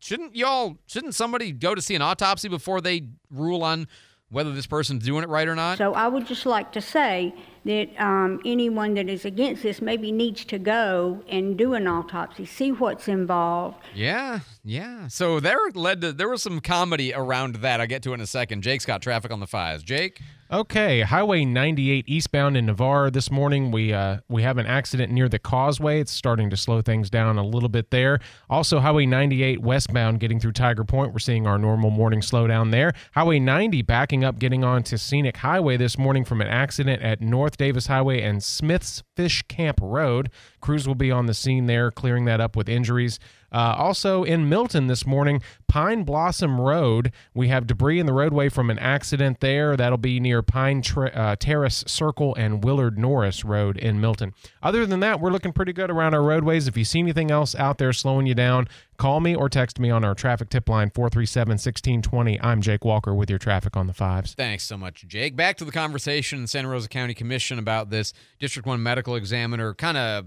shouldn't 0.00 0.34
y'all 0.34 0.78
shouldn't 0.86 1.14
somebody 1.14 1.52
go 1.52 1.74
to 1.74 1.82
see 1.82 1.94
an 1.94 2.02
autopsy 2.02 2.48
before 2.48 2.80
they 2.80 3.02
rule 3.30 3.62
on 3.62 3.86
whether 4.30 4.52
this 4.52 4.66
person's 4.66 5.04
doing 5.04 5.22
it 5.22 5.28
right 5.28 5.48
or 5.48 5.54
not? 5.54 5.78
So 5.78 5.94
I 5.94 6.08
would 6.08 6.26
just 6.26 6.46
like 6.46 6.72
to 6.72 6.80
say 6.80 7.34
that 7.64 7.88
um, 7.98 8.40
anyone 8.44 8.94
that 8.94 9.08
is 9.08 9.24
against 9.24 9.62
this 9.62 9.82
maybe 9.82 10.12
needs 10.12 10.44
to 10.46 10.58
go 10.58 11.22
and 11.28 11.56
do 11.56 11.74
an 11.74 11.86
autopsy, 11.86 12.46
see 12.46 12.72
what's 12.72 13.08
involved. 13.08 13.76
Yeah, 13.94 14.40
yeah. 14.64 15.08
So 15.08 15.40
there 15.40 15.58
led 15.74 16.00
to 16.00 16.12
there 16.12 16.28
was 16.28 16.42
some 16.42 16.60
comedy 16.60 17.12
around 17.12 17.56
that. 17.56 17.80
I'll 17.80 17.86
get 17.86 18.02
to 18.04 18.14
in 18.14 18.20
a 18.20 18.26
second. 18.26 18.62
Jake's 18.62 18.86
got 18.86 19.02
traffic 19.02 19.30
on 19.30 19.40
the 19.40 19.46
fives. 19.46 19.82
Jake. 19.82 20.20
Okay, 20.52 21.02
Highway 21.02 21.44
98 21.44 22.06
eastbound 22.08 22.56
in 22.56 22.66
Navarre 22.66 23.08
this 23.08 23.30
morning. 23.30 23.70
We 23.70 23.92
uh, 23.92 24.16
we 24.28 24.42
have 24.42 24.58
an 24.58 24.66
accident 24.66 25.12
near 25.12 25.28
the 25.28 25.38
causeway. 25.38 26.00
It's 26.00 26.10
starting 26.10 26.50
to 26.50 26.56
slow 26.56 26.82
things 26.82 27.08
down 27.08 27.38
a 27.38 27.44
little 27.44 27.68
bit 27.68 27.92
there. 27.92 28.18
Also, 28.48 28.80
Highway 28.80 29.06
98 29.06 29.60
westbound 29.60 30.18
getting 30.18 30.40
through 30.40 30.50
Tiger 30.50 30.82
Point. 30.82 31.12
We're 31.12 31.20
seeing 31.20 31.46
our 31.46 31.56
normal 31.56 31.90
morning 31.90 32.20
slowdown 32.20 32.72
there. 32.72 32.94
Highway 33.14 33.38
90 33.38 33.82
backing 33.82 34.24
up, 34.24 34.40
getting 34.40 34.64
on 34.64 34.82
to 34.84 34.98
Scenic 34.98 35.36
Highway 35.36 35.76
this 35.76 35.96
morning 35.96 36.24
from 36.24 36.40
an 36.40 36.48
accident 36.48 37.00
at 37.00 37.20
North 37.20 37.49
Davis 37.56 37.86
Highway 37.86 38.22
and 38.22 38.42
Smith's 38.42 39.02
Fish 39.16 39.42
Camp 39.48 39.78
Road. 39.82 40.30
Crews 40.60 40.86
will 40.86 40.94
be 40.94 41.10
on 41.10 41.26
the 41.26 41.34
scene 41.34 41.66
there, 41.66 41.90
clearing 41.90 42.24
that 42.26 42.40
up 42.40 42.56
with 42.56 42.68
injuries. 42.68 43.18
Uh, 43.52 43.74
also 43.76 44.24
in 44.24 44.48
Milton 44.48 44.86
this 44.86 45.06
morning, 45.06 45.42
Pine 45.68 46.04
Blossom 46.04 46.60
Road. 46.60 47.12
We 47.34 47.48
have 47.48 47.66
debris 47.66 48.00
in 48.00 48.06
the 48.06 48.12
roadway 48.12 48.48
from 48.48 48.70
an 48.70 48.78
accident 48.78 49.40
there. 49.40 49.76
That'll 49.76 49.98
be 49.98 50.20
near 50.20 50.42
Pine 50.42 50.82
Tra- 50.82 51.10
uh, 51.10 51.36
Terrace 51.36 51.84
Circle 51.86 52.34
and 52.36 52.64
Willard 52.64 52.98
Norris 52.98 53.44
Road 53.44 53.76
in 53.76 54.00
Milton. 54.00 54.34
Other 54.62 54.86
than 54.86 55.00
that, 55.00 55.20
we're 55.20 55.30
looking 55.30 55.52
pretty 55.52 55.72
good 55.72 55.90
around 55.90 56.14
our 56.14 56.22
roadways. 56.22 56.68
If 56.68 56.76
you 56.76 56.84
see 56.84 56.98
anything 57.00 57.30
else 57.30 57.54
out 57.54 57.78
there 57.78 57.92
slowing 57.92 58.26
you 58.26 58.34
down, 58.34 58.68
call 58.96 59.20
me 59.20 59.34
or 59.34 59.48
text 59.48 59.78
me 59.78 59.90
on 59.90 60.04
our 60.04 60.14
traffic 60.14 60.48
tip 60.48 60.68
line 60.68 60.90
437 60.90 61.52
1620. 61.52 62.40
I'm 62.40 62.60
Jake 62.60 62.84
Walker 62.84 63.14
with 63.14 63.30
your 63.30 63.38
traffic 63.38 63.76
on 63.76 63.86
the 63.86 63.94
fives. 63.94 64.34
Thanks 64.34 64.64
so 64.64 64.76
much, 64.76 65.06
Jake. 65.06 65.36
Back 65.36 65.56
to 65.58 65.64
the 65.64 65.72
conversation 65.72 66.40
in 66.40 66.46
Santa 66.46 66.68
Rosa 66.68 66.88
County 66.88 67.14
Commission 67.14 67.58
about 67.58 67.90
this 67.90 68.12
District 68.38 68.66
1 68.66 68.82
medical 68.82 69.14
examiner 69.16 69.74
kind 69.74 69.96
of 69.96 70.26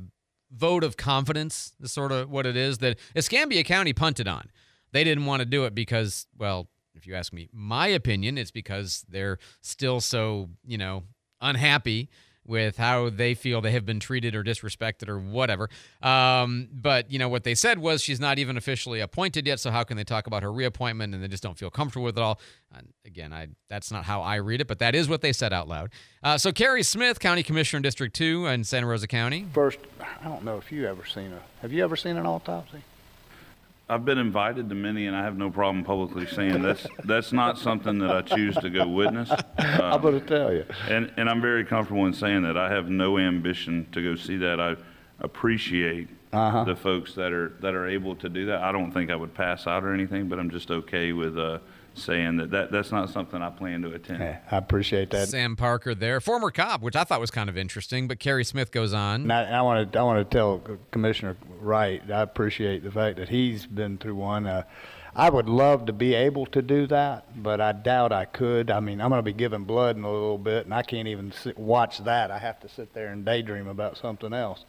vote 0.55 0.83
of 0.83 0.97
confidence 0.97 1.73
is 1.81 1.91
sort 1.91 2.11
of 2.11 2.29
what 2.29 2.45
it 2.45 2.55
is 2.55 2.77
that 2.79 2.97
Escambia 3.15 3.63
County 3.63 3.93
punted 3.93 4.27
on. 4.27 4.49
They 4.91 5.03
didn't 5.03 5.25
want 5.25 5.39
to 5.39 5.45
do 5.45 5.65
it 5.65 5.73
because, 5.73 6.27
well, 6.37 6.67
if 6.95 7.07
you 7.07 7.15
ask 7.15 7.33
me 7.33 7.49
my 7.51 7.87
opinion, 7.87 8.37
it's 8.37 8.51
because 8.51 9.03
they're 9.09 9.39
still 9.61 9.99
so, 9.99 10.49
you 10.65 10.77
know, 10.77 11.03
unhappy 11.41 12.09
with 12.45 12.77
how 12.77 13.09
they 13.09 13.33
feel 13.33 13.61
they 13.61 13.71
have 13.71 13.85
been 13.85 13.99
treated 13.99 14.35
or 14.35 14.43
disrespected 14.43 15.07
or 15.07 15.19
whatever. 15.19 15.69
Um, 16.01 16.67
but, 16.71 17.11
you 17.11 17.19
know, 17.19 17.29
what 17.29 17.43
they 17.43 17.55
said 17.55 17.79
was 17.79 18.01
she's 18.01 18.19
not 18.19 18.39
even 18.39 18.57
officially 18.57 18.99
appointed 18.99 19.47
yet, 19.47 19.59
so 19.59 19.71
how 19.71 19.83
can 19.83 19.97
they 19.97 20.03
talk 20.03 20.27
about 20.27 20.43
her 20.43 20.51
reappointment 20.51 21.13
and 21.13 21.23
they 21.23 21.27
just 21.27 21.43
don't 21.43 21.57
feel 21.57 21.69
comfortable 21.69 22.05
with 22.05 22.17
it 22.17 22.21
all? 22.21 22.39
And 22.75 22.93
again, 23.05 23.31
I 23.31 23.47
that's 23.69 23.91
not 23.91 24.03
how 24.05 24.21
I 24.21 24.35
read 24.35 24.61
it, 24.61 24.67
but 24.67 24.79
that 24.79 24.95
is 24.95 25.07
what 25.07 25.21
they 25.21 25.33
said 25.33 25.53
out 25.53 25.67
loud. 25.67 25.91
Uh, 26.23 26.37
so 26.37 26.51
Kerry 26.51 26.83
Smith, 26.83 27.19
County 27.19 27.43
Commissioner 27.43 27.77
in 27.77 27.83
District 27.83 28.15
2 28.15 28.47
in 28.47 28.63
Santa 28.63 28.87
Rosa 28.87 29.07
County. 29.07 29.47
First, 29.53 29.79
I 29.99 30.27
don't 30.27 30.43
know 30.43 30.57
if 30.57 30.71
you 30.71 30.87
ever 30.87 31.05
seen 31.05 31.33
a, 31.33 31.41
have 31.61 31.71
you 31.71 31.83
ever 31.83 31.95
seen 31.95 32.17
an 32.17 32.25
autopsy? 32.25 32.83
I've 33.89 34.05
been 34.05 34.17
invited 34.17 34.69
to 34.69 34.75
many, 34.75 35.07
and 35.07 35.15
I 35.15 35.23
have 35.23 35.37
no 35.37 35.51
problem 35.51 35.83
publicly 35.83 36.25
saying 36.25 36.61
that's 36.61 36.87
that's 37.03 37.33
not 37.33 37.57
something 37.57 37.99
that 37.99 38.11
I 38.11 38.21
choose 38.21 38.55
to 38.57 38.69
go 38.69 38.87
witness. 38.87 39.29
I'm 39.57 40.01
going 40.01 40.19
to 40.19 40.25
tell 40.25 40.53
you. 40.53 40.65
And 40.89 41.11
and 41.17 41.29
I'm 41.29 41.41
very 41.41 41.65
comfortable 41.65 42.05
in 42.05 42.13
saying 42.13 42.43
that 42.43 42.57
I 42.57 42.69
have 42.71 42.89
no 42.89 43.17
ambition 43.17 43.87
to 43.91 44.01
go 44.01 44.15
see 44.15 44.37
that. 44.37 44.59
I 44.59 44.75
appreciate 45.19 46.07
Uh-huh. 46.31 46.63
the 46.63 46.75
folks 46.75 47.13
that 47.15 47.33
are 47.33 47.49
that 47.59 47.75
are 47.75 47.87
able 47.87 48.15
to 48.15 48.29
do 48.29 48.45
that. 48.47 48.61
I 48.63 48.71
don't 48.71 48.91
think 48.91 49.11
I 49.11 49.15
would 49.15 49.33
pass 49.33 49.67
out 49.67 49.83
or 49.83 49.93
anything, 49.93 50.29
but 50.29 50.39
I'm 50.39 50.49
just 50.49 50.71
okay 50.71 51.11
with 51.11 51.37
uh, 51.37 51.59
saying 51.95 52.37
that, 52.37 52.51
that 52.51 52.71
that's 52.71 52.91
not 52.91 53.09
something 53.09 53.41
I 53.41 53.49
plan 53.49 53.81
to 53.83 53.93
attend. 53.93 54.23
I 54.23 54.57
appreciate 54.57 55.09
that. 55.11 55.29
Sam 55.29 55.55
Parker 55.55 55.93
there, 55.95 56.19
former 56.19 56.51
cop, 56.51 56.81
which 56.81 56.95
I 56.95 57.03
thought 57.03 57.19
was 57.19 57.31
kind 57.31 57.49
of 57.49 57.57
interesting, 57.57 58.07
but 58.07 58.19
Kerry 58.19 58.43
Smith 58.43 58.71
goes 58.71 58.93
on. 58.93 59.21
And 59.21 59.33
I, 59.33 59.43
I 59.43 59.61
want 59.61 59.91
to 59.91 59.99
I 59.99 60.03
want 60.03 60.29
to 60.29 60.37
tell 60.37 60.61
Commissioner 60.91 61.37
Wright 61.59 62.01
I 62.11 62.21
appreciate 62.21 62.83
the 62.83 62.91
fact 62.91 63.17
that 63.17 63.29
he's 63.29 63.65
been 63.65 63.97
through 63.97 64.15
one. 64.15 64.47
Uh, 64.47 64.63
I 65.15 65.29
would 65.29 65.47
love 65.47 65.85
to 65.85 65.93
be 65.93 66.15
able 66.15 66.47
to 66.47 66.61
do 66.63 66.87
that, 66.87 67.43
but 67.43 67.61
I 67.61 67.71
doubt 67.71 68.11
I 68.11 68.25
could. 68.25 68.71
I 68.71 68.79
mean, 68.79 68.99
I'm 68.99 69.09
going 69.09 69.19
to 69.19 69.23
be 69.23 69.31
giving 69.33 69.63
blood 69.63 69.95
in 69.95 70.03
a 70.03 70.11
little 70.11 70.39
bit, 70.39 70.65
and 70.65 70.73
I 70.73 70.81
can't 70.81 71.07
even 71.07 71.31
sit, 71.31 71.57
watch 71.57 71.99
that. 71.99 72.31
I 72.31 72.39
have 72.39 72.59
to 72.61 72.69
sit 72.69 72.95
there 72.95 73.09
and 73.09 73.23
daydream 73.23 73.67
about 73.67 73.97
something 73.97 74.33
else. 74.33 74.65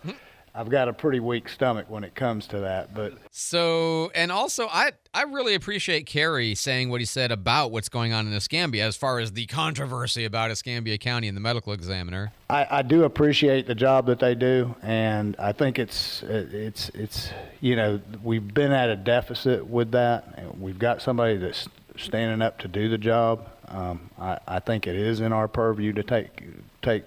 I've 0.57 0.71
got 0.71 0.89
a 0.89 0.93
pretty 0.93 1.19
weak 1.19 1.49
stomach 1.49 1.91
when 1.91 2.05
it 2.05 2.15
comes 2.15 2.47
to 2.49 2.61
that, 2.61 2.95
but 2.95 3.15
So, 3.33 4.13
and 4.15 4.31
also, 4.31 4.69
I 4.69 4.93
I 5.13 5.23
really 5.23 5.55
appreciate 5.55 6.07
Kerry 6.07 6.55
saying 6.55 6.91
what 6.91 7.01
he 7.01 7.07
said 7.07 7.33
about 7.33 7.73
what's 7.73 7.89
going 7.89 8.13
on 8.13 8.29
in 8.29 8.33
Escambia 8.33 8.87
as 8.87 8.97
far 8.97 9.19
as 9.19 9.33
the 9.33 9.47
controversy 9.47 10.25
about 10.25 10.53
Escambia 10.53 10.97
County 10.97 11.27
and 11.27 11.37
the 11.37 11.41
medical 11.41 11.73
examiner. 11.73 12.33
I, 12.49 12.67
I 12.71 12.83
do 12.83 13.03
appreciate 13.03 13.67
the 13.67 13.75
job 13.75 14.07
that 14.07 14.21
they 14.21 14.37
do, 14.37 14.77
and 14.81 15.35
I 15.41 15.51
think 15.51 15.81
it's 15.81 16.23
it's 16.23 16.89
it's 16.91 17.31
you 17.61 17.75
know 17.75 18.01
we've 18.23 18.55
been 18.55 18.71
at 18.71 18.91
a 18.91 18.97
deficit 18.97 19.67
with 19.67 19.91
that, 19.91 20.35
and 20.37 20.61
we've 20.61 20.79
got 20.79 21.03
somebody 21.03 21.37
that's 21.37 21.69
standing 21.97 22.43
up 22.43 22.59
to 22.61 22.69
do 22.69 22.89
the 22.89 22.99
job. 22.99 23.49
Um, 23.67 24.09
I, 24.21 24.39
I 24.47 24.61
think 24.61 24.87
it 24.87 24.95
is 24.95 25.21
in 25.21 25.33
our 25.33 25.49
purview 25.49 25.93
to 25.95 26.05
take 26.05 26.45
take 26.81 27.03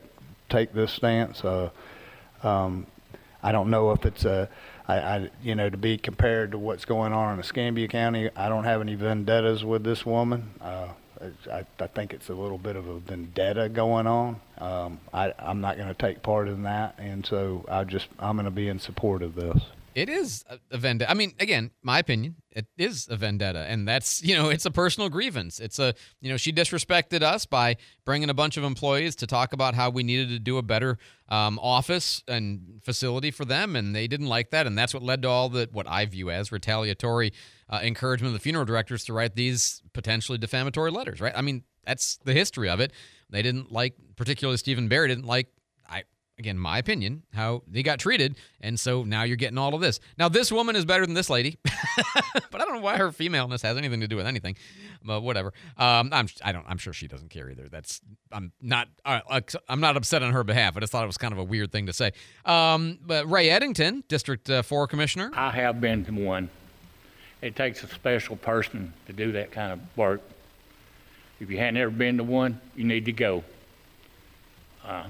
take 0.49 0.73
this 0.73 0.91
stance. 0.91 1.45
Uh, 1.45 1.69
um, 2.43 2.87
I 3.47 3.53
don't 3.53 3.69
know 3.69 3.91
if 3.91 4.05
it's 4.05 4.25
a 4.25 4.49
I, 4.89 4.95
I 4.99 5.29
you 5.41 5.55
know 5.55 5.69
to 5.69 5.77
be 5.77 5.97
compared 5.97 6.51
to 6.51 6.57
what's 6.57 6.83
going 6.83 7.13
on 7.13 7.33
in 7.35 7.39
Escambia 7.39 7.87
County. 7.87 8.29
I 8.35 8.49
don't 8.49 8.65
have 8.65 8.81
any 8.81 8.95
vendettas 8.95 9.63
with 9.63 9.85
this 9.85 10.05
woman. 10.05 10.51
Uh, 10.59 10.89
I, 11.49 11.65
I 11.79 11.87
think 11.87 12.11
it's 12.11 12.27
a 12.27 12.33
little 12.33 12.57
bit 12.57 12.75
of 12.75 12.89
a 12.89 12.99
vendetta 12.99 13.69
going 13.69 14.05
on. 14.05 14.41
Um, 14.57 14.99
I, 15.13 15.33
I'm 15.39 15.61
not 15.61 15.77
going 15.77 15.87
to 15.87 15.93
take 15.93 16.21
part 16.21 16.49
in 16.49 16.63
that, 16.63 16.95
and 16.97 17.25
so 17.25 17.65
I 17.69 17.85
just 17.85 18.09
I'm 18.19 18.35
going 18.35 18.45
to 18.45 18.51
be 18.51 18.67
in 18.67 18.79
support 18.79 19.21
of 19.21 19.35
this. 19.35 19.61
It 19.97 20.09
is 20.09 20.45
a, 20.69 20.77
vendetta. 20.77 21.09
I 21.09 21.15
mean, 21.15 21.33
again, 21.39 21.71
my 21.81 21.97
opinion, 21.97 22.35
it 22.51 22.67
is 22.77 23.07
a 23.09 23.15
vendetta, 23.15 23.65
and 23.67 23.87
that's 23.87 24.21
you 24.23 24.35
know, 24.35 24.49
it's 24.49 24.67
a 24.67 24.69
personal 24.69 25.09
grievance. 25.09 25.59
It's 25.59 25.79
a 25.79 25.95
you 26.21 26.29
know, 26.29 26.37
she 26.37 26.53
disrespected 26.53 27.23
us 27.23 27.47
by 27.47 27.77
bringing 28.05 28.29
a 28.29 28.35
bunch 28.35 28.57
of 28.57 28.63
employees 28.63 29.15
to 29.15 29.25
talk 29.25 29.53
about 29.53 29.73
how 29.73 29.89
we 29.89 30.03
needed 30.03 30.29
to 30.29 30.37
do 30.37 30.59
a 30.59 30.61
better 30.61 30.99
um, 31.29 31.57
office 31.63 32.21
and 32.27 32.79
facility 32.83 33.31
for 33.31 33.43
them, 33.43 33.75
and 33.75 33.95
they 33.95 34.05
didn't 34.05 34.27
like 34.27 34.51
that, 34.51 34.67
and 34.67 34.77
that's 34.77 34.93
what 34.93 35.01
led 35.01 35.23
to 35.23 35.29
all 35.29 35.49
the 35.49 35.67
what 35.71 35.87
I 35.87 36.05
view 36.05 36.29
as 36.29 36.51
retaliatory 36.51 37.33
uh, 37.67 37.79
encouragement 37.81 38.35
of 38.35 38.39
the 38.39 38.43
funeral 38.43 38.65
directors 38.65 39.03
to 39.05 39.13
write 39.13 39.33
these 39.33 39.81
potentially 39.93 40.37
defamatory 40.37 40.91
letters. 40.91 41.19
Right? 41.19 41.33
I 41.35 41.41
mean, 41.41 41.63
that's 41.87 42.19
the 42.23 42.33
history 42.33 42.69
of 42.69 42.79
it. 42.79 42.93
They 43.31 43.41
didn't 43.41 43.71
like, 43.71 43.95
particularly 44.15 44.57
Stephen 44.57 44.89
Barry 44.89 45.07
didn't 45.07 45.25
like. 45.25 45.47
Again, 46.39 46.59
my 46.59 46.77
opinion, 46.77 47.23
how 47.33 47.63
they 47.67 47.81
got 47.81 47.97
treated. 47.97 48.35
And 48.61 48.79
so 48.79 49.03
now 49.03 49.23
you're 49.23 49.37
getting 49.37 49.57
all 49.57 49.73
of 49.73 49.81
this. 49.81 49.99
Now, 50.19 50.29
this 50.29 50.51
woman 50.51 50.75
is 50.75 50.85
better 50.85 51.03
than 51.03 51.15
this 51.15 51.31
lady, 51.31 51.57
but 51.63 52.61
I 52.61 52.65
don't 52.65 52.75
know 52.75 52.81
why 52.81 52.97
her 52.97 53.11
femaleness 53.11 53.63
has 53.63 53.75
anything 53.75 54.01
to 54.01 54.07
do 54.07 54.15
with 54.15 54.27
anything. 54.27 54.55
But 55.03 55.21
whatever. 55.21 55.51
Um, 55.77 56.09
I'm 56.13 56.27
I 56.43 56.51
don't 56.51 56.65
I'm 56.67 56.77
sure 56.77 56.93
she 56.93 57.07
doesn't 57.07 57.29
care 57.29 57.49
either. 57.49 57.69
That's 57.69 58.01
I'm 58.31 58.51
not 58.61 58.87
uh, 59.03 59.41
I'm 59.67 59.79
not 59.79 59.97
upset 59.97 60.21
on 60.21 60.31
her 60.33 60.43
behalf. 60.43 60.77
I 60.77 60.81
just 60.81 60.91
thought 60.91 61.03
it 61.03 61.07
was 61.07 61.17
kind 61.17 61.33
of 61.33 61.39
a 61.39 61.43
weird 61.43 61.71
thing 61.71 61.87
to 61.87 61.93
say. 61.93 62.11
Um, 62.45 62.99
but 63.03 63.29
Ray 63.29 63.49
Eddington, 63.49 64.03
District 64.07 64.47
uh, 64.49 64.61
Four 64.61 64.87
Commissioner. 64.87 65.31
I 65.33 65.49
have 65.51 65.81
been 65.81 66.05
to 66.05 66.11
one. 66.11 66.49
It 67.41 67.55
takes 67.55 67.83
a 67.83 67.87
special 67.87 68.35
person 68.35 68.93
to 69.07 69.13
do 69.13 69.31
that 69.33 69.51
kind 69.51 69.71
of 69.71 69.79
work. 69.97 70.21
If 71.39 71.51
you 71.51 71.57
hadn't 71.57 71.77
ever 71.77 71.91
been 71.91 72.17
to 72.17 72.23
one, 72.23 72.59
you 72.75 72.83
need 72.83 73.05
to 73.05 73.11
go. 73.11 73.43
Uh, 74.83 75.07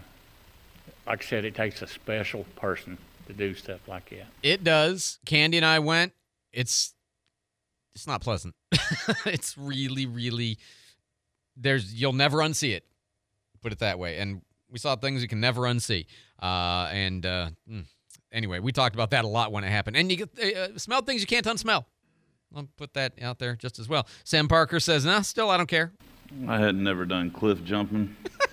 like 1.08 1.24
I 1.24 1.26
said, 1.26 1.46
it 1.46 1.56
takes 1.56 1.82
a 1.82 1.88
special 1.88 2.46
person 2.56 2.98
to 3.28 3.34
do 3.34 3.54
stuff 3.54 3.80
like 3.88 4.10
that. 4.10 4.28
It 4.44 4.64
does. 4.64 5.20
Candy 5.26 5.58
and 5.58 5.66
I 5.66 5.80
went. 5.80 6.14
It's 6.52 6.94
it's 7.96 8.08
not 8.08 8.22
pleasant. 8.22 8.56
it's 9.26 9.58
really, 9.58 10.06
really 10.06 10.58
there's 11.56 11.94
you'll 11.94 12.14
never 12.14 12.38
unsee 12.38 12.76
it. 12.76 12.86
Put 13.62 13.72
it 13.72 13.80
that 13.80 14.00
way. 14.00 14.18
And 14.20 14.42
we 14.70 14.80
saw 14.80 14.96
things 14.96 15.22
you 15.22 15.28
can 15.28 15.40
never 15.40 15.62
unsee. 15.62 16.06
Uh, 16.42 16.90
and 16.92 17.26
uh, 17.26 17.50
mm, 17.70 17.86
anyway, 18.32 18.60
we 18.60 18.72
talked 18.72 18.96
about 18.96 19.10
that 19.12 19.26
a 19.26 19.28
lot 19.28 19.52
when 19.52 19.64
it 19.64 19.70
happened. 19.70 19.98
And 19.98 20.12
you 20.12 20.18
get 20.18 20.58
uh, 20.58 20.78
smell 20.78 21.02
things 21.02 21.22
you 21.22 21.28
can't 21.28 21.46
unsmell. 21.46 21.86
I'll 22.56 22.68
put 22.78 22.94
that 22.94 23.14
out 23.22 23.40
there 23.40 23.56
just 23.56 23.80
as 23.80 23.90
well. 23.90 24.08
Sam 24.24 24.48
Parker 24.48 24.80
says, 24.80 25.06
"No, 25.06 25.16
nah, 25.16 25.22
still 25.22 25.50
I 25.50 25.58
don't 25.58 25.68
care." 25.68 25.92
I 26.48 26.60
had 26.60 26.76
never 26.76 27.06
done 27.06 27.32
cliff 27.32 27.64
jumping. 27.64 28.16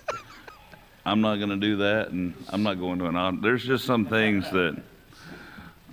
I'm 1.07 1.21
not 1.21 1.37
going 1.37 1.51
to 1.51 1.57
do 1.57 1.77
that, 1.79 2.09
and 2.09 2.35
I'm 2.49 2.63
not 2.63 2.75
going 2.75 2.99
to 3.01 3.07
an. 3.07 3.41
There's 3.41 3.63
just 3.63 3.85
some 3.85 4.07
things 4.07 4.51
that 4.51 4.81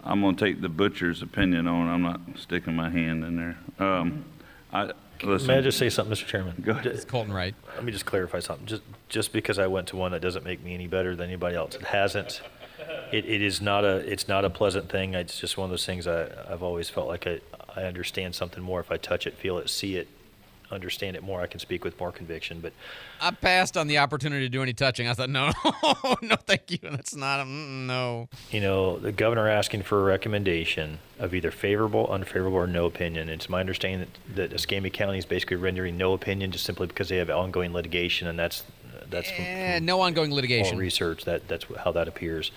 I'm 0.03 0.21
going 0.21 0.35
to 0.35 0.45
take 0.45 0.61
the 0.61 0.69
butcher's 0.69 1.21
opinion 1.21 1.67
on. 1.67 1.87
I'm 1.87 2.01
not 2.01 2.21
sticking 2.37 2.75
my 2.75 2.89
hand 2.89 3.23
in 3.23 3.35
there. 3.35 3.85
Um, 3.85 4.25
I 4.71 4.91
listen. 5.21 5.47
May 5.47 5.57
I 5.57 5.61
just 5.61 5.77
say 5.77 5.89
something, 5.89 6.15
Mr. 6.15 6.25
Chairman? 6.25 6.61
Go 6.63 6.71
ahead. 6.71 6.87
It's 6.87 7.03
Colton 7.03 7.33
Wright. 7.33 7.53
Let 7.75 7.83
me 7.83 7.91
just 7.91 8.05
clarify 8.05 8.39
something. 8.39 8.65
Just, 8.65 8.83
just 9.09 9.33
because 9.33 9.59
I 9.59 9.67
went 9.67 9.87
to 9.87 9.97
one, 9.97 10.11
that 10.13 10.21
doesn't 10.21 10.45
make 10.45 10.63
me 10.63 10.73
any 10.73 10.87
better 10.87 11.15
than 11.15 11.27
anybody 11.27 11.55
else. 11.55 11.75
It 11.75 11.83
hasn't. 11.83 12.41
It, 13.11 13.25
it 13.25 13.41
is 13.41 13.61
not 13.61 13.83
a, 13.83 13.97
it's 13.97 14.29
not 14.29 14.45
a 14.45 14.49
pleasant 14.49 14.89
thing. 14.89 15.13
It's 15.13 15.39
just 15.39 15.57
one 15.57 15.65
of 15.65 15.69
those 15.69 15.85
things 15.85 16.07
I, 16.07 16.29
I've 16.49 16.63
always 16.63 16.89
felt 16.89 17.07
like 17.07 17.27
I, 17.27 17.41
I 17.75 17.83
understand 17.83 18.35
something 18.35 18.63
more 18.63 18.79
if 18.79 18.91
I 18.91 18.97
touch 18.97 19.27
it, 19.27 19.35
feel 19.37 19.57
it, 19.57 19.69
see 19.69 19.97
it, 19.97 20.07
understand 20.71 21.15
it 21.15 21.23
more. 21.23 21.41
I 21.41 21.47
can 21.47 21.59
speak 21.59 21.83
with 21.83 21.99
more 21.99 22.11
conviction. 22.11 22.59
But 22.59 22.73
I 23.19 23.31
passed 23.31 23.77
on 23.77 23.87
the 23.87 23.97
opportunity 23.97 24.45
to 24.45 24.49
do 24.49 24.61
any 24.63 24.73
touching. 24.73 25.07
I 25.07 25.13
thought, 25.13 25.29
no, 25.29 25.51
no, 26.21 26.35
thank 26.35 26.71
you. 26.71 26.79
That's 26.81 27.15
not 27.15 27.39
a 27.39 27.43
mm, 27.43 27.85
no. 27.87 28.29
you 28.51 28.61
know, 28.61 28.97
the 28.97 29.11
governor 29.11 29.47
asking 29.47 29.83
for 29.83 29.99
a 29.99 30.03
recommendation 30.03 30.99
of 31.19 31.33
either 31.35 31.51
favorable, 31.51 32.07
unfavorable, 32.11 32.57
or 32.57 32.67
no 32.67 32.85
opinion. 32.85 33.29
It's 33.29 33.49
my 33.49 33.59
understanding 33.59 34.07
that, 34.27 34.35
that 34.35 34.53
Escambia 34.55 34.91
County 34.91 35.17
is 35.17 35.25
basically 35.25 35.57
rendering 35.57 35.97
no 35.97 36.13
opinion 36.13 36.51
just 36.51 36.65
simply 36.65 36.87
because 36.87 37.09
they 37.09 37.17
have 37.17 37.29
ongoing 37.29 37.73
litigation, 37.73 38.27
and 38.27 38.37
that's 38.39 38.63
that's 39.09 39.29
from, 39.29 39.43
Eh, 39.45 39.79
no 39.81 39.99
ongoing 40.01 40.31
litigation. 40.33 40.77
research. 40.77 41.25
That 41.25 41.47
that's 41.47 41.65
how 41.83 41.91
that 41.91 42.07
appears. 42.07 42.51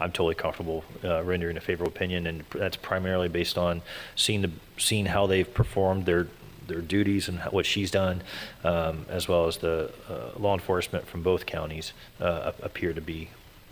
I'm 0.00 0.10
totally 0.10 0.34
comfortable 0.34 0.84
uh, 1.04 1.22
rendering 1.22 1.56
a 1.56 1.60
favorable 1.60 1.92
opinion, 1.92 2.26
and 2.26 2.44
that's 2.52 2.76
primarily 2.76 3.28
based 3.28 3.56
on 3.56 3.80
seeing 4.16 4.42
the 4.42 4.50
seeing 4.76 5.06
how 5.06 5.26
they've 5.26 5.52
performed 5.52 6.04
their 6.04 6.26
their 6.66 6.80
duties 6.80 7.28
and 7.28 7.40
what 7.40 7.66
she's 7.66 7.90
done, 7.90 8.22
um, 8.62 9.06
as 9.08 9.28
well 9.28 9.46
as 9.46 9.58
the 9.58 9.92
uh, 10.08 10.38
law 10.38 10.54
enforcement 10.54 11.06
from 11.06 11.22
both 11.22 11.46
counties 11.46 11.92
uh, 12.20 12.52
appear 12.62 12.92
to 12.92 13.00
be, 13.00 13.30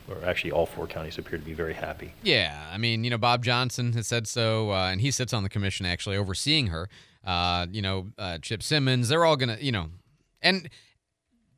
or 0.09 0.16
actually 0.24 0.53
all 0.53 0.66
four 0.66 0.86
counties 0.86 1.18
appear 1.18 1.38
to 1.38 1.45
be 1.45 1.55
very 1.55 1.74
happy. 1.74 2.14
Yeah, 2.22 2.70
I 2.72 2.78
mean, 2.78 3.05
you 3.05 3.11
know, 3.11 3.18
Bob 3.18 3.45
Johnson 3.45 3.93
has 3.95 4.07
said 4.07 4.26
so, 4.26 4.70
uh, 4.72 4.90
and 4.90 5.01
he 5.01 5.11
sits 5.11 5.32
on 5.32 5.43
the 5.43 5.49
commission 5.49 5.86
actually 5.86 6.16
overseeing 6.16 6.68
her. 6.68 6.88
Uh, 7.24 7.66
you 7.70 7.82
know, 7.82 8.09
uh, 8.18 8.38
Chip 8.38 8.62
Simmons, 8.62 9.09
they're 9.09 9.24
all 9.24 9.36
gonna, 9.36 9.59
you 9.61 9.72
know, 9.72 9.86
and 10.40 10.68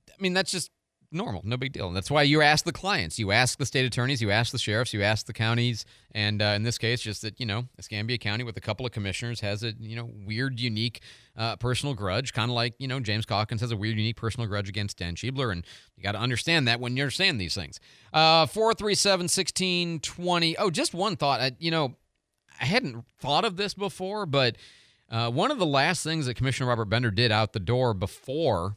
I 0.09 0.22
mean 0.22 0.35
that's 0.35 0.51
just 0.51 0.70
normal, 1.15 1.43
no 1.45 1.57
big 1.57 1.73
deal. 1.73 1.87
And 1.87 1.97
that's 1.97 2.11
why 2.11 2.23
you 2.23 2.43
ask 2.43 2.65
the 2.65 2.73
clients, 2.73 3.19
you 3.19 3.31
ask 3.33 3.59
the 3.59 3.67
state 3.67 3.85
attorneys, 3.85 4.21
you 4.21 4.31
ask 4.31 4.53
the 4.53 4.59
sheriffs, 4.59 4.93
you 4.93 5.03
ask 5.03 5.27
the 5.27 5.33
counties, 5.33 5.85
and 6.12 6.43
uh, 6.43 6.47
in 6.57 6.62
this 6.62 6.79
case, 6.79 7.01
just 7.01 7.23
that 7.23 7.39
you 7.41 7.47
know, 7.47 7.65
Escambia 7.79 8.19
County 8.19 8.45
with 8.45 8.57
a 8.57 8.61
couple 8.61 8.85
of 8.85 8.93
commissioners 8.93 9.41
has 9.41 9.62
a 9.62 9.73
you 9.79 9.97
know 9.97 10.11
weird, 10.27 10.61
unique 10.61 11.01
uh, 11.37 11.57
personal 11.57 11.95
grudge, 11.95 12.33
kind 12.33 12.51
of 12.51 12.55
like 12.55 12.75
you 12.79 12.89
know 12.89 13.01
James 13.01 13.27
Calkins 13.27 13.61
has 13.61 13.71
a 13.71 13.77
weird, 13.77 13.97
unique 13.97 14.17
personal 14.17 14.49
grudge 14.49 14.69
against 14.69 14.99
Dan 14.99 15.15
Schebler, 15.15 15.53
and 15.53 15.65
you 15.97 16.03
got 16.03 16.12
to 16.12 16.21
understand 16.21 16.69
that 16.69 16.81
when 16.81 16.97
you're 16.97 17.11
saying 17.11 17.39
these 17.39 17.55
things. 17.55 17.81
Uh, 18.12 18.47
four 18.47 18.75
three 18.75 18.95
seven 18.95 19.29
sixteen 19.29 20.01
twenty. 20.01 20.57
Oh, 20.57 20.71
just 20.71 20.95
one 20.95 21.17
thought. 21.17 21.41
I, 21.41 21.53
you 21.59 21.71
know, 21.71 21.95
I 22.61 22.65
hadn't 22.65 23.05
thought 23.19 23.45
of 23.45 23.57
this 23.57 23.75
before, 23.75 24.27
but 24.27 24.57
uh, 25.11 25.31
one 25.31 25.51
of 25.51 25.59
the 25.59 25.67
last 25.67 26.03
things 26.03 26.27
that 26.27 26.35
Commissioner 26.35 26.69
Robert 26.69 26.87
Bender 26.87 27.11
did 27.11 27.31
out 27.31 27.53
the 27.53 27.61
door 27.61 27.95
before 27.95 28.77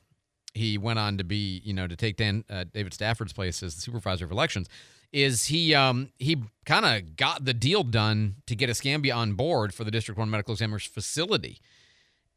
he 0.57 0.77
went 0.77 0.99
on 0.99 1.17
to 1.17 1.23
be, 1.23 1.61
you 1.63 1.73
know, 1.73 1.87
to 1.87 1.95
take 1.95 2.17
Dan 2.17 2.43
uh, 2.49 2.65
David 2.73 2.93
Stafford's 2.93 3.33
place 3.33 3.63
as 3.63 3.75
the 3.75 3.81
supervisor 3.81 4.25
of 4.25 4.31
elections, 4.31 4.67
is 5.13 5.45
he 5.45 5.73
um, 5.73 6.09
he 6.17 6.37
kind 6.65 6.85
of 6.85 7.15
got 7.15 7.45
the 7.45 7.53
deal 7.53 7.83
done 7.83 8.35
to 8.45 8.55
get 8.55 8.69
Escambia 8.69 9.13
on 9.13 9.33
board 9.33 9.73
for 9.73 9.83
the 9.83 9.91
District 9.91 10.17
One 10.17 10.29
Medical 10.29 10.53
Examiner's 10.53 10.85
facility, 10.85 11.59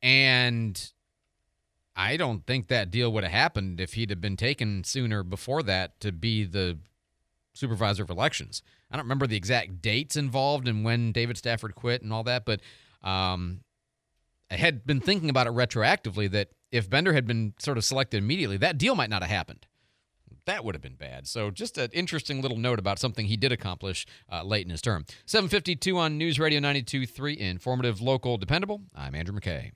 and 0.02 0.92
I 1.96 2.16
don't 2.16 2.46
think 2.46 2.68
that 2.68 2.90
deal 2.90 3.12
would 3.12 3.24
have 3.24 3.32
happened 3.32 3.80
if 3.80 3.94
he'd 3.94 4.10
have 4.10 4.20
been 4.20 4.36
taken 4.36 4.84
sooner 4.84 5.22
before 5.22 5.62
that 5.64 6.00
to 6.00 6.12
be 6.12 6.44
the 6.44 6.78
supervisor 7.52 8.02
of 8.02 8.10
elections. 8.10 8.62
I 8.90 8.96
don't 8.96 9.04
remember 9.04 9.26
the 9.26 9.36
exact 9.36 9.82
dates 9.82 10.16
involved 10.16 10.66
and 10.66 10.84
when 10.84 11.12
David 11.12 11.36
Stafford 11.36 11.74
quit 11.74 12.02
and 12.02 12.12
all 12.12 12.24
that, 12.24 12.44
but 12.44 12.60
um, 13.02 13.60
I 14.50 14.56
had 14.56 14.86
been 14.86 15.00
thinking 15.00 15.30
about 15.30 15.46
it 15.46 15.52
retroactively 15.52 16.30
that 16.30 16.48
if 16.70 16.88
Bender 16.88 17.12
had 17.12 17.26
been 17.26 17.54
sort 17.58 17.78
of 17.78 17.84
selected 17.84 18.18
immediately, 18.18 18.56
that 18.58 18.78
deal 18.78 18.94
might 18.94 19.10
not 19.10 19.22
have 19.22 19.30
happened. 19.30 19.66
That 20.46 20.64
would 20.64 20.74
have 20.74 20.82
been 20.82 20.94
bad. 20.94 21.28
So, 21.28 21.50
just 21.50 21.76
an 21.78 21.90
interesting 21.92 22.40
little 22.40 22.56
note 22.56 22.78
about 22.78 22.98
something 22.98 23.26
he 23.26 23.36
did 23.36 23.52
accomplish 23.52 24.06
uh, 24.32 24.42
late 24.42 24.64
in 24.64 24.70
his 24.70 24.80
term. 24.80 25.04
752 25.26 25.96
on 25.98 26.16
News 26.16 26.38
Radio 26.38 26.60
92.3, 26.60 27.36
informative, 27.36 28.00
local, 28.00 28.38
dependable. 28.38 28.80
I'm 28.94 29.14
Andrew 29.14 29.38
McKay. 29.38 29.72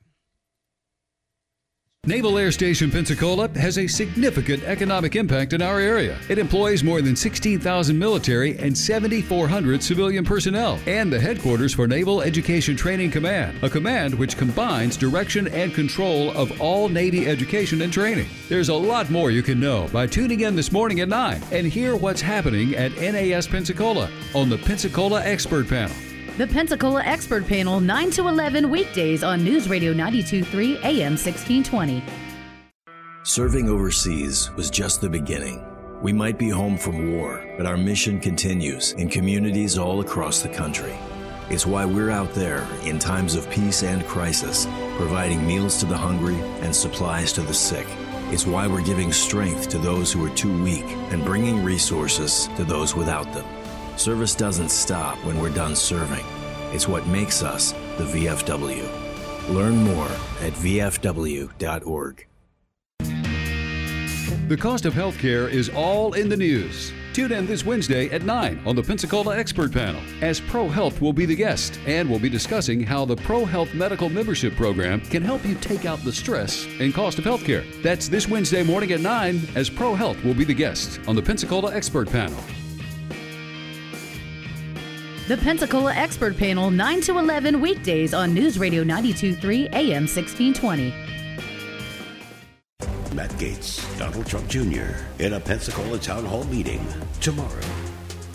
Naval 2.07 2.37
Air 2.37 2.53
Station 2.53 2.91
Pensacola 2.91 3.49
has 3.57 3.79
a 3.79 3.87
significant 3.87 4.63
economic 4.65 5.17
impact 5.17 5.55
in 5.55 5.63
our 5.63 5.81
area. 5.81 6.19
It 6.29 6.39
employs 6.39 6.85
more 6.85 7.01
than 7.01 7.17
16,000 7.17 7.99
military 7.99 8.59
and 8.59 8.77
7,400 8.77 9.83
civilian 9.83 10.23
personnel, 10.23 10.79
and 10.87 11.11
the 11.11 11.19
headquarters 11.19 11.73
for 11.73 11.87
Naval 11.87 12.21
Education 12.21 12.77
Training 12.77 13.11
Command, 13.11 13.57
a 13.63 13.71
command 13.71 14.15
which 14.15 14.37
combines 14.37 14.99
direction 14.99 15.49
and 15.49 15.73
control 15.73 16.31
of 16.33 16.61
all 16.61 16.91
Navy 16.91 17.27
education 17.27 17.81
and 17.81 17.91
training. 17.91 18.29
There's 18.51 18.69
a 18.69 18.75
lot 18.75 19.09
more 19.09 19.31
you 19.31 19.43
can 19.43 19.59
know 19.59 19.89
by 19.91 20.07
tuning 20.07 20.41
in 20.41 20.55
this 20.55 20.73
morning 20.73 21.01
at 21.01 21.09
9 21.09 21.43
and 21.53 21.67
hear 21.67 21.97
what's 21.97 22.21
happening 22.21 22.75
at 22.75 22.93
NAS 22.99 23.47
Pensacola 23.47 24.11
on 24.35 24.51
the 24.51 24.59
Pensacola 24.59 25.25
Expert 25.25 25.69
Panel. 25.69 25.97
The 26.37 26.49
Pensacola 26.49 27.01
Expert 27.05 27.47
Panel, 27.47 27.79
9 27.79 28.11
to 28.11 28.27
11 28.27 28.69
weekdays 28.69 29.23
on 29.23 29.45
News 29.45 29.69
Radio 29.69 29.93
923 29.93 30.79
AM 30.79 31.13
1620. 31.13 32.03
Serving 33.23 33.69
overseas 33.69 34.51
was 34.57 34.69
just 34.69 35.01
the 35.01 35.09
beginning. 35.09 35.65
We 36.03 36.13
might 36.13 36.37
be 36.37 36.49
home 36.49 36.77
from 36.77 37.13
war, 37.13 37.49
but 37.57 37.67
our 37.67 37.77
mission 37.77 38.19
continues 38.19 38.95
in 38.95 39.09
communities 39.09 39.79
all 39.79 40.01
across 40.01 40.43
the 40.43 40.49
country. 40.49 40.97
It's 41.51 41.67
why 41.67 41.85
we're 41.85 42.11
out 42.11 42.35
there 42.35 42.67
in 42.83 42.99
times 42.99 43.37
of 43.37 43.49
peace 43.49 43.85
and 43.85 44.05
crisis, 44.05 44.67
providing 44.97 45.47
meals 45.47 45.79
to 45.79 45.87
the 45.87 45.97
hungry 45.97 46.41
and 46.63 46.75
supplies 46.75 47.33
to 47.35 47.43
the 47.43 47.55
sick. 47.55 47.87
It's 48.33 48.45
why 48.45 48.67
we're 48.67 48.83
giving 48.83 49.13
strength 49.13 49.69
to 49.69 49.79
those 49.79 50.11
who 50.11 50.27
are 50.27 50.35
too 50.35 50.65
weak 50.65 50.85
and 51.13 51.25
bringing 51.25 51.63
resources 51.63 52.49
to 52.57 52.65
those 52.65 52.97
without 52.97 53.33
them. 53.33 53.47
Service 53.97 54.35
doesn't 54.35 54.71
stop 54.71 55.17
when 55.25 55.41
we're 55.41 55.51
done 55.51 55.77
serving. 55.77 56.25
It's 56.73 56.89
what 56.89 57.07
makes 57.07 57.43
us 57.43 57.73
the 57.97 58.05
VFW. 58.05 59.55
Learn 59.55 59.77
more 59.77 60.09
at 60.41 60.53
VFW.org. 60.55 62.27
The 64.49 64.57
cost 64.59 64.85
of 64.85 64.93
healthcare 64.93 65.51
is 65.51 65.71
all 65.71 66.13
in 66.13 66.29
the 66.29 66.37
news. 66.37 66.93
Tune 67.15 67.33
in 67.33 67.47
this 67.47 67.65
Wednesday 67.65 68.11
at 68.11 68.25
9 68.25 68.61
on 68.67 68.75
the 68.75 68.83
Pensacola 68.83 69.39
Expert 69.39 69.73
Panel, 69.73 70.03
as 70.21 70.41
Pro 70.41 70.69
Health 70.69 71.01
will 71.01 71.13
be 71.13 71.25
the 71.25 71.37
guest, 71.37 71.79
and 71.87 72.11
we'll 72.11 72.19
be 72.19 72.29
discussing 72.29 72.83
how 72.83 73.05
the 73.05 73.17
Pro 73.17 73.45
Health 73.45 73.73
Medical 73.73 74.11
Membership 74.11 74.55
Program 74.57 75.01
can 75.01 75.23
help 75.23 75.47
you 75.47 75.55
take 75.55 75.87
out 75.87 76.01
the 76.01 76.13
stress 76.13 76.67
and 76.81 76.93
cost 76.93 77.19
of 77.19 77.25
healthcare. 77.25 77.65
That's 77.83 78.09
this 78.09 78.29
Wednesday 78.29 78.65
morning 78.65 78.91
at 78.93 79.01
9, 79.01 79.41
as 79.55 79.71
Pro 79.71 79.95
Health 79.95 80.23
will 80.25 80.35
be 80.35 80.45
the 80.45 80.53
guest 80.53 81.01
on 81.07 81.15
the 81.15 81.23
Pensacola 81.23 81.73
Expert 81.75 82.11
Panel. 82.11 82.43
The 85.27 85.39
Pensacola 85.39 85.95
Expert 85.95 86.37
Panel, 86.37 86.71
9 86.71 87.01
to 87.01 87.19
11 87.19 87.59
weekdays 87.59 88.13
on 88.13 88.35
News 88.35 88.59
Radio 88.59 88.85
923 88.85 89.69
AM 89.69 90.07
1620. 90.07 90.93
Matt 93.15 93.31
Gaetz, 93.39 93.81
Donald 93.99 94.27
Trump 94.27 94.47
Jr. 94.49 94.93
in 95.21 95.33
a 95.33 95.41
Pensacola 95.41 95.99
Town 95.99 96.27
Hall 96.27 96.45
meeting 96.45 96.87
tomorrow. 97.23 97.65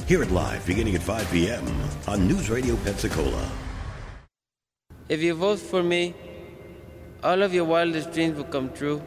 Hear 0.08 0.24
it 0.24 0.32
live 0.32 0.66
beginning 0.66 0.96
at 0.96 1.04
5 1.04 1.32
p.m. 1.32 1.64
on 2.08 2.28
News 2.28 2.50
Radio 2.50 2.76
Pensacola. 2.78 3.52
If 5.10 5.22
you 5.22 5.36
vote 5.36 5.60
for 5.60 5.84
me, 5.84 6.16
all 7.24 7.44
of 7.44 7.54
your 7.54 7.66
wildest 7.66 8.14
dreams 8.14 8.36
will 8.36 8.46
come 8.46 8.74
true. 8.74 9.00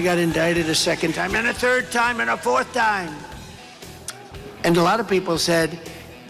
I 0.00 0.02
got 0.02 0.16
indicted 0.16 0.66
a 0.70 0.74
second 0.74 1.14
time, 1.14 1.34
and 1.34 1.46
a 1.46 1.52
third 1.52 1.92
time, 1.92 2.20
and 2.20 2.30
a 2.30 2.36
fourth 2.38 2.72
time. 2.72 3.14
And 4.64 4.78
a 4.78 4.82
lot 4.82 4.98
of 4.98 5.06
people 5.06 5.36
said 5.36 5.78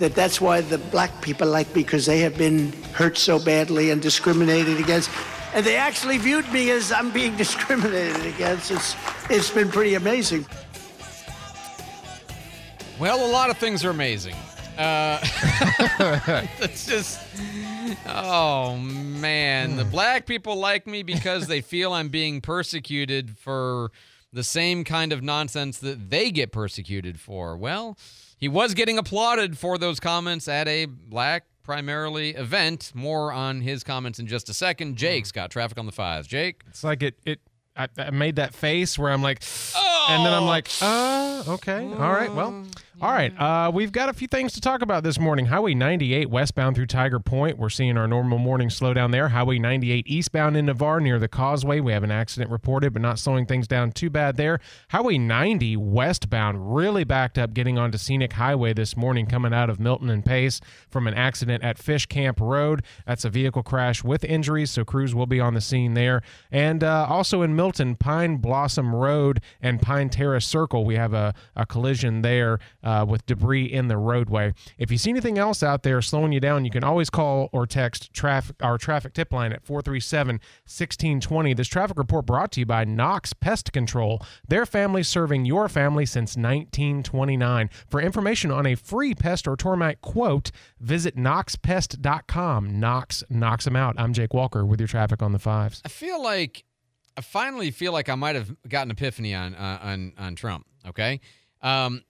that 0.00 0.16
that's 0.16 0.40
why 0.40 0.60
the 0.60 0.78
black 0.78 1.22
people 1.22 1.46
like 1.46 1.68
me, 1.68 1.84
because 1.84 2.04
they 2.04 2.18
have 2.18 2.36
been 2.36 2.72
hurt 2.94 3.16
so 3.16 3.38
badly 3.38 3.92
and 3.92 4.02
discriminated 4.02 4.80
against. 4.80 5.08
And 5.54 5.64
they 5.64 5.76
actually 5.76 6.18
viewed 6.18 6.52
me 6.52 6.72
as 6.72 6.90
I'm 6.90 7.12
being 7.12 7.36
discriminated 7.44 8.26
against. 8.26 8.72
It's, 8.72 8.96
it's 9.30 9.50
been 9.52 9.68
pretty 9.68 9.94
amazing. 9.94 10.44
Well, 12.98 13.24
a 13.24 13.30
lot 13.30 13.50
of 13.50 13.58
things 13.58 13.84
are 13.84 13.90
amazing. 13.90 14.34
Uh, 14.76 15.20
it's 16.58 16.86
just, 16.86 17.20
oh 18.06 18.76
man, 18.76 19.76
the 19.76 19.84
black 19.84 20.26
people 20.26 20.56
like 20.56 20.86
me 20.86 21.02
because 21.02 21.46
they 21.46 21.60
feel 21.60 21.92
I'm 21.92 22.08
being 22.08 22.40
persecuted 22.40 23.36
for 23.38 23.90
the 24.32 24.44
same 24.44 24.84
kind 24.84 25.12
of 25.12 25.22
nonsense 25.22 25.78
that 25.78 26.10
they 26.10 26.30
get 26.30 26.52
persecuted 26.52 27.18
for. 27.18 27.56
Well, 27.56 27.98
he 28.38 28.48
was 28.48 28.74
getting 28.74 28.98
applauded 28.98 29.58
for 29.58 29.76
those 29.78 30.00
comments 30.00 30.48
at 30.48 30.68
a 30.68 30.86
black 30.86 31.44
primarily 31.62 32.30
event. 32.30 32.92
More 32.94 33.32
on 33.32 33.60
his 33.60 33.84
comments 33.84 34.18
in 34.18 34.26
just 34.26 34.48
a 34.48 34.54
second. 34.54 34.96
Jake's 34.96 35.32
got 35.32 35.50
traffic 35.50 35.78
on 35.78 35.86
the 35.86 35.92
fives. 35.92 36.26
Jake, 36.26 36.62
It's 36.68 36.84
like 36.84 37.02
it 37.02 37.16
it 37.24 37.40
I, 37.76 37.88
I 37.98 38.10
made 38.10 38.36
that 38.36 38.52
face 38.54 38.98
where 38.98 39.12
I'm 39.12 39.22
like, 39.22 39.42
and 40.08 40.24
then 40.26 40.32
I'm 40.32 40.44
like, 40.44 40.68
uh, 40.82 41.44
okay, 41.48 41.84
all 41.84 42.12
right, 42.12 42.32
well, 42.32 42.66
all 43.02 43.12
right. 43.12 43.32
Uh, 43.40 43.70
we've 43.72 43.92
got 43.92 44.10
a 44.10 44.12
few 44.12 44.28
things 44.28 44.52
to 44.52 44.60
talk 44.60 44.82
about 44.82 45.02
this 45.02 45.18
morning. 45.18 45.46
Highway 45.46 45.72
98 45.72 46.28
westbound 46.28 46.76
through 46.76 46.84
Tiger 46.84 47.18
Point. 47.18 47.56
We're 47.56 47.70
seeing 47.70 47.96
our 47.96 48.06
normal 48.06 48.36
morning 48.36 48.68
slowdown 48.68 49.10
there. 49.10 49.30
Highway 49.30 49.58
98 49.58 50.06
eastbound 50.06 50.54
in 50.54 50.66
Navarre 50.66 51.00
near 51.00 51.18
the 51.18 51.26
Causeway. 51.26 51.80
We 51.80 51.92
have 51.92 52.02
an 52.02 52.10
accident 52.10 52.50
reported, 52.50 52.92
but 52.92 53.00
not 53.00 53.18
slowing 53.18 53.46
things 53.46 53.66
down 53.66 53.92
too 53.92 54.10
bad 54.10 54.36
there. 54.36 54.60
Highway 54.90 55.16
90 55.16 55.78
westbound 55.78 56.74
really 56.74 57.04
backed 57.04 57.38
up 57.38 57.54
getting 57.54 57.78
onto 57.78 57.96
Scenic 57.96 58.34
Highway 58.34 58.74
this 58.74 58.94
morning 58.98 59.24
coming 59.24 59.54
out 59.54 59.70
of 59.70 59.80
Milton 59.80 60.10
and 60.10 60.22
Pace 60.22 60.60
from 60.90 61.06
an 61.06 61.14
accident 61.14 61.64
at 61.64 61.78
Fish 61.78 62.04
Camp 62.04 62.38
Road. 62.38 62.82
That's 63.06 63.24
a 63.24 63.30
vehicle 63.30 63.62
crash 63.62 64.04
with 64.04 64.24
injuries, 64.24 64.70
so 64.72 64.84
crews 64.84 65.14
will 65.14 65.24
be 65.24 65.40
on 65.40 65.54
the 65.54 65.62
scene 65.62 65.94
there. 65.94 66.20
And 66.52 66.84
uh, 66.84 67.06
also 67.08 67.40
in 67.40 67.56
Milton, 67.56 67.96
Pine 67.96 68.36
Blossom 68.36 68.94
Road 68.94 69.40
and 69.62 69.80
Pine 69.80 70.10
Terrace 70.10 70.44
Circle, 70.44 70.84
we 70.84 70.96
have 70.96 71.14
a, 71.14 71.32
a 71.56 71.64
collision 71.64 72.20
there 72.20 72.58
uh, 72.82 72.89
with 73.08 73.26
debris 73.26 73.64
in 73.64 73.88
the 73.88 73.96
roadway. 73.96 74.52
If 74.78 74.90
you 74.90 74.98
see 74.98 75.10
anything 75.10 75.38
else 75.38 75.62
out 75.62 75.82
there 75.82 76.00
slowing 76.02 76.32
you 76.32 76.40
down, 76.40 76.64
you 76.64 76.70
can 76.70 76.84
always 76.84 77.10
call 77.10 77.48
or 77.52 77.66
text 77.66 78.12
traffic 78.12 78.56
our 78.60 78.78
traffic 78.78 79.12
tip 79.12 79.32
line 79.32 79.52
at 79.52 79.64
437 79.64 80.34
1620. 80.36 81.54
This 81.54 81.68
traffic 81.68 81.96
report 81.96 82.26
brought 82.26 82.52
to 82.52 82.60
you 82.60 82.66
by 82.66 82.84
Knox 82.84 83.32
Pest 83.32 83.72
Control. 83.72 84.22
Their 84.46 84.66
family 84.66 85.02
serving 85.02 85.44
your 85.44 85.68
family 85.68 86.06
since 86.06 86.36
1929. 86.36 87.70
For 87.88 88.00
information 88.00 88.50
on 88.50 88.66
a 88.66 88.74
free 88.74 89.14
pest 89.14 89.46
or 89.46 89.56
termite 89.56 90.00
quote, 90.00 90.50
visit 90.78 91.16
knoxpest.com. 91.16 92.80
Knox 92.80 93.24
knocks 93.30 93.64
them 93.64 93.76
out. 93.76 93.94
I'm 93.98 94.12
Jake 94.12 94.34
Walker 94.34 94.64
with 94.64 94.80
your 94.80 94.88
traffic 94.88 95.22
on 95.22 95.32
the 95.32 95.38
fives. 95.38 95.82
I 95.84 95.88
feel 95.88 96.22
like 96.22 96.64
I 97.16 97.22
finally 97.22 97.70
feel 97.70 97.92
like 97.92 98.08
I 98.08 98.14
might 98.14 98.36
have 98.36 98.54
got 98.68 98.86
an 98.86 98.90
epiphany 98.92 99.34
on 99.34 99.54
uh, 99.54 99.78
on 99.82 100.12
on 100.16 100.34
Trump. 100.36 100.66
Okay, 100.88 101.20
um, 101.62 102.02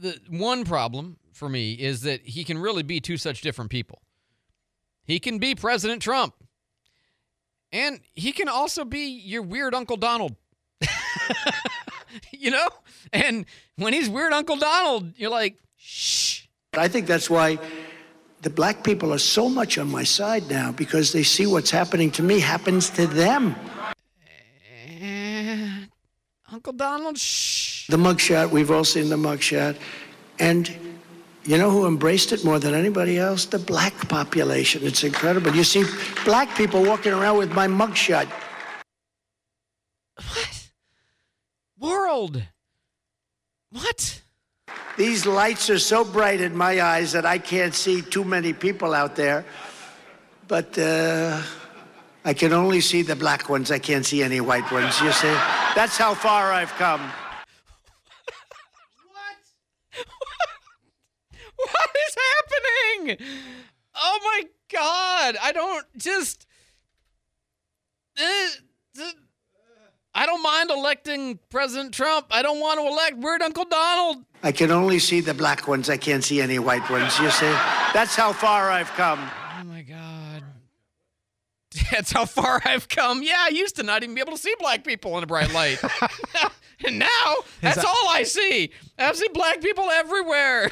the 0.00 0.20
one 0.28 0.64
problem 0.64 1.16
for 1.32 1.48
me 1.48 1.72
is 1.74 2.02
that 2.02 2.22
he 2.22 2.44
can 2.44 2.58
really 2.58 2.82
be 2.82 3.00
two 3.00 3.16
such 3.16 3.40
different 3.40 3.70
people. 3.70 4.02
He 5.04 5.20
can 5.20 5.38
be 5.38 5.54
President 5.54 6.02
Trump, 6.02 6.34
and 7.72 8.00
he 8.14 8.32
can 8.32 8.48
also 8.48 8.84
be 8.84 9.06
your 9.06 9.42
weird 9.42 9.74
Uncle 9.74 9.96
Donald. 9.96 10.36
you 12.32 12.50
know, 12.50 12.68
and 13.12 13.46
when 13.76 13.92
he's 13.92 14.08
weird 14.08 14.32
Uncle 14.32 14.56
Donald, 14.56 15.12
you're 15.16 15.30
like, 15.30 15.58
shh. 15.76 16.46
I 16.74 16.88
think 16.88 17.06
that's 17.06 17.30
why 17.30 17.58
the 18.42 18.50
black 18.50 18.84
people 18.84 19.12
are 19.12 19.18
so 19.18 19.48
much 19.48 19.78
on 19.78 19.90
my 19.90 20.04
side 20.04 20.48
now 20.48 20.72
because 20.72 21.12
they 21.12 21.22
see 21.22 21.46
what's 21.46 21.70
happening 21.70 22.10
to 22.12 22.22
me 22.22 22.40
happens 22.40 22.90
to 22.90 23.06
them. 23.06 23.56
Eh, 25.00 25.86
Uncle 26.52 26.72
Donald, 26.72 27.18
shh. 27.18 27.65
The 27.88 27.96
mugshot, 27.96 28.50
we've 28.50 28.70
all 28.70 28.84
seen 28.84 29.08
the 29.08 29.16
mugshot. 29.16 29.76
And 30.38 30.68
you 31.44 31.56
know 31.56 31.70
who 31.70 31.86
embraced 31.86 32.32
it 32.32 32.44
more 32.44 32.58
than 32.58 32.74
anybody 32.74 33.18
else? 33.18 33.44
The 33.44 33.60
black 33.60 33.94
population. 34.08 34.82
It's 34.84 35.04
incredible. 35.04 35.54
You 35.54 35.62
see 35.62 35.84
black 36.24 36.54
people 36.56 36.82
walking 36.82 37.12
around 37.12 37.38
with 37.38 37.52
my 37.52 37.68
mugshot. 37.68 38.26
What? 40.16 40.68
World. 41.78 42.42
What? 43.70 44.22
These 44.96 45.26
lights 45.26 45.70
are 45.70 45.78
so 45.78 46.04
bright 46.04 46.40
in 46.40 46.56
my 46.56 46.80
eyes 46.80 47.12
that 47.12 47.24
I 47.24 47.38
can't 47.38 47.74
see 47.74 48.02
too 48.02 48.24
many 48.24 48.52
people 48.52 48.94
out 48.94 49.14
there. 49.14 49.44
But 50.48 50.76
uh, 50.78 51.40
I 52.24 52.34
can 52.34 52.52
only 52.52 52.80
see 52.80 53.02
the 53.02 53.14
black 53.14 53.48
ones. 53.48 53.70
I 53.70 53.78
can't 53.78 54.04
see 54.04 54.22
any 54.22 54.40
white 54.40 54.70
ones, 54.72 55.00
you 55.00 55.12
see? 55.12 55.36
That's 55.76 55.96
how 55.96 56.14
far 56.14 56.50
I've 56.50 56.72
come. 56.72 57.12
What 61.66 61.90
is 62.08 62.16
happening? 63.16 63.26
Oh 63.94 64.18
my 64.24 64.42
god! 64.72 65.36
I 65.42 65.52
don't 65.52 65.86
just. 65.96 66.46
Uh, 68.18 68.22
uh, 69.00 69.10
I 70.14 70.24
don't 70.24 70.42
mind 70.42 70.70
electing 70.70 71.38
President 71.50 71.92
Trump. 71.92 72.26
I 72.30 72.42
don't 72.42 72.60
want 72.60 72.80
to 72.80 72.86
elect 72.86 73.18
Weird 73.18 73.42
Uncle 73.42 73.64
Donald. 73.66 74.24
I 74.42 74.52
can 74.52 74.70
only 74.70 74.98
see 74.98 75.20
the 75.20 75.34
black 75.34 75.68
ones. 75.68 75.90
I 75.90 75.96
can't 75.98 76.24
see 76.24 76.40
any 76.40 76.58
white 76.58 76.88
ones, 76.88 77.18
you 77.18 77.30
see? 77.30 77.50
That's 77.92 78.16
how 78.16 78.32
far 78.32 78.70
I've 78.70 78.90
come. 78.92 79.18
Oh 79.60 79.64
my 79.64 79.82
god. 79.82 80.42
That's 81.90 82.12
how 82.12 82.24
far 82.24 82.62
I've 82.64 82.88
come. 82.88 83.22
Yeah, 83.22 83.36
I 83.38 83.48
used 83.48 83.76
to 83.76 83.82
not 83.82 84.02
even 84.02 84.14
be 84.14 84.20
able 84.20 84.32
to 84.32 84.38
see 84.38 84.54
black 84.58 84.84
people 84.84 85.16
in 85.18 85.24
a 85.24 85.26
bright 85.26 85.52
light. 85.52 85.82
and 86.84 86.98
now, 86.98 87.34
that's 87.60 87.84
all 87.84 88.08
I 88.08 88.22
see. 88.24 88.70
I 88.98 89.12
see 89.12 89.28
black 89.32 89.60
people 89.60 89.90
everywhere. 89.90 90.70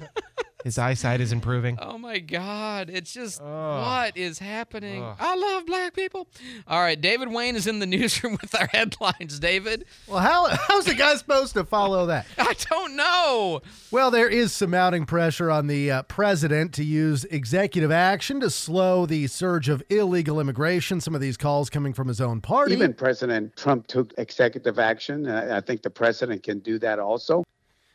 His 0.64 0.78
eyesight 0.78 1.20
is 1.20 1.32
improving. 1.32 1.78
Oh 1.80 1.98
my 1.98 2.18
God. 2.18 2.88
It's 2.88 3.12
just 3.12 3.42
what 3.42 4.16
is 4.16 4.38
happening? 4.38 5.02
I 5.02 5.34
love 5.36 5.66
black 5.66 5.94
people. 5.94 6.28
All 6.68 6.80
right. 6.80 7.00
David 7.00 7.28
Wayne 7.32 7.56
is 7.56 7.66
in 7.66 7.78
the 7.78 7.86
newsroom 7.98 8.38
with 8.40 8.54
our 8.54 8.68
headlines. 8.68 9.38
David. 9.38 9.84
Well, 10.06 10.18
how 10.20 10.46
how's 10.48 10.84
the 10.84 10.94
guy 10.94 11.14
supposed 11.16 11.54
to 11.54 11.64
follow 11.64 12.06
that? 12.06 12.26
I 12.38 12.54
don't 12.70 12.96
know. 12.96 13.62
Well, 13.90 14.10
there 14.10 14.28
is 14.28 14.52
some 14.52 14.70
mounting 14.70 15.04
pressure 15.06 15.50
on 15.50 15.66
the 15.66 15.90
uh, 15.90 16.02
president 16.04 16.72
to 16.74 16.84
use 16.84 17.24
executive 17.24 17.90
action 17.90 18.40
to 18.40 18.50
slow 18.50 19.06
the 19.06 19.26
surge 19.26 19.68
of 19.68 19.82
illegal 19.90 20.40
immigration. 20.40 21.00
Some 21.00 21.14
of 21.14 21.20
these 21.20 21.36
calls 21.36 21.70
coming 21.70 21.92
from 21.92 22.08
his 22.08 22.20
own 22.20 22.40
party. 22.40 22.74
Even 22.74 22.94
President 22.94 23.56
Trump 23.56 23.86
took 23.86 24.12
executive 24.18 24.78
action. 24.78 25.26
and 25.26 25.52
I 25.52 25.60
think 25.60 25.82
the 25.82 25.90
president 25.90 26.42
can 26.42 26.60
do 26.60 26.78
that 26.78 26.98
also. 26.98 27.42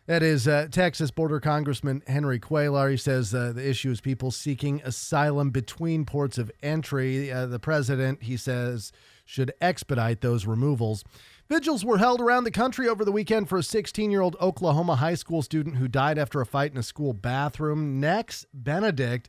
That 0.07 0.23
is 0.23 0.47
uh, 0.47 0.69
Texas 0.71 1.11
border 1.11 1.41
Congressman 1.41 2.01
Henry 2.07 2.39
Cuellar. 2.39 2.89
He 2.89 2.95
says 2.95 3.35
uh, 3.35 3.51
the 3.53 3.69
issue 3.69 3.91
is 3.91 3.99
people 3.99 4.31
seeking 4.31 4.81
asylum 4.85 5.49
between 5.49 6.05
ports 6.05 6.37
of 6.37 6.49
entry. 6.63 7.29
Uh, 7.29 7.45
the 7.45 7.59
president, 7.59 8.23
he 8.23 8.37
says, 8.37 8.93
should 9.25 9.51
expedite 9.59 10.21
those 10.21 10.45
removals. 10.45 11.03
Vigils 11.49 11.83
were 11.83 11.97
held 11.97 12.21
around 12.21 12.45
the 12.45 12.51
country 12.51 12.87
over 12.87 13.03
the 13.03 13.11
weekend 13.11 13.49
for 13.49 13.57
a 13.57 13.63
16 13.63 14.09
year 14.09 14.21
old 14.21 14.37
Oklahoma 14.39 14.95
high 14.95 15.15
school 15.15 15.41
student 15.41 15.75
who 15.75 15.89
died 15.89 16.17
after 16.17 16.39
a 16.39 16.45
fight 16.45 16.71
in 16.71 16.77
a 16.77 16.83
school 16.83 17.11
bathroom. 17.11 17.99
Nex, 17.99 18.45
Benedict 18.53 19.27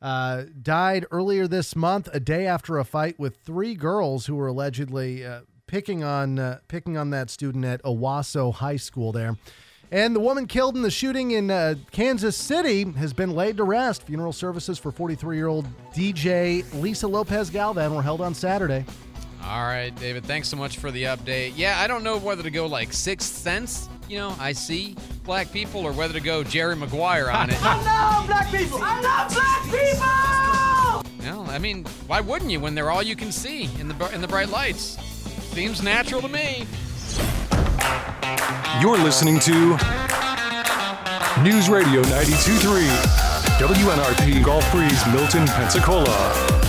uh, 0.00 0.44
died 0.62 1.04
earlier 1.10 1.48
this 1.48 1.74
month, 1.74 2.08
a 2.12 2.20
day 2.20 2.46
after 2.46 2.78
a 2.78 2.84
fight 2.84 3.18
with 3.18 3.38
three 3.38 3.74
girls 3.74 4.26
who 4.26 4.36
were 4.36 4.46
allegedly 4.46 5.26
uh, 5.26 5.40
picking 5.66 6.04
on 6.04 6.38
uh, 6.38 6.60
picking 6.68 6.96
on 6.96 7.10
that 7.10 7.28
student 7.28 7.64
at 7.64 7.82
Owasso 7.82 8.54
High 8.54 8.76
School 8.76 9.10
there. 9.10 9.36
And 9.92 10.16
the 10.16 10.20
woman 10.20 10.46
killed 10.46 10.74
in 10.74 10.80
the 10.80 10.90
shooting 10.90 11.32
in 11.32 11.50
uh, 11.50 11.74
Kansas 11.90 12.34
City 12.34 12.90
has 12.92 13.12
been 13.12 13.32
laid 13.32 13.58
to 13.58 13.64
rest. 13.64 14.04
Funeral 14.04 14.32
services 14.32 14.78
for 14.78 14.90
43 14.90 15.36
year 15.36 15.48
old 15.48 15.66
DJ 15.94 16.64
Lisa 16.80 17.06
Lopez 17.06 17.50
Galvan 17.50 17.94
were 17.94 18.00
held 18.00 18.22
on 18.22 18.32
Saturday. 18.32 18.86
All 19.44 19.64
right, 19.64 19.94
David. 19.96 20.24
Thanks 20.24 20.48
so 20.48 20.56
much 20.56 20.78
for 20.78 20.90
the 20.90 21.02
update. 21.04 21.52
Yeah, 21.56 21.78
I 21.78 21.86
don't 21.86 22.02
know 22.02 22.16
whether 22.16 22.42
to 22.42 22.50
go 22.50 22.64
like 22.66 22.90
Sixth 22.94 23.36
Sense, 23.36 23.90
you 24.08 24.16
know, 24.16 24.34
I 24.38 24.52
see 24.52 24.96
black 25.24 25.52
people, 25.52 25.84
or 25.84 25.92
whether 25.92 26.14
to 26.14 26.20
go 26.20 26.42
Jerry 26.42 26.76
Maguire 26.76 27.30
on 27.30 27.50
it. 27.50 27.56
I 27.62 27.76
love 27.82 28.26
black 28.26 28.50
people. 28.50 28.78
I 28.80 29.00
love 29.00 29.32
black 29.34 29.62
people. 31.12 31.32
Well, 31.42 31.50
I 31.50 31.58
mean, 31.58 31.84
why 32.06 32.20
wouldn't 32.20 32.50
you 32.50 32.60
when 32.60 32.74
they're 32.74 32.90
all 32.90 33.02
you 33.02 33.16
can 33.16 33.30
see 33.30 33.68
in 33.78 33.88
the 33.88 34.14
in 34.14 34.22
the 34.22 34.28
bright 34.28 34.48
lights? 34.48 34.98
Seems 35.52 35.82
natural 35.82 36.22
to 36.22 36.28
me. 36.28 36.66
You're 38.80 38.98
listening 38.98 39.38
to 39.40 39.76
News 41.42 41.68
Radio 41.68 42.02
92.3, 42.02 42.86
WNRP 43.58 44.44
Gulf 44.44 44.70
Breeze, 44.72 45.06
Milton, 45.12 45.46
Pensacola. 45.46 46.61